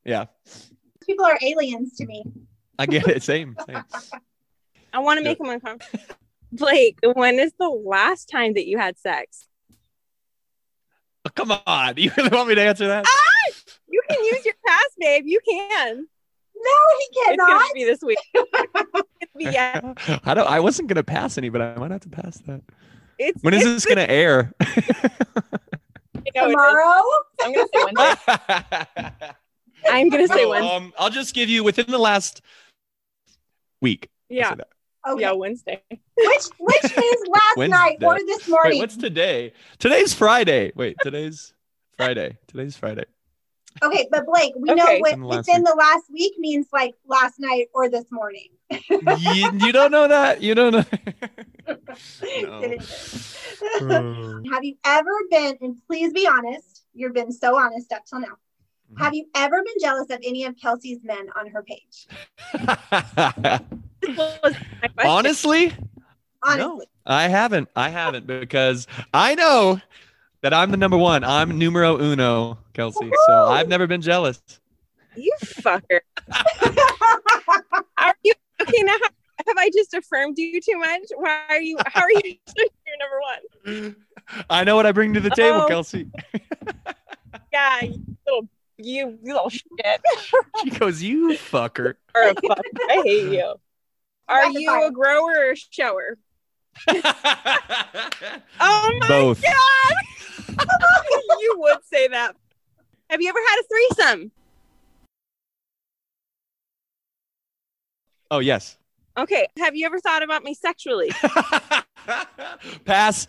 Yeah. 0.03 0.25
People 1.05 1.25
are 1.25 1.37
aliens 1.41 1.95
to 1.97 2.05
me. 2.05 2.23
I 2.79 2.85
get 2.87 3.07
it. 3.07 3.21
Same. 3.23 3.55
same. 3.67 3.83
I 4.91 4.99
want 4.99 5.19
to 5.19 5.23
Yeah. 5.23 5.29
make 5.29 5.39
him 5.39 5.49
uncomfortable. 5.49 5.99
Blake, 6.51 6.97
when 7.03 7.39
is 7.39 7.53
the 7.59 7.69
last 7.69 8.29
time 8.29 8.53
that 8.55 8.65
you 8.67 8.77
had 8.77 8.97
sex? 8.97 9.47
Oh, 11.27 11.29
come 11.35 11.51
on. 11.65 11.95
Do 11.95 12.01
you 12.01 12.11
really 12.17 12.29
want 12.29 12.49
me 12.49 12.55
to 12.55 12.61
answer 12.61 12.87
that? 12.87 13.05
Ah, 13.07 13.51
You 13.89 14.01
can 14.09 14.23
use 14.23 14.45
your 14.45 14.53
pass, 14.65 14.85
babe. 14.99 15.23
You 15.25 15.39
can. 15.47 16.07
No, 16.59 16.71
he 16.99 17.19
It's 17.33 17.37
gonna 17.37 17.63
be 17.73 17.83
this 17.83 18.01
week. 18.01 18.17
it's 19.21 19.31
be, 19.37 19.45
yeah. 19.45 19.93
I 20.25 20.33
don't. 20.33 20.49
I 20.49 20.59
wasn't 20.59 20.87
going 20.87 20.95
to 20.95 21.03
pass 21.03 21.37
any, 21.37 21.49
but 21.49 21.61
I 21.61 21.75
might 21.75 21.91
have 21.91 22.01
to 22.01 22.09
pass 22.09 22.37
that. 22.47 22.61
it's 23.19 23.43
When 23.43 23.53
is 23.53 23.63
it's 23.65 23.85
this 23.85 23.85
going 23.85 24.05
to 24.05 24.09
air? 24.11 24.51
I 24.59 24.65
know 24.65 26.49
it 26.49 26.49
is. 26.49 26.51
Tomorrow? 26.51 27.03
I'm 27.41 27.53
gonna 27.53 27.67
say 27.73 27.83
Wednesday. 27.83 29.33
I'm 29.89 30.09
gonna 30.09 30.27
say 30.27 30.43
No, 30.43 30.49
Wednesday. 30.49 30.75
um, 30.75 30.93
I'll 30.97 31.09
just 31.09 31.33
give 31.33 31.49
you 31.49 31.63
within 31.63 31.85
the 31.89 31.97
last 31.99 32.41
week. 33.81 34.09
Yeah, 34.29 34.49
say 34.49 34.55
that. 34.55 34.67
Okay. 35.07 35.21
yeah, 35.21 35.31
Wednesday. 35.31 35.81
Which 35.89 36.43
which 36.59 36.83
is 36.83 37.23
last 37.27 37.69
night 37.69 37.97
or 38.03 38.17
this 38.19 38.47
morning? 38.47 38.73
Wait, 38.73 38.79
what's 38.79 38.97
today? 38.97 39.53
Today's 39.79 40.13
Friday. 40.13 40.71
Wait, 40.75 40.97
today's 41.01 41.53
Friday. 41.95 42.37
Today's 42.47 42.75
Friday. 42.75 43.05
okay, 43.83 44.07
but 44.11 44.25
Blake, 44.25 44.53
we 44.57 44.73
know 44.73 44.97
what 44.99 45.13
In 45.13 45.19
the 45.21 45.27
last 45.27 45.37
within 45.47 45.61
week. 45.61 45.65
the 45.65 45.75
last 45.77 46.03
week 46.11 46.33
means 46.39 46.67
like 46.73 46.95
last 47.05 47.39
night 47.39 47.67
or 47.73 47.89
this 47.89 48.05
morning. 48.11 48.49
you, 48.69 49.51
you 49.53 49.71
don't 49.71 49.91
know 49.91 50.07
that? 50.07 50.41
You 50.41 50.55
don't 50.55 50.73
know? 50.73 50.85
No. 52.41 52.77
Oh. 53.81 54.41
Have 54.51 54.63
you 54.63 54.75
ever 54.85 55.11
been, 55.29 55.57
and 55.61 55.75
please 55.87 56.13
be 56.13 56.27
honest, 56.27 56.85
you've 56.93 57.13
been 57.13 57.31
so 57.31 57.57
honest 57.57 57.91
up 57.91 58.05
till 58.05 58.19
now. 58.21 58.27
Mm-hmm. 58.91 59.03
Have 59.03 59.13
you 59.13 59.25
ever 59.35 59.57
been 59.63 59.75
jealous 59.81 60.09
of 60.09 60.19
any 60.23 60.45
of 60.45 60.55
Kelsey's 60.61 60.99
men 61.03 61.27
on 61.35 61.47
her 61.49 61.63
page? 61.63 62.07
This 64.07 64.17
was 64.43 64.53
my 64.81 64.87
question. 64.87 65.11
Honestly, 65.11 65.73
Honestly. 66.43 66.57
no, 66.65 66.81
I 67.05 67.27
haven't. 67.27 67.69
I 67.75 67.89
haven't 67.89 68.25
because 68.27 68.87
I 69.13 69.35
know 69.35 69.79
that 70.41 70.53
I'm 70.53 70.71
the 70.71 70.77
number 70.77 70.97
one. 70.97 71.23
I'm 71.23 71.57
numero 71.57 71.97
uno, 71.99 72.57
Kelsey. 72.73 73.11
So 73.27 73.45
I've 73.47 73.67
never 73.67 73.87
been 73.87 74.01
jealous. 74.01 74.41
you 75.15 75.33
fucker. 75.43 75.99
Are 77.97 78.15
you 78.23 78.33
okay 78.61 78.83
now? 78.83 78.93
Have, 78.93 79.13
have 79.47 79.57
I 79.57 79.69
just 79.73 79.93
affirmed 79.93 80.37
you 80.37 80.59
too 80.61 80.77
much? 80.77 81.01
Why 81.15 81.41
are 81.49 81.61
you? 81.61 81.77
How 81.87 82.01
are 82.01 82.11
you? 82.11 82.21
You're 82.57 82.97
number 82.99 83.19
one. 83.83 83.95
I 84.49 84.63
know 84.63 84.75
what 84.75 84.85
I 84.85 84.91
bring 84.91 85.13
to 85.13 85.19
the 85.19 85.29
table, 85.31 85.61
Oh. 85.61 85.67
Kelsey. 85.67 86.09
Yeah, 87.53 87.81
you 87.83 88.03
little 88.25 88.49
you, 88.77 89.19
you 89.23 89.33
little 89.33 89.49
shit. 89.49 90.01
She 90.63 90.69
goes, 90.71 91.01
"You 91.01 91.29
fucker." 91.33 91.95
Or 92.15 92.21
a 92.21 92.33
fuck. 92.35 92.59
I 92.89 93.01
hate 93.03 93.31
you. 93.33 93.55
Are 94.27 94.49
you 94.49 94.69
fire. 94.69 94.87
a 94.87 94.91
grower 94.91 95.31
or 95.37 95.51
a 95.51 95.55
shower? 95.55 96.17
Oh 98.59 98.97
my 99.01 99.07
Both. 99.07 99.41
god! 99.41 99.93
you 101.39 101.55
would 101.57 101.77
say 101.85 102.07
that. 102.09 102.35
Have 103.09 103.21
you 103.21 103.29
ever 103.29 103.39
had 103.39 103.59
a 103.59 103.63
threesome? 103.67 104.31
Oh 108.29 108.39
yes. 108.39 108.77
Okay. 109.17 109.47
Have 109.59 109.75
you 109.75 109.85
ever 109.85 109.99
thought 109.99 110.23
about 110.23 110.43
me 110.43 110.53
sexually? 110.53 111.09
Pass. 112.85 113.27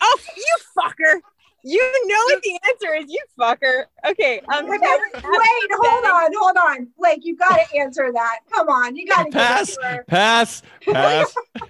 Oh, 0.00 0.18
you 0.36 0.56
fucker! 0.76 1.20
You 1.64 1.78
know 2.08 2.16
what 2.26 2.42
the 2.42 2.58
answer 2.68 2.94
is, 2.96 3.04
you 3.08 3.20
fucker. 3.38 3.84
Okay. 4.04 4.40
Um. 4.52 4.66
Have 4.66 4.66
you 4.66 4.74
ever 4.74 5.04
Wait, 5.14 5.70
hold 5.72 6.04
on, 6.04 6.30
hold 6.36 6.56
on. 6.56 6.88
Blake, 6.98 7.20
you 7.24 7.36
got 7.36 7.56
to 7.56 7.76
answer 7.78 8.10
that. 8.12 8.38
Come 8.52 8.68
on, 8.68 8.96
you 8.96 9.06
got 9.06 9.24
to 9.24 9.30
Pass. 9.30 9.68
give 9.68 9.76
it 9.76 9.80
to 9.80 9.86
her. 9.88 10.04
Pass. 10.08 10.62
Pass. 10.90 11.34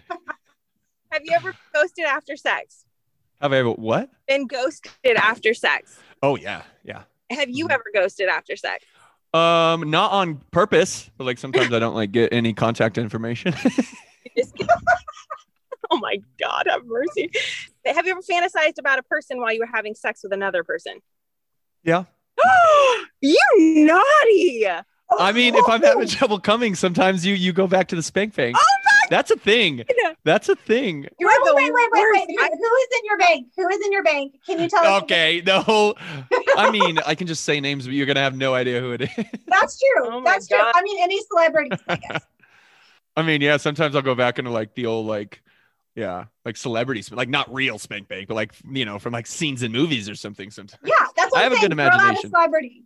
Have 1.13 1.23
you 1.25 1.33
ever 1.37 1.55
ghosted 1.75 2.07
after 2.07 2.37
sex? 2.37 2.87
Have 3.43 3.53
I 3.53 3.59
ever 3.59 3.73
what? 3.73 4.09
Been 4.27 4.47
ghosted 4.47 5.17
after 5.17 5.53
sex? 5.53 5.99
Oh 6.23 6.37
yeah, 6.37 6.63
yeah. 6.85 7.03
Have 7.31 7.51
you 7.51 7.69
Mhm. 7.69 7.73
ever 7.73 7.85
ghosted 7.93 8.29
after 8.29 8.57
sex? 8.57 8.85
Um, 9.35 9.91
not 9.91 10.13
on 10.13 10.37
purpose, 10.53 11.11
but 11.19 11.25
like 11.25 11.37
sometimes 11.39 11.73
I 11.73 11.79
don't 11.79 11.95
like 11.95 12.13
get 12.13 12.33
any 12.33 12.55
contact 12.55 12.97
information. 12.99 13.55
You 15.93 15.99
just- 15.99 15.99
oh 15.99 15.99
my 15.99 16.17
God, 16.41 16.67
have 16.69 16.85
mercy. 16.85 17.31
Have 17.85 18.07
you 18.07 18.13
ever 18.13 18.23
fantasized 18.23 18.79
about 18.79 18.99
a 18.99 19.03
person 19.03 19.41
while 19.41 19.53
you 19.53 19.61
were 19.61 19.71
having 19.73 19.95
sex 19.95 20.23
with 20.23 20.33
another 20.33 20.65
person? 20.65 21.01
Yeah. 21.83 22.05
you 23.21 23.37
naughty. 23.51 24.67
I 25.19 25.33
mean, 25.33 25.55
if 25.55 25.69
I'm 25.69 25.83
having 25.83 26.05
oh. 26.05 26.07
trouble 26.07 26.39
coming, 26.39 26.75
sometimes 26.75 27.27
you 27.27 27.35
you 27.35 27.53
go 27.53 27.67
back 27.67 27.89
to 27.89 27.97
the 27.97 28.03
spank 28.03 28.35
bank. 28.35 28.57
Oh 28.59 28.63
my 28.85 28.91
That's 29.11 29.31
a 29.31 29.37
thing. 29.37 29.85
That's 30.25 30.49
a 30.49 30.57
thing. 30.57 31.07
You're 31.19 31.29
wait, 31.29 31.55
wait, 31.55 31.73
wait, 31.73 31.89
wait, 31.93 32.07
wait. 32.13 32.27
Who- 32.29 32.57
who 32.57 32.77
is 32.77 32.89
in 32.99 33.05
your 33.05 33.19
bank? 33.19 33.49
Who 33.57 33.69
is 33.69 33.85
in 33.85 33.93
your 33.93 34.03
bank? 34.03 34.35
Can 34.47 34.61
you 34.61 34.69
tell 34.69 34.85
us? 34.85 35.03
Okay, 35.03 35.43
no. 35.45 35.95
I 36.57 36.71
mean, 36.71 36.99
I 37.07 37.15
can 37.15 37.27
just 37.27 37.45
say 37.45 37.61
names, 37.61 37.87
but 37.87 37.95
you're 37.95 38.07
gonna 38.07 38.21
have 38.21 38.37
no 38.37 38.55
idea 38.55 38.81
who 38.81 38.93
it 38.93 39.03
is. 39.03 39.11
That's 39.47 39.79
true. 39.79 40.07
Oh 40.07 40.21
my 40.21 40.33
That's 40.33 40.49
true. 40.49 40.59
I 40.59 40.83
mean, 40.83 41.03
any 41.03 41.21
celebrity. 41.25 41.77
I. 41.89 42.21
I 43.17 43.23
mean, 43.23 43.43
yeah, 43.43 43.59
sometimes 43.59 43.95
I'll 43.95 44.03
go 44.03 44.15
back 44.15 44.39
into 44.39 44.51
like 44.51 44.75
the 44.75 44.87
old 44.87 45.07
like 45.07 45.43
yeah, 45.95 46.25
like 46.45 46.57
celebrities, 46.57 47.11
like 47.13 47.29
not 47.29 47.53
real 47.53 47.79
spank 47.79 48.09
bank, 48.09 48.29
but 48.29 48.35
like 48.35 48.53
you 48.71 48.85
know, 48.85 48.99
from 48.99 49.13
like 49.13 49.27
scenes 49.27 49.63
in 49.63 49.73
movies 49.73 50.09
or 50.09 50.15
something 50.15 50.51
sometimes. 50.51 50.81
Yeah, 50.85 50.95
that's 51.17 51.31
what 51.33 51.41
I 51.43 51.45
I'm 51.47 51.53
have 51.53 51.59
a 51.59 51.69
good 51.69 51.75
Throw 51.77 51.85
a 51.85 51.89
imagination. 51.89 52.31
celebrity. 52.31 52.85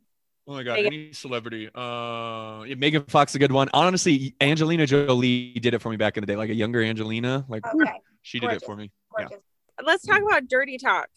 Oh 0.49 0.53
my 0.55 0.63
god, 0.63 0.75
Megan- 0.77 0.93
any 0.93 1.13
celebrity. 1.13 1.69
Uh 1.75 2.63
yeah, 2.67 2.75
Megan 2.77 3.05
Fox 3.05 3.35
a 3.35 3.39
good 3.39 3.53
one. 3.53 3.69
Honestly, 3.73 4.35
Angelina 4.41 4.87
Jolie 4.87 5.53
did 5.55 5.75
it 5.75 5.81
for 5.83 5.91
me 5.91 5.97
back 5.97 6.17
in 6.17 6.23
the 6.23 6.27
day, 6.27 6.37
like 6.37 6.51
a 6.51 6.55
younger 6.55 6.83
Angelina. 6.83 7.45
Like 7.49 7.67
Okay, 7.67 7.93
she 8.23 8.39
did 8.41 8.53
it 8.53 8.63
for 8.65 8.77
me. 8.77 8.91
Yeah. 9.19 9.29
Let's 9.85 10.07
talk 10.07 10.23
about 10.23 10.49
dirty 10.49 10.79
talk. 10.79 11.09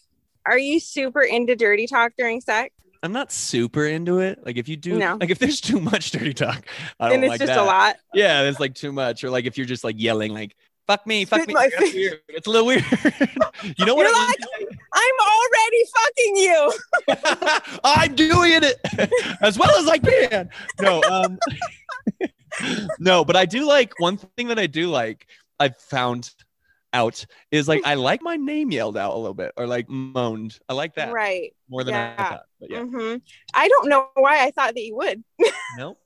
Are 0.46 0.58
you 0.58 0.80
super 0.80 1.22
into 1.22 1.56
dirty 1.56 1.86
talk 1.88 2.14
during 2.18 2.42
sex? 2.42 2.74
I'm 3.02 3.14
not 3.14 3.32
super 3.32 3.86
into 3.86 4.20
it. 4.20 4.46
Like 4.46 4.58
if 4.58 4.68
you 4.68 4.76
do 4.76 4.98
No. 4.98 5.18
like 5.22 5.30
if 5.30 5.40
there's 5.40 5.62
too 5.62 5.80
much 5.80 6.12
dirty 6.12 6.34
talk, 6.34 6.66
I 7.00 7.06
don't 7.10 7.16
and 7.16 7.24
it's 7.24 7.30
like 7.30 7.40
just 7.40 7.54
that. 7.54 7.60
a 7.60 7.64
lot. 7.64 7.96
Yeah, 8.14 8.42
it's 8.44 8.60
like 8.60 8.74
too 8.76 8.92
much. 8.92 9.24
Or 9.24 9.30
like 9.30 9.46
if 9.46 9.58
you're 9.58 9.68
just 9.68 9.84
like 9.84 9.96
yelling 10.00 10.34
like 10.34 10.56
fuck 10.90 11.06
me, 11.06 11.24
fuck 11.24 11.48
me. 11.48 11.54
It's 12.30 12.48
a 12.48 12.50
little 12.50 12.66
weird. 12.66 12.84
you 13.78 13.86
know 13.86 13.94
what? 13.94 14.08
You're 14.08 14.16
I 14.16 14.34
like, 14.58 14.68
I'm 14.94 15.18
already 15.36 15.84
fucking 15.96 16.36
you. 16.36 17.80
I'm 17.84 18.16
doing 18.16 18.64
it 18.64 18.76
as 19.42 19.60
well 19.60 19.70
as 19.78 19.88
I 19.88 20.00
can. 20.00 20.50
No, 20.82 21.04
um, 21.04 21.38
no, 23.00 23.24
but 23.24 23.36
I 23.36 23.46
do 23.46 23.68
like 23.68 23.94
one 24.00 24.18
thing 24.18 24.48
that 24.48 24.58
I 24.58 24.66
do 24.66 24.88
like. 24.88 25.28
I've 25.60 25.78
found 25.78 26.32
out 26.92 27.24
is 27.52 27.68
like 27.68 27.82
I 27.86 27.94
like 27.94 28.24
my 28.24 28.36
name 28.36 28.72
yelled 28.72 28.98
out 28.98 29.14
a 29.14 29.18
little 29.18 29.36
bit 29.36 29.52
or 29.58 29.68
like 29.68 29.88
moaned. 29.90 30.58
I 30.68 30.74
like 30.74 30.96
that 30.96 31.14
Right. 31.14 31.54
more 31.70 31.84
than 31.84 31.94
I 31.94 32.16
thought. 32.16 32.44
But 32.60 32.72
yeah, 32.72 32.82
hmm 32.82 33.16
I 33.54 33.68
don't 33.68 33.90
know 33.90 34.08
why 34.16 34.44
I 34.44 34.50
thought 34.52 34.74
that 34.74 34.82
you 34.82 34.96
would. 34.96 35.24
no. 35.78 35.98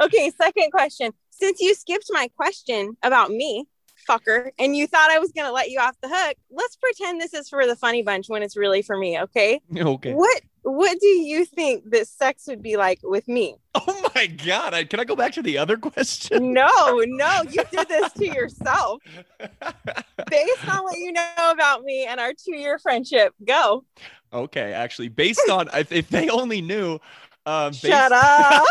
Okay, 0.00 0.30
second 0.40 0.70
question. 0.72 1.12
Since 1.40 1.60
you 1.60 1.74
skipped 1.74 2.06
my 2.10 2.28
question 2.36 2.96
about 3.02 3.30
me, 3.30 3.66
fucker, 4.08 4.50
and 4.58 4.76
you 4.76 4.86
thought 4.86 5.10
I 5.10 5.18
was 5.18 5.32
going 5.32 5.46
to 5.46 5.52
let 5.52 5.70
you 5.70 5.80
off 5.80 5.96
the 6.00 6.08
hook, 6.10 6.36
let's 6.50 6.76
pretend 6.76 7.20
this 7.20 7.34
is 7.34 7.48
for 7.48 7.66
the 7.66 7.76
funny 7.76 8.02
bunch 8.02 8.28
when 8.28 8.42
it's 8.42 8.56
really 8.56 8.82
for 8.82 8.96
me, 8.96 9.18
okay? 9.20 9.60
Okay. 9.76 10.12
What 10.12 10.42
what 10.62 11.00
do 11.00 11.06
you 11.06 11.46
think 11.46 11.90
that 11.90 12.06
sex 12.06 12.44
would 12.46 12.62
be 12.62 12.76
like 12.76 13.00
with 13.02 13.26
me? 13.28 13.56
Oh 13.86 14.10
my 14.14 14.26
god! 14.26 14.74
I, 14.74 14.84
can 14.84 14.98
I 14.98 15.04
go 15.04 15.14
back 15.14 15.32
to 15.34 15.42
the 15.42 15.56
other 15.56 15.76
question? 15.78 16.52
No, 16.52 17.02
no, 17.06 17.42
you 17.48 17.62
did 17.70 17.88
this 17.88 18.12
to 18.14 18.26
yourself. 18.26 19.00
Based 19.38 20.68
on 20.68 20.82
what 20.82 20.98
you 20.98 21.12
know 21.12 21.50
about 21.52 21.84
me 21.84 22.04
and 22.04 22.18
our 22.18 22.32
2-year 22.32 22.78
friendship. 22.80 23.32
Go. 23.44 23.84
okay, 24.32 24.72
actually, 24.72 25.08
based 25.08 25.48
on 25.48 25.68
if, 25.72 25.92
if 25.92 26.08
they 26.08 26.28
only 26.28 26.60
knew. 26.60 26.98
Um, 27.46 27.70
based- 27.70 27.86
Shut 27.86 28.12
up. 28.12 28.64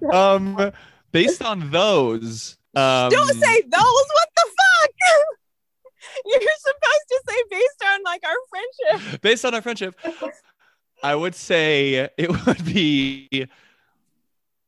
um, 0.14 0.72
based 1.12 1.42
on 1.42 1.70
those. 1.70 2.56
Um, 2.74 3.10
Don't 3.10 3.34
say 3.34 3.60
those. 3.62 3.80
What 3.82 4.28
the 4.36 4.46
fuck? 4.56 4.90
You're 6.26 6.40
supposed 6.40 7.08
to 7.08 7.20
say 7.28 7.42
based 7.50 7.84
on 7.86 8.02
like 8.04 8.22
our 8.24 8.36
friendship. 8.50 9.20
based 9.20 9.44
on 9.44 9.54
our 9.54 9.62
friendship, 9.62 9.94
I 11.02 11.14
would 11.14 11.34
say 11.34 12.08
it 12.16 12.46
would 12.46 12.64
be 12.64 13.46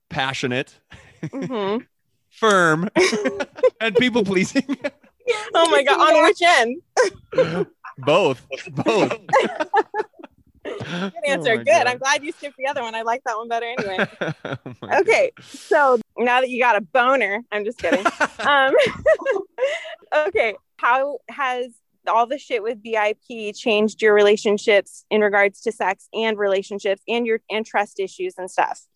passionate, 0.08 0.78
Mhm. 1.22 1.86
firm, 2.30 2.88
and 3.80 3.96
people 3.96 4.24
pleasing. 4.24 4.66
Oh 5.54 5.70
my 5.70 5.82
god, 5.82 5.98
on 6.14 6.22
which 6.24 6.40
end? 6.42 6.76
both, 7.98 8.46
both. 8.84 9.12
Good 10.86 11.12
answer. 11.26 11.56
Good. 11.56 11.86
I'm 11.86 11.98
glad 11.98 12.24
you 12.24 12.32
skipped 12.32 12.56
the 12.56 12.66
other 12.66 12.82
one. 12.82 12.94
I 12.94 13.02
like 13.02 13.22
that 13.24 13.36
one 13.36 13.48
better 13.48 13.66
anyway. 13.66 14.08
glad. 14.80 15.00
Okay, 15.00 15.32
so 15.40 15.98
now 16.16 16.40
that 16.40 16.48
you 16.48 16.60
got 16.60 16.76
a 16.76 16.80
boner, 16.80 17.42
I'm 17.50 17.64
just 17.64 17.78
kidding. 17.78 18.04
Um, 18.38 18.74
okay, 20.28 20.54
how 20.76 21.18
has 21.28 21.72
all 22.06 22.26
the 22.26 22.38
shit 22.38 22.62
with 22.62 22.80
BIP 22.80 23.56
changed 23.56 24.00
your 24.00 24.14
relationships 24.14 25.04
in 25.10 25.20
regards 25.20 25.62
to 25.62 25.72
sex 25.72 26.08
and 26.14 26.38
relationships 26.38 27.02
and 27.08 27.26
your 27.26 27.40
and 27.50 27.66
trust 27.66 27.98
issues 27.98 28.34
and 28.38 28.48
stuff? 28.48 28.86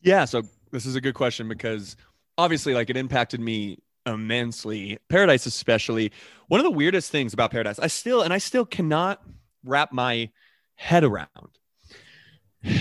Yeah, 0.00 0.24
so 0.24 0.42
this 0.72 0.86
is 0.86 0.96
a 0.96 1.00
good 1.00 1.14
question 1.14 1.46
because 1.46 1.96
obviously, 2.36 2.74
like, 2.74 2.90
it 2.90 2.96
impacted 2.96 3.38
me 3.38 3.78
immensely. 4.06 4.98
Paradise, 5.08 5.46
especially. 5.46 6.10
One 6.48 6.58
of 6.58 6.64
the 6.64 6.70
weirdest 6.70 7.12
things 7.12 7.32
about 7.32 7.52
Paradise, 7.52 7.78
I 7.78 7.86
still 7.86 8.22
and 8.22 8.32
I 8.32 8.38
still 8.38 8.64
cannot 8.64 9.22
wrap 9.64 9.92
my 9.92 10.30
head 10.76 11.04
around 11.04 11.28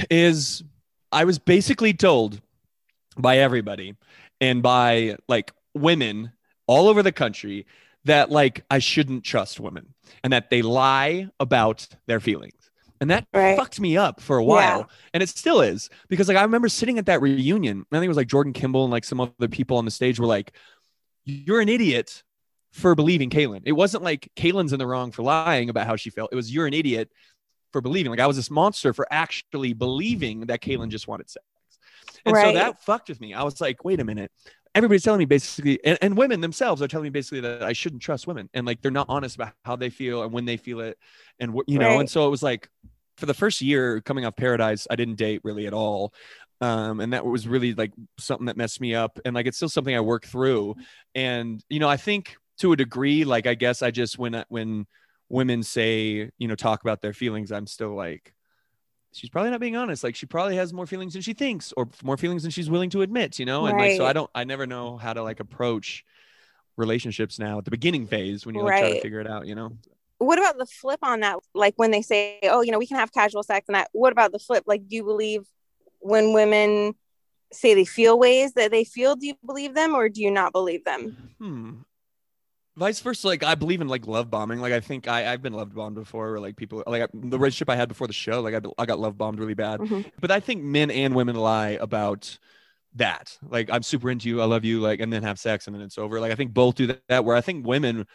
is 0.10 0.64
I 1.12 1.26
was 1.26 1.40
basically 1.40 1.94
told 1.94 2.42
by 3.18 3.38
everybody 3.40 3.96
and 4.42 4.62
by 4.62 5.18
like 5.28 5.54
women 5.74 6.32
all 6.68 6.88
over 6.88 7.04
the 7.04 7.12
country 7.12 7.66
that 8.06 8.30
like 8.32 8.64
I 8.70 8.80
shouldn't 8.80 9.24
trust 9.24 9.60
women 9.60 9.94
and 10.24 10.34
that 10.34 10.50
they 10.50 10.62
lie 10.62 11.30
about 11.40 11.88
their 12.08 12.20
feelings. 12.20 12.54
And 13.02 13.10
that 13.10 13.28
Right. 13.34 13.58
fucked 13.58 13.80
me 13.80 13.98
up 13.98 14.22
for 14.22 14.38
a 14.38 14.44
while. 14.44 14.90
And 15.14 15.22
it 15.22 15.30
still 15.30 15.62
is 15.62 15.90
because 16.08 16.28
like 16.28 16.38
I 16.38 16.44
remember 16.44 16.70
sitting 16.70 16.98
at 16.98 17.06
that 17.08 17.22
reunion. 17.22 17.86
I 17.92 17.96
think 17.96 18.06
it 18.06 18.08
was 18.10 18.18
like 18.18 18.28
Jordan 18.28 18.54
Kimball 18.54 18.84
and 18.86 18.92
like 18.92 19.04
some 19.04 19.20
other 19.20 19.48
people 19.50 19.78
on 19.78 19.86
the 19.86 19.92
stage 19.92 20.20
were 20.20 20.26
like, 20.26 20.54
You're 21.26 21.60
an 21.62 21.70
idiot 21.70 22.24
for 22.72 22.96
believing 22.96 23.30
Caelynn. 23.30 23.62
It 23.66 23.74
wasn't 23.74 24.04
like 24.04 24.30
Caelynn's 24.36 24.74
in 24.74 24.80
the 24.80 24.88
wrong 24.88 25.12
for 25.12 25.24
lying 25.24 25.70
about 25.70 25.88
how 25.88 25.96
she 25.96 26.10
felt. 26.10 26.30
It 26.32 26.36
was 26.36 26.54
you're 26.54 26.68
an 26.68 26.74
idiot 26.74 27.10
for 27.76 27.82
believing. 27.82 28.10
Like 28.10 28.22
I 28.22 28.28
was 28.28 28.38
this 28.38 28.50
monster 28.50 28.94
for 28.94 29.06
actually 29.12 29.74
believing 29.74 30.46
that 30.46 30.62
Caelynn 30.62 30.88
just 30.88 31.10
wanted 31.10 31.30
sex. 31.30 31.46
And 32.26 32.34
so 32.34 32.54
that 32.54 32.82
fucked 32.82 33.10
with 33.10 33.20
me. 33.20 33.34
I 33.34 33.44
was 33.44 33.60
like, 33.60 33.84
wait 33.84 34.00
a 34.00 34.06
minute. 34.06 34.32
Everybody's 34.74 35.04
telling 35.04 35.20
me 35.20 35.26
basically, 35.26 35.84
and, 35.84 35.98
and 36.02 36.16
women 36.16 36.40
themselves 36.40 36.82
are 36.82 36.88
telling 36.88 37.04
me 37.04 37.10
basically 37.10 37.42
that 37.42 37.64
I 37.64 37.74
shouldn't 37.74 38.02
trust 38.02 38.28
women. 38.28 38.50
And 38.54 38.66
like 38.66 38.82
they're 38.82 38.92
not 38.92 39.08
honest 39.10 39.36
about 39.36 39.52
how 39.66 39.76
they 39.76 39.90
feel 39.90 40.24
and 40.24 40.32
when 40.32 40.46
they 40.46 40.56
feel 40.56 40.80
it. 40.80 40.98
And 41.38 41.52
what 41.52 41.68
you 41.68 41.78
know, 41.78 41.90
Right. 41.90 42.00
and 42.00 42.10
so 42.10 42.26
it 42.26 42.30
was 42.30 42.42
like 42.42 42.70
for 43.18 43.26
the 43.26 43.34
first 43.34 43.62
year 43.62 44.00
coming 44.00 44.26
off 44.26 44.38
paradise, 44.38 44.88
I 44.90 44.96
didn't 44.96 45.16
date 45.16 45.42
really 45.44 45.68
at 45.68 45.74
all. 45.74 46.14
Um, 46.62 47.02
and 47.02 47.12
that 47.12 47.26
was 47.26 47.46
really 47.46 47.74
like 47.74 47.92
something 48.18 48.46
that 48.46 48.56
messed 48.56 48.80
me 48.80 48.96
up. 48.96 49.20
And 49.26 49.36
like 49.36 49.48
it's 49.48 49.58
still 49.58 49.68
something 49.68 49.94
I 49.94 50.00
work 50.00 50.26
through. 50.26 50.76
And 51.14 51.62
you 51.70 51.80
know, 51.80 51.90
I 51.90 51.98
think 51.98 52.38
to 52.60 52.72
a 52.72 52.78
degree, 52.78 53.26
like 53.26 53.48
I 53.48 53.54
guess 53.56 53.82
I 53.82 53.92
just 53.92 54.18
when 54.18 54.46
when 54.48 54.88
women 55.30 55.64
say, 55.64 56.30
you 56.38 56.48
know, 56.48 56.56
talk 56.56 56.82
about 56.82 57.02
their 57.02 57.14
feelings, 57.14 57.52
I'm 57.52 57.68
still 57.68 57.96
like, 57.96 58.34
she's 59.12 59.30
probably 59.30 59.52
not 59.52 59.60
being 59.60 59.76
honest. 59.76 60.04
Like 60.04 60.16
she 60.16 60.26
probably 60.26 60.56
has 60.58 60.74
more 60.74 60.86
feelings 60.86 61.14
than 61.14 61.22
she 61.22 61.34
thinks, 61.34 61.74
or 61.78 61.90
more 62.04 62.18
feelings 62.18 62.44
than 62.44 62.52
she's 62.52 62.70
willing 62.70 62.90
to 62.92 63.02
admit, 63.02 63.40
you 63.40 63.46
know? 63.46 63.66
And 63.66 63.78
like 63.78 63.98
so 63.98 64.06
I 64.06 64.14
don't 64.14 64.30
I 64.36 64.44
never 64.44 64.68
know 64.68 64.98
how 64.98 65.14
to 65.14 65.24
like 65.24 65.40
approach 65.40 66.04
relationships 66.78 67.40
now 67.40 67.58
at 67.58 67.66
the 67.66 67.72
beginning 67.72 68.08
phase 68.08 68.46
when 68.46 68.56
you 68.56 68.64
like 68.64 68.78
try 68.78 68.90
to 68.90 69.02
figure 69.02 69.22
it 69.22 69.28
out, 69.28 69.48
you 69.48 69.56
know? 69.56 69.78
What 70.18 70.40
about 70.40 70.58
the 70.58 70.66
flip 70.66 71.00
on 71.02 71.22
that? 71.22 71.40
Like 71.54 71.74
when 71.76 71.92
they 71.92 72.02
say, 72.02 72.40
"Oh, 72.44 72.62
you 72.62 72.72
know, 72.72 72.80
we 72.80 72.88
can 72.88 72.98
have 72.98 73.12
casual 73.12 73.44
sex," 73.44 73.68
and 73.68 73.76
that. 73.76 73.90
What 73.92 74.14
about 74.14 74.32
the 74.32 74.40
flip? 74.40 74.64
Like, 74.66 74.88
do 74.88 74.96
you 74.96 75.04
believe 75.04 75.46
when 76.00 76.34
women 76.34 76.96
say 77.52 77.74
they 77.74 77.86
feel 77.86 78.18
ways 78.18 78.54
that 78.54 78.72
they 78.72 78.84
feel? 78.84 79.16
Do 79.16 79.28
you 79.28 79.36
believe 79.46 79.74
them 79.74 79.94
or 79.94 80.08
do 80.10 80.22
you 80.22 80.32
not 80.32 80.52
believe 80.54 80.86
them? 80.86 81.34
Hmm. 81.38 81.72
Vice 82.78 83.00
versa, 83.00 83.28
like 83.28 83.42
I 83.44 83.56
believe 83.56 83.80
in 83.80 83.88
like 83.88 84.06
love 84.06 84.30
bombing. 84.30 84.60
Like 84.60 84.74
I 84.74 84.82
think 84.82 85.08
I 85.08 85.32
I've 85.32 85.42
been 85.42 85.54
love 85.54 85.74
bombed 85.74 85.96
before, 85.96 86.34
or 86.36 86.40
like 86.42 86.58
people 86.58 86.84
like 86.86 87.04
I, 87.04 87.08
the 87.14 87.40
relationship 87.40 87.70
I 87.70 87.76
had 87.78 87.88
before 87.88 88.08
the 88.08 88.14
show, 88.14 88.42
like 88.42 88.54
I, 88.54 88.60
I 88.78 88.86
got 88.86 89.00
love 89.00 89.18
bombed 89.18 89.40
really 89.40 89.54
bad. 89.54 89.80
Mhm. 89.80 90.12
But 90.20 90.30
I 90.30 90.42
think 90.42 90.62
men 90.62 90.92
and 90.92 91.16
women 91.16 91.38
lie 91.38 91.78
about 91.80 92.38
that. 92.96 93.38
Like 93.48 93.70
I'm 93.72 93.84
super 93.84 94.10
into 94.12 94.28
you, 94.28 94.42
I 94.42 94.46
love 94.46 94.66
you, 94.66 94.82
like 94.82 95.00
and 95.00 95.12
then 95.12 95.24
have 95.24 95.40
sex 95.40 95.68
and 95.68 95.76
then 95.76 95.84
it's 95.84 95.98
over. 95.98 96.20
Like 96.20 96.34
I 96.34 96.36
think 96.36 96.54
both 96.54 96.76
do 96.76 96.94
that. 97.08 97.24
Where 97.24 97.36
I 97.38 97.42
think 97.42 97.66
women 97.66 98.08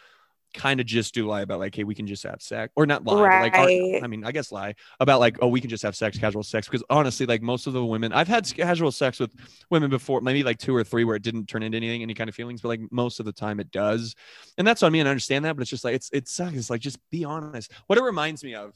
kind 0.53 0.79
of 0.79 0.85
just 0.85 1.13
do 1.13 1.27
lie 1.27 1.41
about 1.41 1.59
like, 1.59 1.75
hey, 1.75 1.83
we 1.83 1.95
can 1.95 2.07
just 2.07 2.23
have 2.23 2.41
sex, 2.41 2.71
or 2.75 2.85
not 2.85 3.05
lie, 3.05 3.15
but 3.15 3.41
like 3.41 3.53
Right. 3.53 4.03
I 4.03 4.07
mean, 4.07 4.23
I 4.23 4.31
guess 4.31 4.51
lie 4.51 4.75
about 4.99 5.19
like, 5.19 5.37
oh, 5.41 5.47
we 5.47 5.61
can 5.61 5.69
just 5.69 5.83
have 5.83 5.95
sex, 5.95 6.17
casual 6.17 6.43
sex. 6.43 6.67
Because 6.67 6.83
honestly, 6.89 7.25
like 7.25 7.41
most 7.41 7.67
of 7.67 7.73
the 7.73 7.85
women, 7.85 8.13
I've 8.13 8.27
had 8.27 8.51
casual 8.55 8.91
sex 8.91 9.19
with 9.19 9.33
women 9.69 9.89
before, 9.89 10.21
maybe 10.21 10.43
like 10.43 10.57
two 10.57 10.75
or 10.75 10.83
three 10.83 11.03
where 11.03 11.15
it 11.15 11.23
didn't 11.23 11.47
turn 11.47 11.63
into 11.63 11.77
anything, 11.77 12.01
any 12.01 12.13
kind 12.13 12.29
of 12.29 12.35
feelings, 12.35 12.61
but 12.61 12.69
like 12.69 12.81
most 12.91 13.19
of 13.19 13.25
the 13.25 13.33
time 13.33 13.59
it 13.59 13.71
does. 13.71 14.15
And 14.57 14.65
that's 14.67 14.83
on 14.83 14.91
me, 14.91 14.99
and 14.99 15.07
I 15.07 15.11
understand 15.11 15.45
that, 15.45 15.55
but 15.55 15.61
it's 15.61 15.71
just 15.71 15.83
like 15.83 15.95
it's 15.95 16.09
it 16.11 16.27
sucks. 16.27 16.55
It's 16.55 16.69
like 16.69 16.81
just 16.81 16.99
be 17.09 17.23
honest. 17.25 17.71
What 17.87 17.97
it 17.97 18.03
reminds 18.03 18.43
me 18.43 18.55
of 18.55 18.73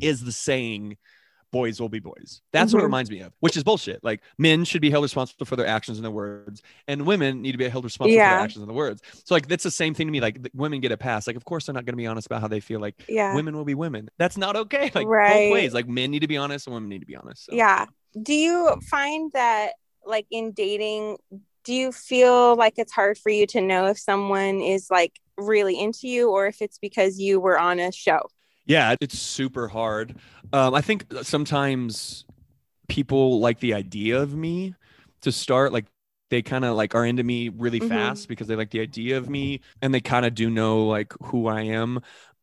is 0.00 0.24
the 0.24 0.32
saying 0.32 0.96
boys 1.52 1.80
will 1.80 1.88
be 1.88 2.00
boys. 2.00 2.40
That's 2.50 2.72
what 2.72 2.80
it 2.80 2.82
Mhm. 2.82 2.86
reminds 2.86 3.10
me 3.10 3.20
of, 3.20 3.32
which 3.40 3.56
is 3.56 3.62
bullshit. 3.62 4.02
Like 4.02 4.20
men 4.38 4.64
should 4.64 4.80
be 4.80 4.90
held 4.90 5.02
responsible 5.04 5.46
for 5.46 5.54
their 5.54 5.66
actions 5.66 5.98
and 5.98 6.04
their 6.04 6.10
words, 6.10 6.62
and 6.88 7.06
women 7.06 7.42
need 7.42 7.52
to 7.52 7.58
be 7.58 7.68
held 7.68 7.84
responsible 7.84 8.18
for 8.18 8.24
their 8.24 8.38
actions 8.40 8.62
and 8.62 8.68
their 8.68 8.74
words. 8.76 9.02
So 9.24 9.34
like 9.34 9.46
that's 9.46 9.62
the 9.62 9.70
same 9.70 9.94
thing 9.94 10.06
to 10.08 10.10
me. 10.10 10.20
Like 10.20 10.42
the 10.42 10.50
women 10.54 10.80
get 10.80 10.90
a 10.92 10.96
pass. 10.96 11.26
Like 11.26 11.36
of 11.36 11.44
course 11.44 11.66
they're 11.66 11.74
not 11.74 11.84
going 11.84 11.92
to 11.92 11.98
be 11.98 12.06
honest 12.06 12.26
about 12.26 12.40
how 12.40 12.48
they 12.48 12.60
feel. 12.60 12.80
Like 12.80 13.04
Yeah. 13.08 13.34
women 13.34 13.56
will 13.56 13.64
be 13.66 13.74
women. 13.74 14.08
That's 14.18 14.36
not 14.36 14.56
okay. 14.56 14.90
Like 14.94 15.06
Right. 15.06 15.48
both 15.48 15.52
ways. 15.52 15.74
Like 15.74 15.86
men 15.86 16.10
need 16.10 16.20
to 16.20 16.26
be 16.28 16.36
honest 16.38 16.66
and 16.66 16.74
women 16.74 16.88
need 16.88 17.00
to 17.00 17.06
be 17.06 17.16
honest. 17.16 17.46
So. 17.46 17.54
Yeah. 17.54 17.86
Do 18.20 18.34
you 18.34 18.80
find 18.90 19.30
that 19.32 19.74
like 20.04 20.26
in 20.30 20.52
dating, 20.52 21.18
do 21.64 21.72
you 21.74 21.92
feel 21.92 22.56
like 22.56 22.74
it's 22.78 22.92
hard 22.92 23.16
for 23.18 23.30
you 23.30 23.46
to 23.48 23.60
know 23.60 23.86
if 23.86 23.98
someone 23.98 24.60
is 24.60 24.90
like 24.90 25.20
really 25.38 25.78
into 25.78 26.08
you 26.08 26.30
or 26.30 26.46
if 26.46 26.60
it's 26.60 26.78
because 26.78 27.18
you 27.20 27.38
were 27.40 27.58
on 27.58 27.78
a 27.78 27.92
show? 27.92 28.20
Yeah, 28.64 28.94
it's 29.00 29.18
super 29.18 29.68
hard. 29.68 30.16
Um, 30.52 30.74
I 30.74 30.80
think 30.80 31.06
sometimes 31.22 32.24
people 32.88 33.40
like 33.40 33.60
the 33.60 33.74
idea 33.74 34.20
of 34.20 34.34
me 34.34 34.74
to 35.22 35.32
start. 35.32 35.72
Like 35.72 35.86
they 36.30 36.42
kind 36.42 36.64
of 36.64 36.76
like 36.76 36.94
are 36.94 37.06
into 37.06 37.24
me 37.24 37.50
really 37.50 37.80
Mhm. 37.80 37.80
fast 37.80 38.28
because 38.28 38.48
they 38.48 38.56
like 38.56 38.70
the 38.70 38.80
idea 38.80 39.18
of 39.18 39.28
me 39.30 39.60
and 39.82 39.94
they 39.94 40.00
kind 40.00 40.26
of 40.26 40.34
do 40.34 40.50
know 40.50 40.86
like 40.86 41.12
who 41.24 41.48
I 41.48 41.62
am. 41.62 42.00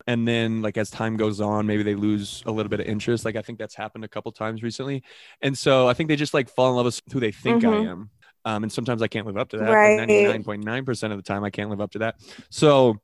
And 0.08 0.28
then 0.28 0.62
like 0.62 0.78
as 0.78 0.90
time 0.92 1.18
goes 1.18 1.42
on, 1.42 1.68
maybe 1.68 1.84
they 1.84 1.96
lose 1.96 2.44
a 2.46 2.52
little 2.52 2.70
bit 2.70 2.80
of 2.80 2.88
interest. 2.88 3.26
Like 3.26 3.36
I 3.36 3.42
think 3.44 3.60
that's 3.60 3.76
happened 3.76 4.06
a 4.06 4.10
couple 4.10 4.32
times 4.32 4.64
recently. 4.64 5.04
And 5.42 5.58
so 5.58 5.88
I 5.88 5.94
think 5.94 6.10
they 6.10 6.16
just 6.18 6.34
like 6.34 6.50
fall 6.50 6.72
in 6.72 6.76
love 6.78 6.86
with 6.86 7.02
who 7.14 7.20
they 7.20 7.32
think 7.32 7.64
I 7.66 7.78
Mhm. 7.78 7.82
am. 7.82 8.10
Um, 8.46 8.64
and 8.64 8.72
sometimes 8.72 9.02
I 9.02 9.08
can't 9.08 9.28
live 9.28 9.38
up 9.38 9.50
to 9.50 9.58
that. 9.60 9.80
Right. 9.80 9.84
Ninety 9.84 10.18
nine 10.18 10.44
point 10.44 10.64
nine 10.66 10.86
percent 10.86 11.14
of 11.14 11.20
the 11.20 11.24
time, 11.24 11.44
I 11.44 11.50
can't 11.52 11.70
live 11.70 11.82
up 11.82 11.92
to 11.92 12.00
that. 12.00 12.16
So 12.50 12.98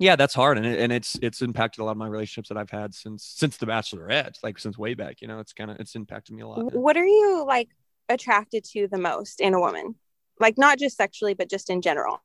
yeah 0.00 0.16
that's 0.16 0.34
hard 0.34 0.56
and, 0.58 0.66
it, 0.66 0.80
and 0.80 0.92
it's 0.92 1.16
it's 1.22 1.42
impacted 1.42 1.80
a 1.80 1.84
lot 1.84 1.92
of 1.92 1.96
my 1.96 2.08
relationships 2.08 2.48
that 2.48 2.58
i've 2.58 2.70
had 2.70 2.92
since 2.92 3.22
since 3.24 3.56
the 3.58 3.66
bachelorette 3.66 4.36
like 4.42 4.58
since 4.58 4.76
way 4.76 4.94
back 4.94 5.20
you 5.22 5.28
know 5.28 5.38
it's 5.38 5.52
kind 5.52 5.70
of 5.70 5.78
it's 5.78 5.94
impacted 5.94 6.34
me 6.34 6.42
a 6.42 6.48
lot 6.48 6.72
What 6.74 6.96
are 6.96 7.06
you 7.06 7.44
like 7.46 7.68
attracted 8.08 8.64
to 8.64 8.88
the 8.88 8.98
most 8.98 9.40
in 9.40 9.54
a 9.54 9.60
woman? 9.60 9.94
Like 10.40 10.58
not 10.58 10.78
just 10.78 10.96
sexually, 10.96 11.34
but 11.34 11.48
just 11.48 11.70
in 11.70 11.80
general. 11.80 12.22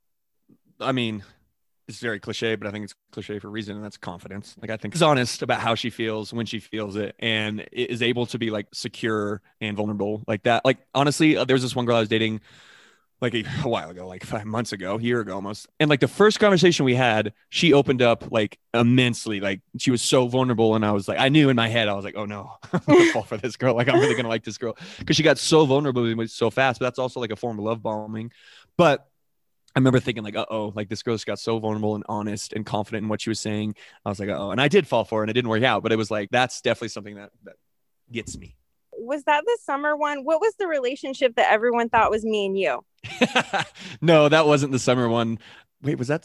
i 0.80 0.92
mean 0.92 1.24
it's 1.88 2.00
very 2.00 2.20
cliche 2.20 2.56
but 2.56 2.68
i 2.68 2.72
think 2.72 2.84
it's 2.86 2.96
cliche 3.12 3.38
for 3.40 3.48
a 3.48 3.52
reason 3.52 3.76
and 3.76 3.86
that's 3.86 3.98
confidence 3.98 4.56
like 4.60 4.72
i 4.72 4.78
think 4.78 4.94
she's 4.94 5.04
honest 5.04 5.42
about 5.44 5.60
how 5.60 5.76
she 5.76 5.90
feels 5.90 6.34
when 6.34 6.46
she 6.46 6.60
feels 6.60 6.96
it 6.96 7.16
and 7.20 7.64
is 7.72 8.02
able 8.02 8.26
to 8.26 8.40
be 8.40 8.50
like 8.50 8.68
secure 8.74 9.42
and 9.62 9.78
vulnerable 9.78 10.24
like 10.28 10.42
that 10.44 10.66
like 10.66 10.80
honestly 10.96 11.38
uh, 11.38 11.46
there 11.46 11.54
was 11.54 11.62
this 11.62 11.76
one 11.76 11.86
girl 11.86 11.96
i 11.96 12.00
was 12.00 12.10
dating 12.10 12.42
like 13.22 13.34
a, 13.34 13.44
a 13.64 13.70
while 13.70 13.90
ago, 13.90 14.08
like 14.08 14.24
five 14.24 14.46
months 14.46 14.72
ago, 14.72 14.96
a 14.96 15.02
year 15.02 15.22
ago 15.22 15.36
almost. 15.36 15.68
And 15.80 15.90
like 15.90 16.00
the 16.00 16.08
first 16.08 16.40
conversation 16.40 16.86
we 16.86 16.96
had, 16.96 17.34
she 17.50 17.74
opened 17.74 18.02
up 18.02 18.32
like 18.32 18.60
immensely. 18.74 19.40
Like 19.40 19.62
she 19.78 19.92
was 19.92 20.02
so 20.02 20.28
vulnerable. 20.28 20.76
And 20.76 20.86
I 20.86 20.92
was 20.92 21.08
like, 21.08 21.20
I 21.20 21.30
knew 21.30 21.50
in 21.50 21.56
my 21.56 21.68
head, 21.68 21.88
I 21.88 21.94
was 21.94 22.06
like, 22.06 22.16
oh 22.18 22.26
no, 22.26 22.52
I'm 22.74 22.82
gonna 22.88 23.12
fall 23.12 23.24
for 23.24 23.38
this 23.38 23.56
girl. 23.56 23.76
Like 23.76 23.90
I'm 23.90 24.00
really 24.00 24.16
gonna 24.16 24.30
like 24.30 24.44
this 24.44 24.58
girl. 24.58 24.78
Cause 25.06 25.16
she 25.16 25.24
got 25.24 25.38
so 25.38 25.66
vulnerable 25.66 26.28
so 26.28 26.50
fast. 26.50 26.80
But 26.80 26.88
that's 26.88 27.00
also 27.00 27.20
like 27.20 27.32
a 27.32 27.36
form 27.36 27.60
of 27.60 27.66
love 27.66 27.82
bombing. 27.82 28.32
But 28.78 29.08
I 29.76 29.80
remember 29.80 30.00
thinking 30.00 30.24
like, 30.24 30.38
uh 30.38 30.46
oh, 30.50 30.72
like 30.76 30.88
this 30.90 31.04
girl 31.04 31.16
just 31.16 31.26
got 31.26 31.40
so 31.40 31.60
vulnerable 31.60 31.96
and 31.96 32.04
honest 32.08 32.54
and 32.54 32.66
confident 32.66 33.04
in 33.04 33.10
what 33.10 33.22
she 33.22 33.30
was 33.30 33.40
saying. 33.40 33.76
I 34.06 34.10
was 34.10 34.20
like, 34.20 34.30
oh, 34.30 34.52
and 34.52 34.62
I 34.62 34.70
did 34.70 34.88
fall 34.88 35.04
for 35.04 35.22
it 35.22 35.24
and 35.24 35.30
it 35.30 35.34
didn't 35.34 35.50
work 35.50 35.64
out. 35.64 35.84
But 35.84 35.92
it 35.92 35.98
was 35.98 36.10
like 36.10 36.30
that's 36.32 36.62
definitely 36.62 36.90
something 36.90 37.16
that 37.16 37.32
that 37.44 37.56
gets 38.12 38.38
me. 38.38 38.56
Was 39.06 39.24
that 39.24 39.44
the 39.46 39.58
summer 39.64 39.96
one? 39.96 40.24
What 40.24 40.42
was 40.42 40.54
the 40.58 40.68
relationship 40.68 41.36
that 41.36 41.52
everyone 41.52 41.90
thought 41.90 42.12
was 42.12 42.26
me 42.26 42.46
and 42.46 42.58
you? 42.58 42.84
no, 44.02 44.30
that 44.30 44.48
wasn't 44.48 44.72
the 44.72 44.80
summer 44.80 45.08
one. 45.08 45.40
Wait, 45.82 45.98
was 45.98 46.08
that? 46.08 46.24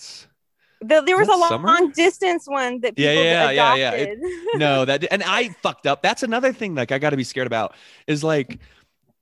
The, 0.83 1.03
there 1.03 1.17
was 1.17 1.29
that 1.29 1.37
a 1.37 1.39
long, 1.39 1.63
long 1.63 1.91
distance 1.91 2.47
one 2.47 2.81
that 2.81 2.95
Yeah, 2.97 3.11
people 3.11 3.25
yeah, 3.25 3.51
yeah, 3.51 3.75
yeah. 3.75 3.93
It- 3.93 4.19
no 4.59 4.87
that 4.87 5.07
and 5.11 5.23
i 5.27 5.51
fucked 5.63 5.87
up 5.87 6.01
that's 6.01 6.23
another 6.23 6.55
thing 6.55 6.75
like 6.75 6.91
i 6.91 6.99
got 6.99 7.11
to 7.11 7.19
be 7.19 7.25
scared 7.25 7.47
about 7.47 7.75
is 8.07 8.25
like 8.25 8.59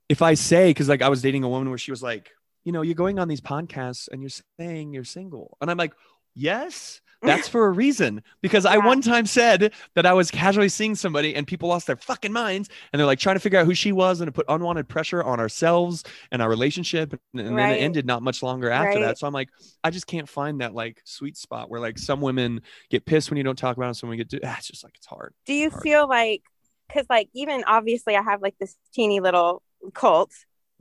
if 0.07 0.21
i 0.21 0.35
say 0.35 0.69
because 0.69 0.87
like 0.87 1.01
i 1.01 1.09
was 1.09 1.21
dating 1.21 1.43
a 1.43 1.49
woman 1.49 1.67
where 1.67 1.77
she 1.77 1.91
was 1.91 2.01
like 2.01 2.31
you 2.63 2.71
know 2.71 2.81
you're 2.81 2.95
going 2.95 3.19
on 3.19 3.27
these 3.27 3.41
podcasts 3.41 4.07
and 4.09 4.21
you're 4.21 4.31
saying 4.57 4.93
you're 4.93 5.03
single 5.03 5.57
and 5.59 5.69
i'm 5.69 5.77
like 5.77 5.93
yes 6.35 7.01
that's 7.21 7.49
for 7.49 7.65
a 7.65 7.69
reason. 7.71 8.23
Because 8.41 8.65
i 8.65 8.77
one 8.77 9.01
time 9.01 9.25
said 9.25 9.73
that 9.93 10.05
i 10.05 10.13
was 10.13 10.31
casually 10.31 10.69
seeing 10.69 10.95
somebody 10.95 11.35
and 11.35 11.45
people 11.45 11.67
lost 11.67 11.85
their 11.85 11.97
fucking 11.97 12.31
minds 12.31 12.69
and 12.93 12.99
they're 12.99 13.05
like 13.05 13.19
trying 13.19 13.35
to 13.35 13.41
figure 13.41 13.59
out 13.59 13.65
who 13.65 13.73
she 13.75 13.91
was 13.91 14.21
and 14.21 14.29
to 14.29 14.31
put 14.31 14.45
unwanted 14.47 14.87
pressure 14.87 15.21
on 15.21 15.37
ourselves 15.37 16.05
and 16.31 16.41
our 16.41 16.47
relationship. 16.47 17.11
And, 17.33 17.41
and 17.45 17.59
then 17.59 17.71
it 17.71 17.77
ended 17.81 18.05
not 18.05 18.23
much 18.23 18.41
longer 18.41 18.69
after 18.71 18.99
Right. 18.99 19.05
that 19.07 19.17
so 19.17 19.27
i'm 19.27 19.33
like 19.33 19.49
i 19.83 19.89
just 19.89 20.07
can't 20.07 20.29
find 20.29 20.61
that 20.61 20.73
like 20.73 21.01
sweet 21.03 21.35
spot 21.35 21.69
where 21.69 21.81
like 21.81 21.97
some 21.99 22.21
women 22.21 22.61
get 22.89 23.05
pissed 23.05 23.29
when 23.29 23.37
you 23.37 23.43
don't 23.43 23.57
talk 23.57 23.75
about 23.75 23.89
it 23.89 23.95
some 23.95 24.07
women 24.07 24.25
get 24.25 24.39
ah, 24.45 24.55
it's 24.57 24.67
just 24.67 24.85
like 24.85 24.93
it's 24.95 25.05
hard. 25.07 25.33
Do 25.45 25.53
you 25.53 25.71
hard. 25.71 25.83
feel 25.83 26.07
like, 26.07 26.43
because 26.87 27.05
like 27.09 27.27
even 27.33 27.65
obviously 27.67 28.15
I 28.15 28.21
have 28.21 28.41
like 28.41 28.55
this 28.61 28.77
teeny 28.93 29.19
little 29.19 29.61
cult, 29.93 30.31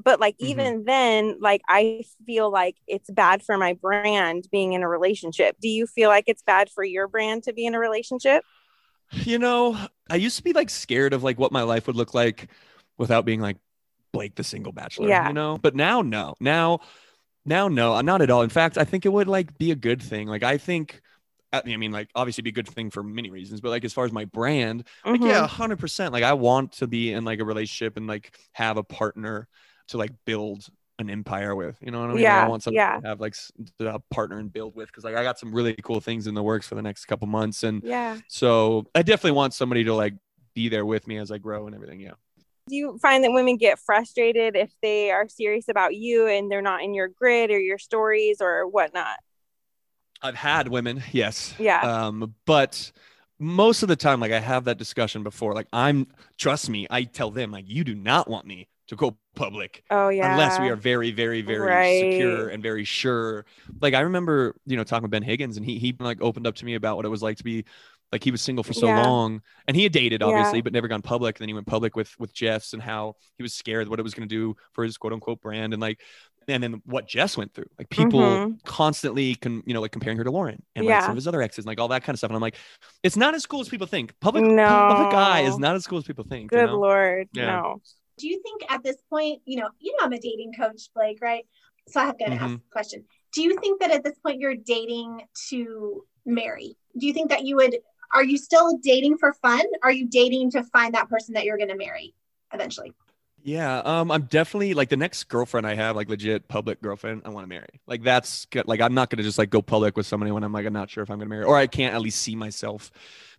but 0.03 0.21
like 0.21 0.37
Mhm. 0.41 0.49
even 0.49 0.85
then, 0.85 1.39
like 1.41 1.63
I 1.69 2.05
feel 2.27 2.51
like 2.51 2.77
it's 2.87 3.11
bad 3.11 3.43
for 3.43 3.59
my 3.59 3.75
brand 3.75 4.49
being 4.53 4.73
in 4.75 4.83
a 4.83 4.89
relationship. 4.89 5.57
Do 5.61 5.69
you 5.69 5.87
feel 5.87 6.09
like 6.09 6.25
it's 6.27 6.43
bad 6.43 6.71
for 6.71 6.85
your 6.85 7.09
brand 7.09 7.45
to 7.45 7.53
be 7.53 7.67
in 7.67 7.75
a 7.75 7.79
relationship? 7.79 8.45
You 9.25 9.39
know, 9.39 9.79
I 10.11 10.17
used 10.17 10.37
to 10.37 10.43
be 10.43 10.53
like 10.53 10.71
scared 10.71 11.13
of 11.15 11.23
like 11.23 11.39
what 11.39 11.53
my 11.53 11.63
life 11.63 11.87
would 11.87 11.97
look 11.97 12.15
like 12.15 12.49
without 12.99 13.25
being 13.25 13.41
like 13.41 13.57
Blake 14.13 14.35
the 14.37 14.45
single 14.45 14.73
bachelor, 14.73 15.09
Yeah. 15.09 15.23
you 15.23 15.33
know? 15.33 15.59
But 15.59 15.75
now 15.75 16.03
no. 16.03 16.35
Now 16.41 16.81
now 17.47 17.69
no, 17.69 18.01
not 18.03 18.23
at 18.23 18.31
all. 18.31 18.43
In 18.43 18.51
fact, 18.51 18.79
I 18.79 18.85
think 18.85 19.07
it 19.07 19.11
would 19.11 19.29
like 19.29 19.59
be 19.59 19.73
a 19.73 19.77
good 19.77 20.03
thing. 20.03 20.29
Like 20.29 20.43
I 20.45 20.59
think 20.59 21.03
I 21.53 21.63
I 21.67 21.77
mean, 21.79 21.93
like 21.93 22.11
obviously 22.15 22.43
be 22.43 22.51
a 22.51 22.55
good 22.55 22.69
thing 22.69 22.91
for 22.91 23.03
many 23.05 23.31
reasons, 23.31 23.61
but 23.63 23.71
like 23.71 23.85
as 23.85 23.93
far 23.95 24.05
as 24.07 24.13
my 24.13 24.27
brand, 24.27 24.85
like 25.13 25.23
Mhm. 25.23 25.25
yeah, 25.25 25.47
hundred 25.49 25.79
percent. 25.81 26.13
Like 26.15 26.25
I 26.25 26.35
want 26.35 26.73
to 26.75 26.87
be 26.89 27.13
in 27.13 27.25
like 27.25 27.41
a 27.41 27.45
relationship 27.47 27.97
and 27.99 28.07
like 28.09 28.37
have 28.55 28.77
a 28.79 28.85
partner 28.85 29.49
to 29.89 29.99
like 29.99 30.13
build 30.25 30.69
an 30.99 31.11
empire 31.11 31.55
with. 31.55 31.77
You 31.81 31.91
know 31.91 32.01
what 32.01 32.11
I 32.11 32.15
mean? 32.15 32.23
Yeah, 32.23 32.45
I 32.45 32.49
want 32.49 32.63
something 32.63 32.77
yeah. 32.77 33.01
to 33.01 33.07
have 33.07 33.21
like 33.21 33.37
a 33.81 33.99
partner 34.11 34.39
and 34.39 34.53
build 34.53 34.75
with 34.75 34.89
because 34.89 35.05
like 35.05 35.17
I 35.17 35.23
got 35.23 35.39
some 35.39 35.55
really 35.55 35.75
cool 35.83 36.01
things 36.01 36.27
in 36.27 36.35
the 36.35 36.43
works 36.43 36.67
for 36.67 36.75
the 36.75 36.83
next 36.83 37.05
couple 37.07 37.27
months, 37.27 37.63
and 37.63 37.83
Yeah. 37.85 38.19
so 38.29 38.87
I 38.95 39.03
definitely 39.03 39.33
want 39.33 39.55
somebody 39.55 39.85
to 39.85 39.95
like 39.95 40.15
be 40.55 40.69
there 40.69 40.85
with 40.85 41.07
me 41.07 41.19
as 41.19 41.31
I 41.31 41.39
grow 41.39 41.67
and 41.67 41.75
everything. 41.75 42.01
Yeah. 42.01 42.13
Do 42.69 42.77
you 42.77 42.99
find 43.01 43.25
that 43.25 43.33
women 43.33 43.57
get 43.57 43.79
frustrated 43.79 44.55
if 44.55 44.71
they 44.83 45.11
are 45.11 45.27
serious 45.29 45.69
about 45.69 45.95
you 45.95 46.27
and 46.27 46.51
they're 46.51 46.61
not 46.61 46.83
in 46.83 46.93
your 46.93 47.09
grid 47.09 47.51
or 47.51 47.59
your 47.59 47.79
stories 47.79 48.43
or 48.43 48.67
whatnot? 48.67 49.19
I've 50.21 50.35
had 50.35 50.69
women, 50.69 51.03
yes. 51.13 51.55
Yeah. 51.59 51.81
Um, 51.81 52.35
but 52.45 52.93
most 53.39 53.83
of 53.83 53.89
the 53.89 53.97
time, 53.97 54.21
like 54.21 54.33
I 54.33 54.41
have 54.41 54.65
that 54.65 54.79
discussion 54.79 55.23
before. 55.23 55.55
Like 55.55 55.69
I'm 55.73 56.09
trust 56.37 56.69
me, 56.69 56.87
I 56.91 57.05
tell 57.05 57.31
them 57.31 57.53
like 57.53 57.65
you 57.69 57.85
do 57.85 57.95
not 57.95 58.29
want 58.29 58.47
me 58.47 58.67
to 58.89 58.97
go 58.97 59.17
public 59.37 59.83
Oh 59.91 60.09
yeah. 60.09 60.33
unless 60.33 60.59
we 60.59 60.69
are 60.69 60.77
very, 60.77 61.11
very, 61.13 61.43
very 61.43 61.61
Right. 61.61 62.13
secure 62.13 62.49
and 62.49 62.63
very 62.63 62.85
sure. 62.85 63.45
Like 63.81 63.95
I 63.95 64.01
remember, 64.01 64.57
you 64.67 64.77
know, 64.77 64.85
talking 64.85 65.03
with 65.03 65.11
Ben 65.11 65.23
Higgins 65.23 65.57
and 65.57 65.65
he 65.65 65.79
he 65.79 65.95
like 65.99 66.21
opened 66.21 66.47
up 66.47 66.57
to 66.57 66.65
me 66.65 66.75
about 66.75 66.97
what 66.97 67.05
it 67.05 67.09
was 67.11 67.23
like 67.23 67.37
to 67.39 67.45
be 67.45 67.65
like 68.11 68.25
he 68.25 68.31
was 68.31 68.41
single 68.41 68.65
for 68.65 68.73
so 68.73 68.87
Yeah. 68.87 69.03
long 69.03 69.43
and 69.67 69.77
he 69.77 69.83
had 69.83 69.93
dated 69.93 70.23
Yeah. 70.23 70.29
obviously 70.29 70.63
but 70.63 70.73
never 70.73 70.89
gone 70.89 71.03
public 71.03 71.37
and 71.37 71.43
then 71.43 71.49
he 71.51 71.55
went 71.55 71.67
public 71.67 71.95
with 71.97 72.19
with 72.19 72.33
Jess 72.33 72.73
and 72.73 72.83
how 72.83 73.15
he 73.37 73.43
was 73.43 73.53
scared 73.55 73.89
what 73.89 73.99
it 74.01 74.03
was 74.03 74.15
going 74.15 74.27
to 74.29 74.35
do 74.35 74.57
for 74.73 74.83
his 74.85 74.97
quote 74.97 75.13
unquote 75.13 75.41
brand 75.43 75.75
and 75.75 75.81
like 75.83 76.01
and 76.49 76.63
then 76.63 76.81
what 76.87 77.07
Jess 77.07 77.37
went 77.37 77.53
through 77.53 77.67
like 77.79 77.91
people 77.91 78.21
Mhm. 78.21 78.65
constantly 78.65 79.35
can 79.35 79.63
you 79.67 79.75
know 79.75 79.83
like 79.83 79.93
comparing 79.93 80.17
her 80.17 80.25
to 80.25 80.31
Lauren 80.31 80.63
and 80.75 80.87
like 80.87 80.93
Yeah. 80.95 81.01
some 81.03 81.11
of 81.11 81.17
his 81.17 81.29
other 81.29 81.43
exes 81.43 81.65
and 81.65 81.67
like 81.67 81.79
all 81.79 81.89
that 81.89 82.03
kind 82.05 82.15
of 82.15 82.19
stuff 82.21 82.31
and 82.31 82.37
I'm 82.37 82.41
like 82.41 82.57
it's 83.03 83.19
not 83.19 83.35
as 83.35 83.45
cool 83.45 83.61
as 83.61 83.69
people 83.69 83.87
think 83.87 84.15
public 84.21 84.43
No. 84.45 84.67
public 84.67 85.13
eye 85.15 85.43
is 85.43 85.59
not 85.59 85.77
as 85.77 85.87
cool 85.87 85.99
as 85.99 86.05
people 86.05 86.25
think 86.25 86.51
you 86.51 86.57
Good 86.59 86.67
know? 86.69 86.79
lord. 86.81 87.29
Yeah. 87.35 87.47
No. 87.61 87.83
Do 88.19 88.29
you 88.29 88.43
think 88.43 88.71
at 88.71 88.83
this 88.83 88.97
point, 89.09 89.41
you 89.45 89.57
know, 89.61 89.69
you 89.79 89.93
know, 89.93 90.05
I'm 90.05 90.13
a 90.13 90.21
dating 90.21 90.53
coach, 90.53 90.91
Blake, 90.95 91.19
right? 91.23 91.47
So 91.89 92.01
I 92.01 92.05
have 92.05 92.19
got 92.19 92.27
to 92.27 92.35
ask 92.35 92.55
Mhm. 92.55 92.63
the 92.63 92.71
question. 92.71 93.05
Do 93.33 93.43
you 93.43 93.59
think 93.61 93.81
that 93.81 93.91
at 93.91 94.05
this 94.05 94.19
point 94.19 94.41
you're 94.41 94.55
dating 94.55 95.23
to 95.49 96.05
marry? 96.27 96.77
Do 96.97 97.07
you 97.07 97.13
think 97.13 97.31
that 97.31 97.45
you 97.45 97.57
would, 97.57 97.79
are 98.13 98.25
you 98.25 98.37
still 98.37 98.77
dating 98.79 99.19
for 99.19 99.33
fun? 99.35 99.65
Are 99.83 99.93
you 99.93 100.07
dating 100.07 100.51
to 100.53 100.65
find 100.65 100.95
that 100.95 101.09
person 101.09 101.35
that 101.35 101.45
you're 101.45 101.57
going 101.57 101.69
to 101.69 101.77
marry 101.77 102.15
eventually? 102.53 102.93
Yeah, 103.41 103.79
um, 103.79 104.11
I'm 104.11 104.23
definitely 104.23 104.75
like 104.75 104.89
the 104.89 104.97
next 104.97 105.25
girlfriend 105.25 105.67
I 105.67 105.75
have, 105.75 105.95
like 105.97 106.09
legit 106.09 106.49
public 106.49 106.83
girlfriend, 106.83 107.23
I 107.25 107.31
want 107.31 107.45
to 107.45 107.49
marry. 107.49 107.81
Like 107.87 108.03
that's 108.03 108.45
good. 108.47 108.67
Like 108.67 108.81
I'm 108.81 108.95
not 108.95 109.11
gonna 109.11 109.23
just 109.23 109.39
like 109.39 109.49
go 109.49 109.63
public 109.63 109.97
with 109.97 110.07
somebody 110.07 110.33
when 110.33 110.43
I'm 110.43 110.53
like 110.53 110.67
I'm 110.67 110.73
not 110.73 110.91
sure 110.91 111.03
if 111.03 111.11
I'm 111.11 111.19
gonna 111.19 111.31
marry, 111.31 111.45
or 111.45 111.57
I 111.57 111.67
can't 111.69 111.95
at 111.95 112.01
least 112.01 112.21
see 112.21 112.35
myself 112.35 112.91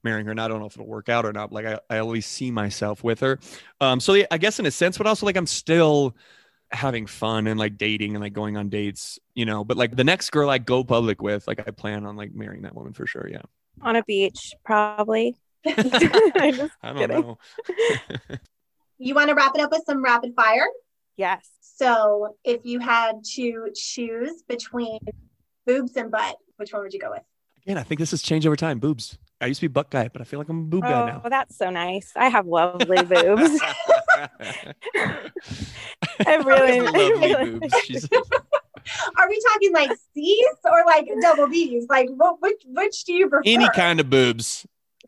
marrying 0.03 0.25
her. 0.25 0.31
And 0.31 0.39
I 0.41 0.47
don't 0.47 0.59
know 0.61 0.65
if 0.67 0.75
it'll 0.75 0.87
work 0.87 1.09
out 1.09 1.25
or 1.25 1.33
not. 1.33 1.51
Like 1.51 1.65
I, 1.65 1.79
I 1.89 1.97
always 1.99 2.25
see 2.25 2.49
myself 2.49 3.03
with 3.03 3.19
her. 3.19 3.39
Um, 3.81 3.99
so 3.99 4.13
yeah, 4.13 4.25
I 4.31 4.37
guess 4.37 4.57
in 4.59 4.65
a 4.65 4.71
sense, 4.71 4.97
but 4.97 5.05
also 5.05 5.25
like 5.25 5.35
I'm 5.37 5.45
still 5.47 6.15
having 6.71 7.07
fun 7.07 7.47
and 7.47 7.59
like 7.59 7.77
dating 7.77 8.15
and 8.15 8.23
like 8.23 8.33
going 8.33 8.57
on 8.57 8.69
dates, 8.69 9.19
you 9.35 9.45
know. 9.45 9.63
But 9.65 9.77
like 9.77 9.95
the 9.95 10.05
next 10.05 10.31
girl 10.31 10.49
I 10.49 10.59
go 10.59 10.83
public 10.83 11.21
with, 11.21 11.47
like 11.47 11.59
I 11.67 11.71
plan 11.71 12.05
on 12.05 12.15
like 12.17 12.33
marrying 12.33 12.63
that 12.63 12.75
woman 12.75 12.93
for 12.93 13.07
sure. 13.07 13.27
Yeah, 13.29 13.43
On 13.81 13.95
a 13.95 14.03
beach, 14.03 14.53
probably. 14.63 15.35
I 16.81 16.93
don't 16.93 17.07
Kidding. 17.07 17.09
know. 17.09 17.37
You 18.99 19.15
want 19.15 19.29
to 19.29 19.35
wrap 19.35 19.55
it 19.55 19.61
up 19.61 19.71
with 19.71 19.83
some 19.85 20.03
rapid 20.03 20.33
fire? 20.35 20.67
yes. 21.15 21.49
So 21.61 22.35
if 22.43 22.65
you 22.65 22.79
had 22.79 23.23
to 23.35 23.69
choose 23.73 24.43
between 24.49 24.99
boobs 25.65 25.95
and 25.95 26.11
butt, 26.11 26.35
which 26.57 26.73
one 26.73 26.81
would 26.81 26.93
you 26.93 26.99
go 26.99 27.11
with? 27.11 27.23
Again, 27.63 27.77
I 27.77 27.83
think 27.83 27.99
this 27.99 28.11
has 28.11 28.21
changed 28.21 28.45
over 28.45 28.57
time. 28.57 28.79
Boobs. 28.79 29.17
I 29.39 29.45
used 29.45 29.61
to 29.61 29.69
be 29.69 29.71
butt 29.71 29.89
guy, 29.89 30.09
but 30.09 30.21
I 30.21 30.25
feel 30.25 30.39
like 30.39 30.49
I'm 30.49 30.59
a 30.59 30.63
boob 30.63 30.83
guy 30.83 31.01
oh, 31.01 31.05
now. 31.05 31.21
Oh, 31.23 31.29
that's 31.29 31.57
so 31.57 31.69
nice. 31.69 32.11
I 32.17 32.27
have 32.27 32.45
lovely 32.45 33.01
boobs. 33.03 33.61
I 36.25 36.35
really, 36.43 36.79
I 36.79 36.91
really- 36.91 37.59
boobs. 37.59 37.73
She's, 37.83 38.09
Are 39.17 39.29
we 39.29 39.41
talking 39.51 39.73
like 39.73 39.91
C's 40.13 40.55
or 40.65 40.83
like 40.85 41.07
double 41.21 41.47
B's? 41.47 41.87
Like 41.89 42.09
what 42.09 42.41
which 42.41 42.63
which 42.65 43.03
do 43.03 43.13
you 43.13 43.29
prefer? 43.29 43.43
any 43.45 43.69
kind 43.69 43.99
of 43.99 44.09
boobs. 44.09 44.65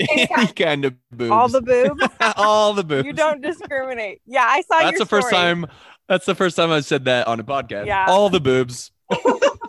Any 0.11 0.27
Any 0.31 0.47
kind 0.47 0.85
of 0.85 0.95
boobs. 1.11 1.31
all 1.31 1.47
the 1.47 1.61
boobs. 1.61 2.03
all 2.37 2.73
the 2.73 2.83
boobs. 2.83 3.05
You 3.05 3.13
don't 3.13 3.41
discriminate. 3.41 4.21
Yeah, 4.25 4.45
I 4.47 4.61
saw 4.61 4.79
That's 4.79 4.91
your 4.91 4.99
the 4.99 5.05
first 5.05 5.29
time. 5.29 5.65
That's 6.07 6.25
the 6.25 6.35
first 6.35 6.55
time 6.55 6.71
I've 6.71 6.85
said 6.85 7.05
that 7.05 7.27
on 7.27 7.39
a 7.39 7.43
podcast. 7.43 7.85
Yeah. 7.85 8.05
All 8.07 8.29
the 8.29 8.41
boobs. 8.41 8.91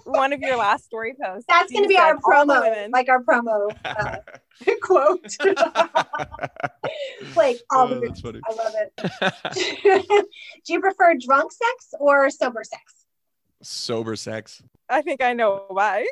One 0.05 0.33
of 0.33 0.41
your 0.41 0.57
last 0.57 0.85
story 0.85 1.15
posts. 1.21 1.47
That's 1.49 1.73
gonna 1.73 1.89
be 1.89 1.95
said 1.95 2.03
our 2.03 2.17
promo, 2.19 2.61
women. 2.61 2.91
like 2.91 3.09
our 3.09 3.23
promo 3.23 3.75
uh, 3.85 4.17
quote. 4.83 5.37
like 7.37 7.59
all 7.71 7.89
the 7.89 7.97
Oh, 7.97 8.01
that's 8.01 8.21
funny. 8.21 8.41
I 8.47 8.55
love 8.55 8.75
it. 8.77 10.27
do 10.65 10.73
you 10.73 10.81
prefer 10.81 11.15
drunk 11.15 11.53
sex 11.53 11.95
or 11.99 12.29
sober 12.31 12.63
sex? 12.65 12.83
Sober 13.63 14.17
sex. 14.17 14.63
I 14.93 15.01
think 15.03 15.23
I 15.23 15.33
know 15.33 15.65
why. 15.69 16.07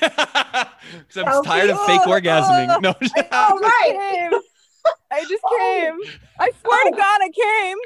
Because 1.08 1.16
I'm 1.16 1.44
tired 1.44 1.70
of 1.70 1.80
fake 1.82 2.00
Oh, 2.04 2.10
orgasming. 2.10 2.80
No. 2.80 2.94
Oh, 3.32 3.58
right. 3.58 4.30
I 5.10 5.20
just 5.24 5.42
came. 5.58 5.98
I 6.38 6.50
swear 6.62 6.84
to 6.84 6.96
God, 6.96 7.20
I 7.22 7.30
came. 7.32 7.78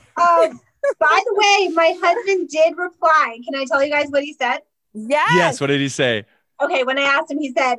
Um, 0.20 0.60
by 0.98 1.22
the 1.24 1.34
way, 1.34 1.68
my 1.74 1.94
husband 2.02 2.48
did 2.48 2.76
reply. 2.76 3.38
Can 3.44 3.54
I 3.54 3.64
tell 3.64 3.82
you 3.82 3.90
guys 3.90 4.08
what 4.10 4.22
he 4.22 4.34
said? 4.34 4.58
Yes. 4.92 5.28
yes. 5.34 5.60
What 5.60 5.68
did 5.68 5.80
he 5.80 5.88
say? 5.88 6.24
Okay, 6.60 6.84
when 6.84 6.98
I 6.98 7.02
asked 7.02 7.30
him, 7.30 7.38
he 7.38 7.52
said, 7.56 7.76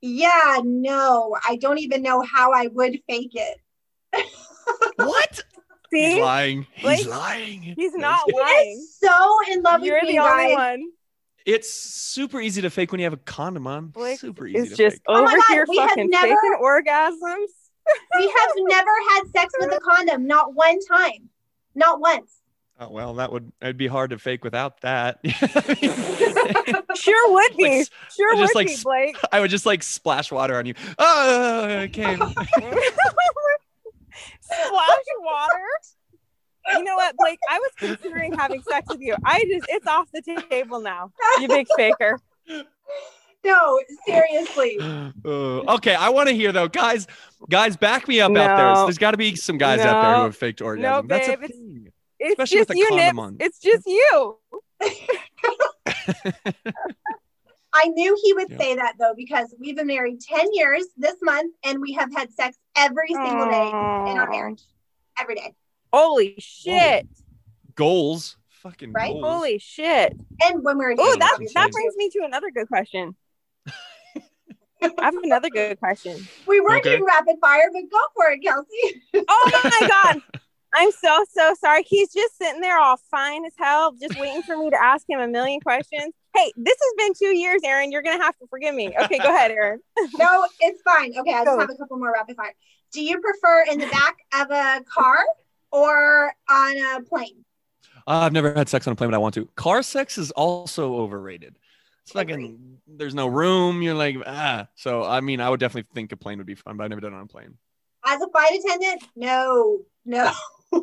Yeah, 0.00 0.60
no, 0.64 1.36
I 1.46 1.56
don't 1.56 1.78
even 1.78 2.02
know 2.02 2.22
how 2.22 2.52
I 2.52 2.68
would 2.68 2.98
fake 3.08 3.34
it. 3.34 3.58
What? 4.96 5.44
He's 5.90 6.18
lying. 6.18 6.66
He's 6.74 6.82
Blake, 6.82 7.06
lying. 7.08 7.62
he's 7.62 7.94
not 7.94 8.20
He 8.26 8.32
lying. 8.38 8.78
is 8.78 8.96
so 8.98 9.38
in 9.50 9.62
love 9.62 9.80
with 9.80 9.86
You're 9.88 9.96
with 10.00 10.04
me, 10.08 10.12
the 10.12 10.18
only 10.18 10.54
guys. 10.54 10.54
one. 10.78 10.90
It's 11.44 11.72
super 11.72 12.40
easy 12.40 12.62
to 12.62 12.70
fake 12.70 12.90
when 12.90 12.98
you 13.00 13.04
have 13.06 13.12
a 13.12 13.18
condom 13.18 13.66
on. 13.68 13.86
Blake 13.88 14.18
super 14.18 14.46
easy 14.46 14.58
It's 14.58 14.70
to 14.70 14.76
just 14.76 14.96
fake. 14.96 15.02
Oh 15.06 15.22
my 15.22 15.28
over 15.30 15.36
God, 15.36 15.44
here 15.48 15.66
we 15.68 15.76
have 15.78 15.90
fucking 15.90 16.10
never- 16.10 16.26
faking 16.26 16.58
orgasms. 16.60 17.46
We 18.18 18.22
have 18.26 18.50
never 18.56 18.90
had 19.10 19.22
sex 19.32 19.54
with 19.60 19.72
a 19.72 19.78
condom, 19.80 20.26
not 20.26 20.54
one 20.54 20.80
time, 20.86 21.30
not 21.76 22.00
once. 22.00 22.32
Oh 22.80 22.90
well, 22.90 23.14
that 23.14 23.32
would 23.32 23.52
it'd 23.62 23.78
be 23.78 23.86
hard 23.86 24.10
to 24.10 24.18
fake 24.18 24.42
without 24.44 24.80
that. 24.82 25.20
Sure 26.96 27.32
would 27.32 27.56
be. 27.56 27.78
Like, 27.80 27.88
sure 28.14 28.36
would 28.36 28.54
like 28.54 28.66
be, 28.68 28.76
Blake. 28.82 29.16
I 29.30 29.40
would 29.40 29.50
just 29.50 29.66
like 29.66 29.82
splash 29.82 30.32
water 30.32 30.56
on 30.56 30.64
you. 30.66 30.74
Oh, 30.98 31.66
okay. 31.84 32.16
Splash 34.40 35.06
water. 35.20 35.64
You 36.72 36.82
know 36.82 36.96
what, 36.96 37.14
Blake? 37.16 37.38
I 37.48 37.58
was 37.58 37.70
considering 37.78 38.32
having 38.32 38.60
sex 38.62 38.86
with 38.88 39.00
you. 39.00 39.14
I 39.24 39.44
just, 39.44 39.66
it's 39.68 39.86
off 39.86 40.08
the 40.12 40.22
table 40.50 40.80
now. 40.80 41.12
You 41.40 41.46
big 41.48 41.66
faker. 41.76 42.18
No, 43.44 43.80
seriously. 44.06 44.76
Uh, 44.80 45.12
okay, 45.76 45.94
I 45.94 46.08
want 46.08 46.28
to 46.28 46.34
hear 46.34 46.50
though, 46.50 46.66
guys. 46.66 47.06
Guys, 47.48 47.76
back 47.76 48.08
me 48.08 48.20
up 48.20 48.32
out 48.32 48.56
there. 48.56 48.74
No. 48.74 48.84
There's 48.86 48.98
got 48.98 49.12
to 49.12 49.16
be 49.16 49.36
some 49.36 49.58
guys 49.58 49.78
out 49.80 50.02
there 50.02 50.16
who 50.16 50.22
have 50.24 50.36
faked 50.36 50.60
orgasm. 50.60 51.06
That's 51.06 51.28
a 51.28 51.36
babe, 51.36 51.44
it's- 51.44 51.58
It's 52.18 52.32
Especially 52.32 52.58
with 52.60 52.68
just 52.68 52.76
a 52.76 52.78
you, 52.78 52.86
condom 52.88 53.06
Nips. 53.06 53.18
on. 53.18 53.36
It's 53.40 53.58
just 53.60 53.86
you. 53.86 54.38
I 57.78 57.88
knew 57.88 58.16
he 58.22 58.32
would 58.32 58.50
Yeah. 58.50 58.58
say 58.58 58.74
that 58.76 58.94
though, 58.98 59.12
because 59.14 59.54
we've 59.60 59.76
been 59.76 59.86
married 59.86 60.20
10 60.20 60.46
years 60.52 60.84
this 60.96 61.16
month 61.22 61.54
and 61.64 61.80
we 61.80 61.92
have 61.92 62.12
had 62.14 62.32
sex 62.32 62.56
every 62.76 63.14
single 63.22 63.46
day 63.46 63.68
in 64.10 64.18
our 64.18 64.28
marriage. 64.30 64.62
Every 65.20 65.34
day. 65.34 65.54
Holy 65.92 66.34
shit. 66.38 67.06
Goals. 67.74 68.36
Fucking 68.48 68.92
Right? 68.92 69.10
goals. 69.12 69.24
Holy 69.24 69.58
shit. 69.58 70.16
And 70.42 70.64
when 70.64 70.78
we 70.78 70.84
were 70.86 70.94
Oh, 70.98 71.16
that, 71.18 71.38
that 71.54 71.66
too. 71.66 71.72
brings 71.72 71.96
me 71.96 72.08
to 72.10 72.24
another 72.24 72.50
good 72.50 72.68
question. 72.68 73.14
I 74.82 74.88
have 75.02 75.14
another 75.22 75.50
good 75.50 75.78
question. 75.78 76.28
We 76.46 76.60
weren't 76.60 76.80
Okay. 76.80 76.96
doing 76.96 77.04
rapid 77.04 77.36
fire, 77.40 77.70
but 77.72 77.82
go 77.90 77.98
for 78.14 78.30
it, 78.30 78.40
Kelsey. 78.42 79.02
Oh 79.28 79.50
my 79.64 79.86
God. 79.88 80.22
I'm 80.74 80.90
so, 80.92 81.24
so 81.32 81.54
sorry. 81.58 81.82
He's 81.84 82.12
just 82.12 82.36
sitting 82.36 82.60
there 82.60 82.78
all 82.78 82.98
fine 83.10 83.44
as 83.46 83.54
hell, 83.58 83.92
just 83.92 84.16
waiting 84.18 84.42
for 84.42 84.56
me 84.56 84.68
to 84.70 84.82
ask 84.82 85.08
him 85.08 85.20
a 85.20 85.28
million 85.28 85.60
questions. 85.60 86.12
Hey, 86.36 86.52
this 86.56 86.76
has 86.78 86.94
been 86.98 87.14
two 87.14 87.34
years, 87.34 87.62
Aaron. 87.64 87.90
You're 87.90 88.02
going 88.02 88.18
to 88.18 88.24
have 88.24 88.36
to 88.38 88.46
forgive 88.48 88.74
me. 88.74 88.94
Okay, 89.04 89.18
go 89.18 89.34
ahead, 89.34 89.50
Aaron. 89.50 89.80
no, 90.18 90.46
it's 90.60 90.82
fine. 90.82 91.14
Okay, 91.18 91.32
I 91.32 91.44
just 91.44 91.46
Go. 91.46 91.58
have 91.58 91.70
a 91.70 91.74
couple 91.74 91.96
more 91.96 92.12
rapid 92.12 92.36
fire. 92.36 92.54
Do 92.92 93.02
you 93.02 93.18
prefer 93.20 93.64
in 93.70 93.78
the 93.78 93.86
back 93.86 94.16
of 94.34 94.50
a 94.50 94.84
car 94.84 95.18
or 95.72 96.32
on 96.48 96.76
a 96.76 97.02
plane? 97.02 97.44
Uh, 98.06 98.20
I've 98.20 98.32
never 98.32 98.52
had 98.52 98.68
sex 98.68 98.86
on 98.86 98.92
a 98.92 98.96
plane, 98.96 99.10
but 99.10 99.16
I 99.16 99.18
want 99.18 99.34
to. 99.34 99.48
Car 99.56 99.82
sex 99.82 100.18
is 100.18 100.30
also 100.32 100.94
overrated. 100.96 101.58
It's 102.02 102.12
fucking. 102.12 102.78
There's 102.86 103.14
no 103.14 103.26
room. 103.28 103.80
You're 103.82 103.94
like 103.94 104.16
ah. 104.26 104.68
So 104.76 105.04
I 105.04 105.20
mean, 105.22 105.40
I 105.40 105.48
would 105.48 105.58
definitely 105.58 105.88
think 105.94 106.12
a 106.12 106.16
plane 106.16 106.38
would 106.38 106.46
be 106.46 106.54
fun, 106.54 106.76
but 106.76 106.84
I've 106.84 106.90
never 106.90 107.00
done 107.00 107.14
it 107.14 107.16
on 107.16 107.22
a 107.22 107.26
plane. 107.26 107.56
As 108.04 108.20
a 108.20 108.28
flight 108.28 108.60
attendant? 108.64 109.02
No, 109.16 109.80
no. 110.04 110.30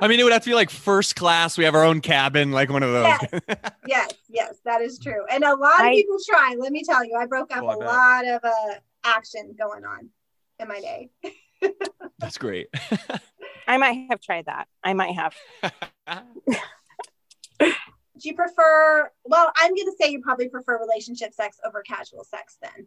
I 0.00 0.08
mean, 0.08 0.20
it 0.20 0.24
would 0.24 0.32
have 0.32 0.42
to 0.44 0.50
be 0.50 0.54
like 0.54 0.70
first 0.70 1.16
class. 1.16 1.56
We 1.58 1.64
have 1.64 1.74
our 1.74 1.84
own 1.84 2.00
cabin, 2.00 2.52
like 2.52 2.70
one 2.70 2.82
of 2.82 2.92
those. 2.92 3.04
Yes. 3.04 3.40
yes, 3.86 4.12
yes, 4.28 4.56
that 4.64 4.80
is 4.82 4.98
true. 4.98 5.24
And 5.30 5.44
a 5.44 5.54
lot 5.54 5.80
of 5.86 5.92
people 5.92 6.16
try. 6.28 6.54
Let 6.58 6.72
me 6.72 6.82
tell 6.84 7.04
you, 7.04 7.14
I 7.18 7.26
broke 7.26 7.54
up 7.56 7.62
Oh, 7.62 7.68
I 7.68 7.74
a 7.74 7.78
bet. 7.78 7.86
lot 7.88 8.26
of 8.26 8.44
uh, 8.44 8.74
action 9.04 9.54
going 9.58 9.84
on 9.84 10.08
in 10.58 10.68
my 10.68 10.80
day. 10.80 11.10
That's 12.18 12.38
great. 12.38 12.68
I 13.66 13.76
might 13.78 14.06
have 14.10 14.20
tried 14.20 14.46
that. 14.46 14.68
I 14.84 14.92
might 14.92 15.14
have. 15.14 15.34
Do 18.18 18.28
you 18.30 18.34
prefer? 18.34 19.10
Well, 19.24 19.52
I'm 19.56 19.74
going 19.74 19.86
to 19.86 19.94
say 20.00 20.10
you 20.10 20.20
probably 20.22 20.48
prefer 20.48 20.78
relationship 20.80 21.34
sex 21.34 21.58
over 21.66 21.82
casual 21.82 22.24
sex. 22.24 22.56
Then, 22.62 22.86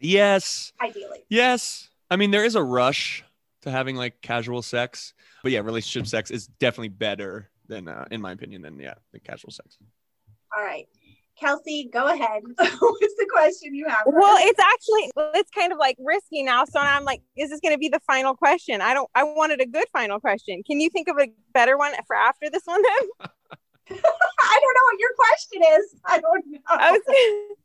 yes. 0.00 0.72
ideally, 0.82 1.24
Yes. 1.28 1.88
I 2.10 2.16
mean, 2.16 2.30
there 2.30 2.44
is 2.44 2.54
a 2.54 2.62
rush 2.62 3.24
to 3.62 3.70
having 3.70 3.96
like 3.96 4.20
casual 4.20 4.62
sex, 4.62 5.14
but 5.42 5.52
yeah, 5.52 5.60
relationship 5.60 6.06
sex 6.06 6.30
is 6.30 6.46
definitely 6.46 6.88
better 6.88 7.50
than, 7.68 7.88
uh, 7.88 8.04
in 8.10 8.20
my 8.20 8.32
opinion, 8.32 8.62
than 8.62 8.78
yeah, 8.78 8.94
the 9.12 9.20
casual 9.20 9.50
sex. 9.50 9.78
all 10.56 10.62
right. 10.62 10.86
Kelsey, 11.40 11.88
go 11.92 12.06
ahead. 12.08 12.42
What's 12.56 12.78
the 12.78 13.28
question 13.32 13.74
you 13.74 13.88
have? 13.88 14.02
Well, 14.06 14.36
us? 14.36 14.44
it's 14.44 14.60
actually 14.60 15.10
it's 15.34 15.50
kind 15.50 15.72
of 15.72 15.78
like 15.78 15.96
risky 15.98 16.42
now. 16.42 16.64
So 16.64 16.80
now 16.80 16.96
I'm 16.96 17.04
like, 17.04 17.22
is 17.36 17.50
this 17.50 17.60
going 17.60 17.74
to 17.74 17.78
be 17.78 17.88
the 17.88 18.00
final 18.00 18.34
question? 18.34 18.80
I 18.80 18.94
don't. 18.94 19.08
I 19.14 19.24
wanted 19.24 19.60
a 19.60 19.66
good 19.66 19.86
final 19.92 20.20
question. 20.20 20.62
Can 20.64 20.78
you 20.78 20.90
think 20.90 21.08
of 21.08 21.16
a 21.18 21.28
better 21.52 21.78
one 21.78 21.92
for 22.06 22.14
after 22.14 22.50
this 22.50 22.62
one? 22.64 22.82
Then 22.82 23.28
I 23.90 24.60
don't 24.60 24.74
know 24.74 24.84
what 24.84 24.98
your 24.98 25.10
question 25.16 25.62
is. 25.80 25.94
I 26.04 26.18
don't 26.20 26.46
know. 26.46 26.58
I 26.68 26.92
was. 26.92 27.56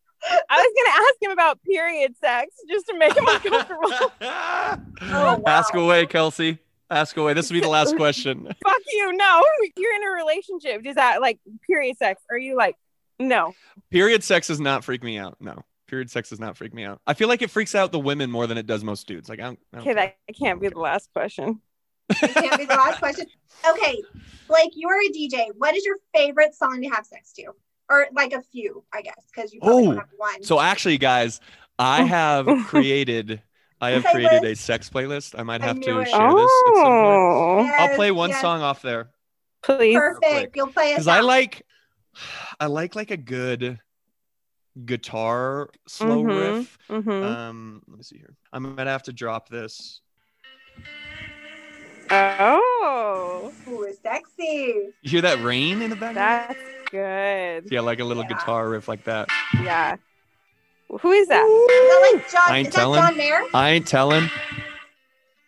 I 0.49 0.57
was 0.57 0.73
going 0.75 0.85
to 0.85 0.97
ask 0.97 1.13
him 1.21 1.31
about 1.31 1.61
period 1.63 2.15
sex 2.19 2.55
just 2.69 2.87
to 2.87 2.97
make 2.97 3.15
him 3.15 3.25
uncomfortable. 3.27 3.91
Oh, 4.99 5.37
wow. 5.37 5.41
Ask 5.45 5.73
away, 5.75 6.05
Kelsey. 6.07 6.57
Ask 6.89 7.15
away. 7.17 7.33
This 7.33 7.49
will 7.49 7.55
be 7.55 7.61
the 7.61 7.69
last 7.69 7.95
question. 7.97 8.45
Fuck 8.63 8.81
you. 8.91 9.13
No, 9.15 9.43
you're 9.75 9.95
in 9.95 10.03
a 10.03 10.11
relationship. 10.11 10.85
Is 10.85 10.95
that 10.95 11.21
like 11.21 11.39
period 11.67 11.97
sex? 11.97 12.21
Are 12.31 12.37
you 12.37 12.55
like, 12.57 12.75
no? 13.19 13.53
Period 13.91 14.23
sex 14.23 14.47
does 14.47 14.59
not 14.59 14.83
freak 14.83 15.03
me 15.03 15.17
out. 15.19 15.37
No, 15.39 15.63
period 15.87 16.09
sex 16.09 16.29
does 16.29 16.39
not 16.39 16.57
freak 16.57 16.73
me 16.73 16.83
out. 16.83 16.99
I 17.05 17.13
feel 17.13 17.27
like 17.27 17.41
it 17.41 17.51
freaks 17.51 17.75
out 17.75 17.91
the 17.91 17.99
women 17.99 18.31
more 18.31 18.47
than 18.47 18.57
it 18.57 18.65
does 18.65 18.83
most 18.83 19.05
dudes. 19.07 19.29
Like 19.29 19.39
I 19.39 19.43
don't. 19.43 19.59
I 19.73 19.77
don't 19.77 19.81
Okay, 19.87 19.93
care. 19.93 20.13
that 20.27 20.35
can't 20.37 20.59
be 20.61 20.69
the 20.69 20.79
last 20.79 21.09
question. 21.13 21.61
It 22.09 22.33
can't 22.33 22.57
be 22.57 22.65
the 22.65 22.75
last 22.75 22.99
question. 22.99 23.25
Okay, 23.67 24.01
Blake, 24.47 24.71
you 24.75 24.87
are 24.87 24.99
a 25.01 25.09
DJ. 25.09 25.47
What 25.57 25.75
is 25.75 25.83
your 25.83 25.97
favorite 26.13 26.53
song 26.53 26.79
to 26.83 26.87
have 26.89 27.05
sex 27.07 27.33
to? 27.33 27.45
Or 27.89 28.07
like 28.13 28.33
a 28.33 28.41
few, 28.41 28.83
I 28.93 29.01
guess, 29.01 29.25
because 29.33 29.53
you 29.53 29.61
probably 29.61 29.87
Oh, 29.87 29.91
have 29.95 30.09
one. 30.17 30.43
So 30.43 30.59
actually, 30.59 30.97
guys, 30.97 31.39
I 31.79 32.03
have 32.03 32.45
created. 32.67 33.41
I 33.79 33.91
have 33.91 34.03
Playlist. 34.03 34.11
created 34.11 34.43
a 34.43 34.55
sex 34.55 34.89
playlist. 34.89 35.35
I 35.37 35.43
might 35.43 35.61
have 35.61 35.77
knew 35.77 35.85
to 35.85 35.99
it. 35.99 36.07
share 36.09 36.33
this 36.33 36.51
at 36.67 36.73
some 36.75 36.83
point. 36.83 36.85
Oh, 36.85 37.71
I'll 37.77 37.95
play 37.95 38.11
one 38.11 38.31
yes. 38.31 38.41
song 38.41 38.61
off 38.61 38.81
there 38.81 39.11
please. 39.63 39.95
Perfect. 39.95 40.55
You'll 40.55 40.67
play 40.67 40.91
it. 40.91 40.93
because 40.95 41.07
I 41.07 41.19
like, 41.19 41.63
I 42.59 42.67
like 42.67 42.95
like 42.95 43.11
a 43.11 43.17
good 43.17 43.79
guitar 44.85 45.69
slow 45.87 46.23
Mhm, 46.23 46.57
riff. 46.57 46.77
mhm. 46.89 47.23
Um, 47.23 47.81
let 47.87 47.97
me 47.97 48.03
see 48.03 48.17
here. 48.17 48.33
I 48.53 48.59
might 48.59 48.87
have 48.87 49.03
to 49.03 49.13
drop 49.13 49.49
this. 49.49 50.01
oh, 52.09 53.51
Ooh, 53.67 53.93
sexy. 54.01 54.89
You 55.01 55.09
hear 55.09 55.21
that 55.21 55.41
rain 55.43 55.81
in 55.81 55.89
the 55.89 55.95
background? 55.95 56.17
that's 56.55 56.59
good. 56.91 57.67
Yeah, 57.71 57.81
like 57.81 57.99
a 57.99 58.03
little 58.03 58.23
Yeah. 58.23 58.29
guitar 58.29 58.67
riff 58.69 58.87
like 58.87 59.03
that. 59.05 59.29
Yeah. 59.55 59.95
Who 61.01 61.11
is 61.11 61.27
that? 61.27 61.43
Is 61.43 61.67
that 61.67 62.09
like 62.13 62.31
John? 62.31 62.41
I 62.47 62.57
ain't 62.59 62.67
is 62.69 62.73
that 62.73 62.79
telling. 62.79 63.01
John 63.01 63.17
Mayer? 63.17 63.41
I 63.53 63.69
ain't 63.71 63.87
telling. 63.87 64.29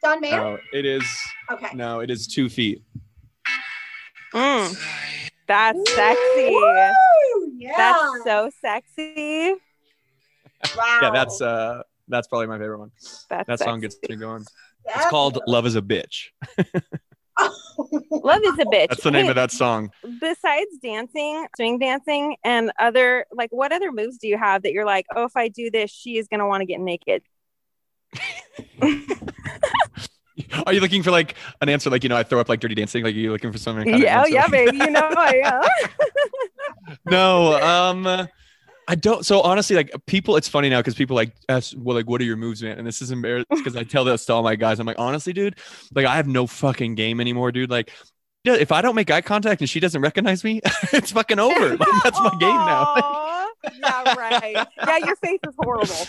John 0.03 0.19
Mayer? 0.21 0.37
No, 0.37 0.57
it 0.73 0.85
is. 0.85 1.03
Okay. 1.51 1.69
No, 1.73 1.99
it 2.01 2.09
is 2.09 2.27
Two 2.27 2.49
Feet. 2.49 2.83
Mm, 4.33 4.77
that's 5.47 5.91
sexy. 5.95 6.49
Woo! 6.49 7.51
Yeah. 7.57 7.73
That's 7.77 8.23
so 8.25 8.49
sexy. 8.61 9.55
Wow. 10.77 10.99
yeah, 11.01 11.09
that's 11.11 11.41
uh 11.41 11.81
that's 12.09 12.27
probably 12.27 12.47
my 12.47 12.57
favorite 12.59 12.79
one. 12.79 12.91
That's 13.29 13.47
That 13.47 13.59
song 13.59 13.81
sexy. 13.81 13.97
gets 14.01 14.09
me 14.09 14.15
going. 14.17 14.41
It's 14.41 14.51
That's- 14.85 15.09
called 15.09 15.39
Love 15.47 15.65
is 15.65 15.75
a 15.75 15.81
Bitch. 15.81 16.27
Love 18.11 18.41
is 18.43 18.59
a 18.59 18.65
bitch. 18.65 18.89
That's 18.89 19.03
the 19.03 19.11
name 19.11 19.25
Hey, 19.25 19.29
of 19.29 19.35
that 19.35 19.51
song. 19.51 19.91
Besides 20.19 20.77
dancing, 20.81 21.47
swing 21.55 21.79
dancing, 21.79 22.35
and 22.43 22.71
other 22.79 23.25
like, 23.31 23.51
what 23.51 23.71
other 23.71 23.91
moves 23.91 24.17
do 24.17 24.27
you 24.27 24.37
have 24.37 24.63
that 24.63 24.73
you're 24.73 24.85
like, 24.85 25.05
oh, 25.15 25.23
if 25.23 25.35
I 25.35 25.47
do 25.47 25.71
this, 25.71 25.89
she 25.91 26.17
is 26.17 26.27
gonna 26.27 26.47
want 26.47 26.61
to 26.61 26.65
get 26.65 26.79
naked? 26.79 27.23
Are 30.65 30.73
you 30.73 30.79
looking 30.79 31.03
for 31.03 31.11
like 31.11 31.35
an 31.61 31.69
answer 31.69 31.89
like 31.89 32.03
you 32.03 32.09
know 32.09 32.15
I 32.17 32.23
throw 32.23 32.39
up 32.39 32.49
like 32.49 32.59
dirty 32.59 32.75
dancing? 32.75 33.03
Like 33.03 33.15
are 33.15 33.17
you 33.17 33.31
looking 33.31 33.51
for 33.51 33.57
something? 33.57 33.85
kind 33.85 34.01
yeah, 34.01 34.23
oh 34.23 34.27
yeah, 34.27 34.47
baby. 34.47 34.77
You 34.77 34.89
know 34.89 35.09
I 35.15 35.41
am. 35.43 35.61
no, 37.05 37.61
um, 37.61 38.27
I 38.89 38.95
don't. 38.95 39.23
So 39.23 39.41
honestly, 39.41 39.75
like 39.75 39.93
people, 40.07 40.35
it's 40.35 40.49
funny 40.49 40.67
now 40.67 40.79
because 40.79 40.95
people 40.95 41.15
like 41.15 41.31
ask, 41.47 41.73
well, 41.77 41.95
like, 41.95 42.09
what 42.09 42.19
are 42.21 42.23
your 42.23 42.37
moves, 42.37 42.63
man? 42.63 42.79
And 42.79 42.87
this 42.87 43.03
is 43.03 43.11
embarrassing 43.11 43.45
because 43.51 43.75
I 43.75 43.83
tell 43.83 44.03
this 44.03 44.25
to 44.25 44.33
all 44.33 44.41
my 44.41 44.55
guys. 44.55 44.79
I'm 44.79 44.87
like, 44.87 44.97
honestly, 44.97 45.31
dude, 45.31 45.59
like 45.93 46.07
I 46.07 46.15
have 46.15 46.27
no 46.27 46.47
fucking 46.47 46.95
game 46.95 47.21
anymore, 47.21 47.51
dude. 47.51 47.69
Like, 47.69 47.91
if 48.45 48.71
I 48.71 48.81
don't 48.81 48.95
make 48.95 49.11
eye 49.11 49.21
contact 49.21 49.61
and 49.61 49.69
she 49.69 49.79
doesn't 49.79 50.01
recognize 50.01 50.43
me, 50.43 50.61
it's 50.91 51.11
fucking 51.11 51.37
over. 51.37 51.77
Like 51.77 52.03
that's 52.03 52.19
my 52.19 52.31
game 52.39 52.49
now. 52.49 53.47
Yeah, 53.79 54.15
right. 54.15 54.67
Yeah, 54.77 54.97
your 55.05 55.15
face 55.17 55.39
is 55.47 55.53
horrible. 55.59 56.07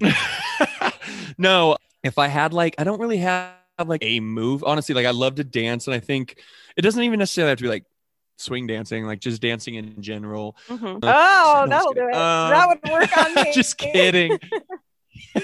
no, 1.38 1.76
if 2.02 2.18
I 2.18 2.26
had 2.26 2.52
like, 2.52 2.74
I 2.78 2.82
don't 2.82 3.00
really 3.00 3.18
have 3.18 3.54
like 3.86 4.02
a 4.02 4.18
move. 4.18 4.64
Honestly, 4.64 4.96
like 4.96 5.06
I 5.06 5.12
love 5.12 5.36
to 5.36 5.44
dance, 5.44 5.86
and 5.86 5.94
I 5.94 6.00
think 6.00 6.42
it 6.76 6.82
doesn't 6.82 7.04
even 7.04 7.20
necessarily 7.20 7.50
have 7.50 7.58
to 7.58 7.62
be 7.62 7.68
like 7.68 7.84
swing 8.40 8.66
dancing, 8.66 9.04
like 9.04 9.20
just 9.20 9.40
dancing 9.42 9.74
in 9.76 10.00
general. 10.02 10.56
Mhm. 10.68 11.04
Uh, 11.04 11.12
Oh, 11.14 11.64
no, 11.64 11.70
that'll 11.70 11.92
do 11.92 12.08
it. 12.08 12.14
Um, 12.14 12.50
that 12.50 12.66
would 12.68 12.90
work 12.90 13.16
on 13.18 13.34
me. 13.44 13.52
just 13.52 13.76
kidding. 13.78 14.38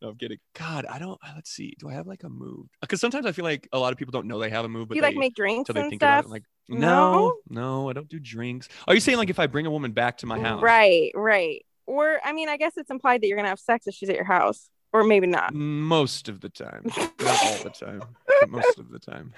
no, 0.00 0.08
I'm 0.08 0.16
kidding. 0.16 0.38
God, 0.54 0.86
I 0.86 0.98
don't. 0.98 1.18
Let's 1.34 1.50
see. 1.50 1.74
Do 1.78 1.88
I 1.88 1.92
have 1.94 2.06
like 2.06 2.22
a 2.24 2.28
move? 2.28 2.66
Because 2.80 3.00
sometimes 3.00 3.26
I 3.26 3.32
feel 3.32 3.44
like 3.44 3.68
a 3.72 3.78
lot 3.78 3.92
of 3.92 3.98
people 3.98 4.12
don't 4.12 4.26
know 4.26 4.38
they 4.38 4.50
have 4.50 4.64
a 4.64 4.68
move, 4.68 4.88
but 4.88 4.94
Do 4.94 4.98
you 4.98 5.02
they, 5.02 5.08
like 5.08 5.16
make 5.16 5.34
drinks 5.34 5.66
till 5.66 5.74
they 5.74 5.82
and 5.82 5.90
think 5.90 6.02
about 6.02 6.24
stuff? 6.24 6.30
it. 6.30 6.32
Like, 6.32 6.42
No? 6.68 7.12
no, 7.12 7.34
no, 7.48 7.90
I 7.90 7.92
don't 7.92 8.08
do 8.08 8.18
drinks. 8.18 8.68
Are 8.88 8.94
you 8.94 9.00
saying 9.00 9.18
like 9.18 9.30
if 9.30 9.38
I 9.38 9.46
bring 9.46 9.66
a 9.66 9.70
woman 9.70 9.92
back 9.92 10.18
to 10.18 10.26
my 10.26 10.38
house? 10.40 10.62
Right, 10.62 11.10
right. 11.14 11.64
Or 11.86 12.18
I 12.24 12.32
mean, 12.32 12.48
I 12.48 12.56
guess 12.56 12.72
it's 12.76 12.90
implied 12.90 13.20
that 13.22 13.26
you're 13.28 13.36
gonna 13.36 13.48
have 13.48 13.60
sex 13.60 13.86
if 13.86 13.94
she's 13.94 14.08
at 14.08 14.16
your 14.16 14.24
house, 14.24 14.68
or 14.92 15.04
maybe 15.04 15.26
not. 15.26 15.52
Most 15.54 16.28
of 16.28 16.40
the 16.40 16.48
time, 16.48 16.82
not 16.86 17.44
all 17.44 17.62
the 17.64 17.70
time. 17.70 18.02
but 18.40 18.48
most 18.50 18.78
of 18.78 18.88
the 18.90 18.98
time. 18.98 19.32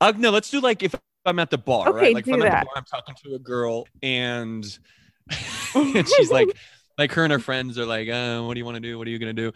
Uh, 0.00 0.12
no, 0.16 0.30
let's 0.30 0.50
do 0.50 0.60
like 0.60 0.82
if 0.82 0.94
I'm 1.24 1.38
at 1.38 1.50
the 1.50 1.58
bar, 1.58 1.88
Okay, 1.88 1.96
right? 1.96 2.14
Like 2.14 2.26
if 2.26 2.34
I'm 2.34 2.42
at 2.42 2.60
the 2.60 2.66
bar, 2.66 2.74
I'm 2.76 2.84
talking 2.84 3.14
to 3.24 3.34
a 3.34 3.38
girl 3.38 3.86
and, 4.02 4.64
and 5.74 6.08
she's 6.08 6.30
like, 6.30 6.48
like 6.98 7.12
her 7.12 7.24
and 7.24 7.32
her 7.32 7.38
friends 7.50 7.78
are 7.78 7.86
like, 7.86 8.08
uh, 8.08 8.42
what 8.42 8.54
do 8.54 8.58
you 8.58 8.64
want 8.64 8.76
to 8.76 8.80
do? 8.80 8.98
What 8.98 9.06
are 9.06 9.10
you 9.10 9.18
gonna 9.18 9.32
do? 9.32 9.52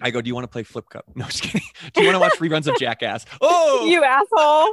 I 0.00 0.10
go, 0.10 0.20
do 0.22 0.28
you 0.28 0.34
want 0.34 0.44
to 0.44 0.48
play 0.48 0.62
flip 0.62 0.88
cup? 0.88 1.04
No, 1.14 1.26
just 1.26 1.42
kidding. 1.42 1.60
Do 1.92 2.02
you 2.02 2.06
want 2.08 2.16
to 2.16 2.20
watch 2.20 2.32
reruns 2.38 2.66
of 2.66 2.78
Jackass? 2.78 3.26
Oh, 3.40 3.86
You 3.86 4.02
asshole! 4.02 4.72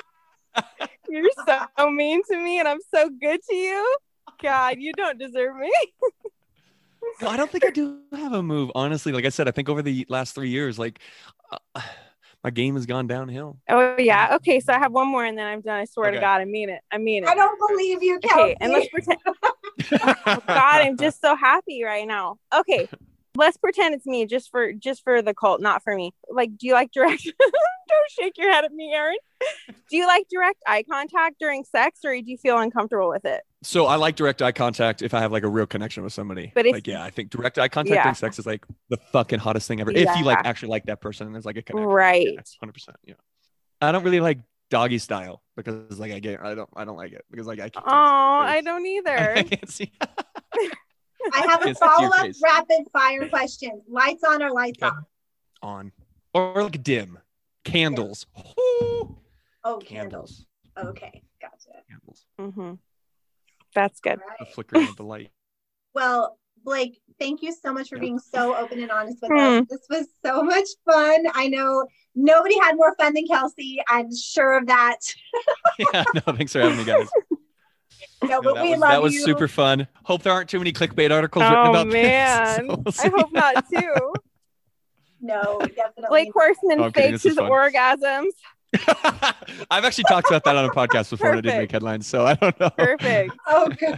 You're 1.10 1.30
so 1.46 1.90
mean 1.92 2.22
to 2.30 2.38
me, 2.38 2.60
and 2.60 2.68
I'm 2.68 2.80
so 2.94 3.10
good 3.10 3.42
to 3.50 3.56
you. 3.56 3.98
God, 4.42 4.78
you 4.80 4.94
don't 4.94 5.20
deserve 5.20 5.56
me. 5.58 5.72
No, 7.22 7.28
I 7.28 7.38
don't 7.38 7.52
think 7.52 7.66
I 7.66 7.70
do 7.70 8.00
have 8.14 8.34
a 8.34 8.42
move. 8.44 8.72
Honestly, 8.76 9.12
like 9.12 9.26
I 9.26 9.30
said, 9.30 9.48
I 9.48 9.52
think 9.52 9.70
over 9.70 9.82
the 9.82 10.06
last 10.10 10.36
three 10.36 10.50
years, 10.50 10.80
like 10.80 11.00
uh, 11.52 11.82
my 12.44 12.50
game 12.50 12.76
has 12.76 12.86
gone 12.86 13.08
downhill. 13.08 13.58
Oh 13.70 13.96
yeah. 13.98 14.28
Mm-hmm. 14.28 14.36
Okay, 14.36 14.60
so 14.60 14.74
I 14.74 14.80
have 14.80 14.92
one 14.92 15.08
more, 15.08 15.26
and 15.26 15.38
then 15.38 15.46
I'm 15.46 15.62
done. 15.62 15.80
I 15.80 15.86
swear 15.86 16.08
Okay. 16.10 16.18
to 16.18 16.22
God, 16.22 16.42
I 16.42 16.46
mean 16.46 16.70
it. 16.70 16.82
I 16.92 16.98
mean 16.98 17.24
it. 17.24 17.30
I 17.30 17.36
don't 17.36 17.60
believe 17.70 18.02
you, 18.02 18.20
Kelsey. 18.20 18.42
Okay, 18.42 18.56
and 18.62 18.72
let's 18.72 18.90
pretend. 18.94 19.20
Oh, 19.26 20.42
God, 20.48 20.82
I'm 20.82 20.98
just 20.98 21.22
so 21.22 21.36
happy 21.36 21.84
right 21.84 22.08
now. 22.08 22.38
Okay, 22.54 22.88
let's 23.36 23.58
pretend 23.58 23.96
it's 23.96 24.06
me, 24.06 24.26
just 24.26 24.52
for 24.52 24.72
just 24.74 25.04
for 25.04 25.22
the 25.22 25.34
cult, 25.34 25.62
not 25.62 25.84
for 25.84 25.96
me. 25.96 26.14
Like, 26.30 26.58
do 26.58 26.68
you 26.68 26.74
like 26.74 26.92
direct? 26.92 27.24
don't 27.40 28.12
shake 28.12 28.38
your 28.38 28.52
head 28.52 28.66
at 28.66 28.72
me, 28.72 28.94
Aaron. 28.94 29.18
Do 29.90 29.98
you 29.98 30.08
like 30.08 30.28
direct 30.30 30.62
eye 30.68 30.84
contact 30.90 31.36
during 31.40 31.64
sex, 31.66 32.02
or 32.06 32.14
do 32.14 32.24
you 32.26 32.38
feel 32.38 32.58
uncomfortable 32.58 33.10
with 33.10 33.26
it? 33.26 33.42
So 33.62 33.88
I 33.88 33.96
like 33.98 34.16
direct 34.16 34.42
eye 34.42 34.54
contact 34.54 35.02
if 35.02 35.14
I 35.14 35.20
have 35.20 35.32
like 35.34 35.44
a 35.44 35.48
real 35.50 35.66
connection 35.66 36.04
with 36.04 36.14
somebody. 36.14 36.52
But 36.56 36.66
if- 36.66 36.74
like, 36.74 36.88
yeah, 36.88 37.04
I 37.04 37.10
think 37.10 37.30
direct 37.30 37.60
eye 37.60 37.68
contact 37.68 37.94
Yeah. 37.96 38.04
during 38.04 38.16
sex 38.16 38.40
is 38.40 38.46
like 38.46 38.66
the 38.90 38.98
fucking 39.12 39.40
hottest 39.40 39.68
thing 39.68 39.82
ever. 39.82 39.92
If 39.92 40.08
you 40.18 40.24
like 40.24 40.40
actually 40.46 40.70
like 40.70 40.86
that 40.86 41.02
person 41.02 41.28
and 41.28 41.36
there's 41.36 41.46
like 41.46 41.58
a 41.58 41.62
connection. 41.62 41.90
Right. 41.90 42.38
Hundred 42.62 42.74
percent. 42.74 42.98
Yeah. 43.04 43.16
I 43.82 43.92
don't 43.92 44.04
really 44.04 44.22
like 44.22 44.40
doggy 44.70 44.98
style 45.00 45.42
because 45.58 46.00
like 46.00 46.12
I 46.14 46.20
get 46.20 46.40
I 46.42 46.56
don't 46.56 46.70
I 46.76 46.86
don't 46.86 46.96
like 46.96 47.12
it 47.12 47.26
because 47.32 47.48
like 47.48 47.60
I 47.60 47.68
can't. 47.70 47.86
Oh, 47.86 47.92
I 47.92 48.62
don't 48.64 48.86
either. 48.86 49.32
I 49.38 49.44
can't 49.44 49.70
see. 49.70 49.92
I 50.02 51.42
have 51.48 51.62
a 51.64 51.68
Yes, 51.68 51.80
that's 51.80 52.00
your 52.02 52.10
follow 52.12 52.30
up 52.30 52.36
rapid 52.42 52.88
fire 52.94 53.28
question. 53.28 53.82
Lights 53.90 54.24
on 54.24 54.42
or 54.42 54.52
lights 54.52 54.82
Okay. 54.82 54.88
off? 54.96 55.04
on 55.62 55.92
or 56.34 56.64
like 56.64 56.82
dim 56.82 57.20
candles. 57.66 58.26
Ooh. 58.38 59.18
Oh, 59.66 59.78
candles. 59.80 60.46
Candles. 60.78 60.92
Okay, 60.96 61.24
gotcha. 61.42 61.82
Candles. 61.90 62.26
hmm 62.40 62.74
That's 63.76 64.00
good. 64.00 64.20
All 64.20 64.26
The 64.40 64.46
right. 64.46 64.54
flickering 64.54 64.88
of 64.90 64.96
the 64.96 65.04
light. 65.04 65.32
Well, 65.94 66.38
Blake, 66.64 67.00
thank 67.20 67.42
you 67.42 67.54
so 67.54 67.72
much 67.74 67.90
for 67.90 67.96
Yeah. 67.96 68.02
being 68.02 68.20
so 68.20 68.56
open 68.56 68.82
and 68.82 68.92
honest 68.92 69.20
with 69.22 69.32
Hmm. 69.32 69.38
us. 69.38 69.66
This 69.70 69.86
was 69.90 70.08
so 70.26 70.44
much 70.44 70.68
fun. 70.86 71.26
I 71.34 71.48
know 71.48 71.88
nobody 72.16 72.60
had 72.60 72.76
more 72.76 72.96
fun 72.96 73.14
than 73.14 73.26
Kelsey. 73.28 73.82
I'm 73.88 74.14
sure 74.16 74.58
of 74.58 74.68
that. 74.68 74.98
yeah. 75.80 76.04
No, 76.14 76.34
thanks 76.34 76.52
for 76.54 76.60
having 76.62 76.78
me, 76.78 76.84
guys. 76.86 77.10
No, 78.24 78.28
No, 78.30 78.42
but 78.42 78.56
that 78.56 78.64
we 78.64 78.72
was, 78.72 78.80
love 78.80 78.90
that 78.90 79.02
was 79.02 79.14
you. 79.14 79.22
super 79.22 79.48
fun. 79.48 79.88
Hope 80.04 80.24
there 80.24 80.34
aren't 80.34 80.50
too 80.50 80.60
many 80.60 80.74
clickbait 80.74 81.10
articles 81.12 81.44
written 81.44 81.68
Oh 81.68 81.70
about 81.70 81.88
man, 81.92 82.66
this. 82.66 82.94
So 82.94 83.02
we'll 83.08 83.16
I 83.16 83.22
hope 83.22 83.30
not 83.34 83.64
too. 83.70 84.14
No, 85.22 85.60
definitely. 85.76 86.08
Blake 86.10 86.34
Horstmann 86.34 86.80
Oh, 86.80 86.84
I'm 86.86 86.92
fakes 86.94 87.24
his 87.24 87.36
fun. 87.36 87.50
orgasms. 87.50 88.32
I've 89.72 89.84
actually 89.84 90.04
talked 90.06 90.28
about 90.30 90.44
that 90.44 90.56
on 90.56 90.66
a 90.66 90.70
podcast 90.70 91.10
before 91.10 91.30
and 91.32 91.40
it 91.40 91.42
didn't 91.42 91.58
make 91.60 91.72
headlines, 91.72 92.06
so 92.08 92.26
I 92.26 92.36
don't 92.36 92.60
know. 92.60 92.70
Perfect. 92.72 93.34
oh, 93.48 93.68
good. 93.70 93.98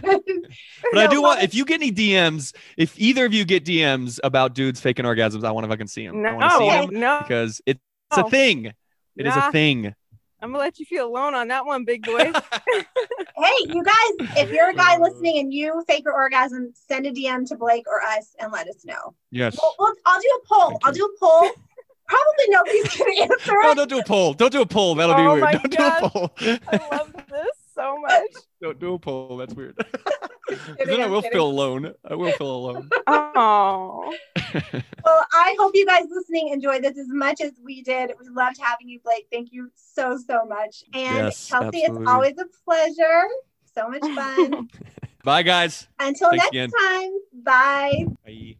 But 0.92 0.98
I 0.98 1.06
do 1.08 1.20
want 1.20 1.42
if 1.42 1.54
you 1.54 1.64
get 1.64 1.74
any 1.82 1.92
DMs, 1.92 2.54
if 2.76 2.98
either 2.98 3.26
of 3.26 3.34
you 3.34 3.44
get 3.44 3.64
DMs 3.64 4.18
about 4.24 4.54
dudes 4.54 4.80
faking 4.80 5.04
orgasms, 5.04 5.44
I 5.44 5.50
want 5.50 5.64
to 5.64 5.68
fucking 5.68 5.88
see 5.88 6.06
them. 6.06 6.24
I 6.24 6.32
want 6.32 6.50
to 6.50 6.58
see 6.58 6.68
No, 6.68 6.86
them 6.86 7.00
no. 7.00 7.18
because 7.22 7.60
it's 7.66 7.80
No. 8.16 8.24
a 8.24 8.30
thing. 8.30 8.66
It 9.16 9.26
is 9.26 9.36
Nah. 9.36 9.48
a 9.48 9.52
thing. 9.52 9.94
I'm 10.40 10.50
gonna 10.50 10.58
let 10.58 10.80
you 10.80 10.86
feel 10.86 11.06
alone 11.06 11.34
on 11.36 11.48
that 11.48 11.64
one, 11.66 11.84
big 11.84 12.02
boy. 12.04 12.32
Hey, 13.34 13.66
you 13.74 13.82
guys, 13.82 14.28
if 14.36 14.50
you're 14.52 14.70
a 14.70 14.74
guy 14.74 14.94
uh. 14.96 15.00
listening 15.00 15.38
and 15.38 15.52
you 15.52 15.82
fake 15.88 16.04
your 16.04 16.14
orgasm, 16.14 16.72
send 16.74 17.06
a 17.06 17.10
DM 17.12 17.48
to 17.48 17.56
Blake 17.56 17.84
or 17.88 18.00
us 18.02 18.34
and 18.38 18.52
let 18.52 18.68
us 18.68 18.84
know. 18.84 19.14
yes. 19.30 19.56
Well, 19.60 19.74
well, 19.78 19.92
I'll 20.06 20.20
do 20.20 20.40
a 20.42 20.46
poll. 20.46 20.68
Thank 20.70 20.86
I'll 20.86 20.92
you. 20.92 20.98
do 20.98 21.04
a 21.04 21.18
poll. 21.18 21.50
Probably 22.06 22.44
nobody's 22.48 22.92
to 22.94 23.04
answer 23.22 23.52
No, 23.62 23.70
it. 23.70 23.74
don't 23.76 23.88
do 23.90 23.98
a 23.98 24.04
poll. 24.04 24.34
Don't 24.34 24.52
do 24.52 24.60
a 24.62 24.66
poll. 24.66 24.94
That'll 24.94 25.14
be 25.16 25.22
Oh 25.22 25.34
weird. 25.34 25.52
Don't 25.52 25.70
do 25.70 25.84
a 25.84 26.08
poll. 26.10 26.32
I 26.40 26.88
love 26.92 27.12
this 27.28 27.56
so 27.74 27.96
much. 28.00 28.30
don't 28.60 28.78
do 28.78 28.94
a 28.94 28.98
poll. 28.98 29.36
That's 29.38 29.54
weird. 29.54 29.76
kidding, 30.48 30.86
then 30.86 31.00
I 31.00 31.06
will 31.06 31.22
kidding. 31.22 31.36
feel 31.38 31.46
alone. 31.46 31.94
I 32.08 32.14
will 32.14 32.32
feel 32.32 32.54
alone. 32.54 32.90
Oh, 33.06 34.14
Well, 35.04 35.26
I 35.32 35.56
hope 35.58 35.72
you 35.74 35.86
guys 35.86 36.04
listening 36.10 36.48
enjoyed 36.48 36.82
this 36.82 36.98
as 36.98 37.08
much 37.08 37.40
as 37.40 37.52
we 37.64 37.82
did. 37.82 38.12
We 38.20 38.28
loved 38.28 38.58
having 38.60 38.88
you, 38.88 39.00
Blake. 39.02 39.26
Thank 39.32 39.48
you 39.52 39.70
so, 39.74 40.18
so 40.18 40.44
much. 40.44 40.84
And 40.92 41.16
Yes, 41.26 41.48
Kelsey, 41.50 41.66
absolutely. 41.84 42.02
it's 42.02 42.10
always 42.10 42.34
a 42.38 42.46
pleasure. 42.64 43.22
So 43.74 43.88
much 43.88 44.02
fun. 44.14 44.68
Bye, 45.24 45.42
guys. 45.42 45.88
Until 45.98 46.30
Thanks 46.30 46.44
next 46.44 46.48
again. 46.50 46.70
time, 46.70 47.12
bye. 47.32 48.04
Bye. 48.26 48.56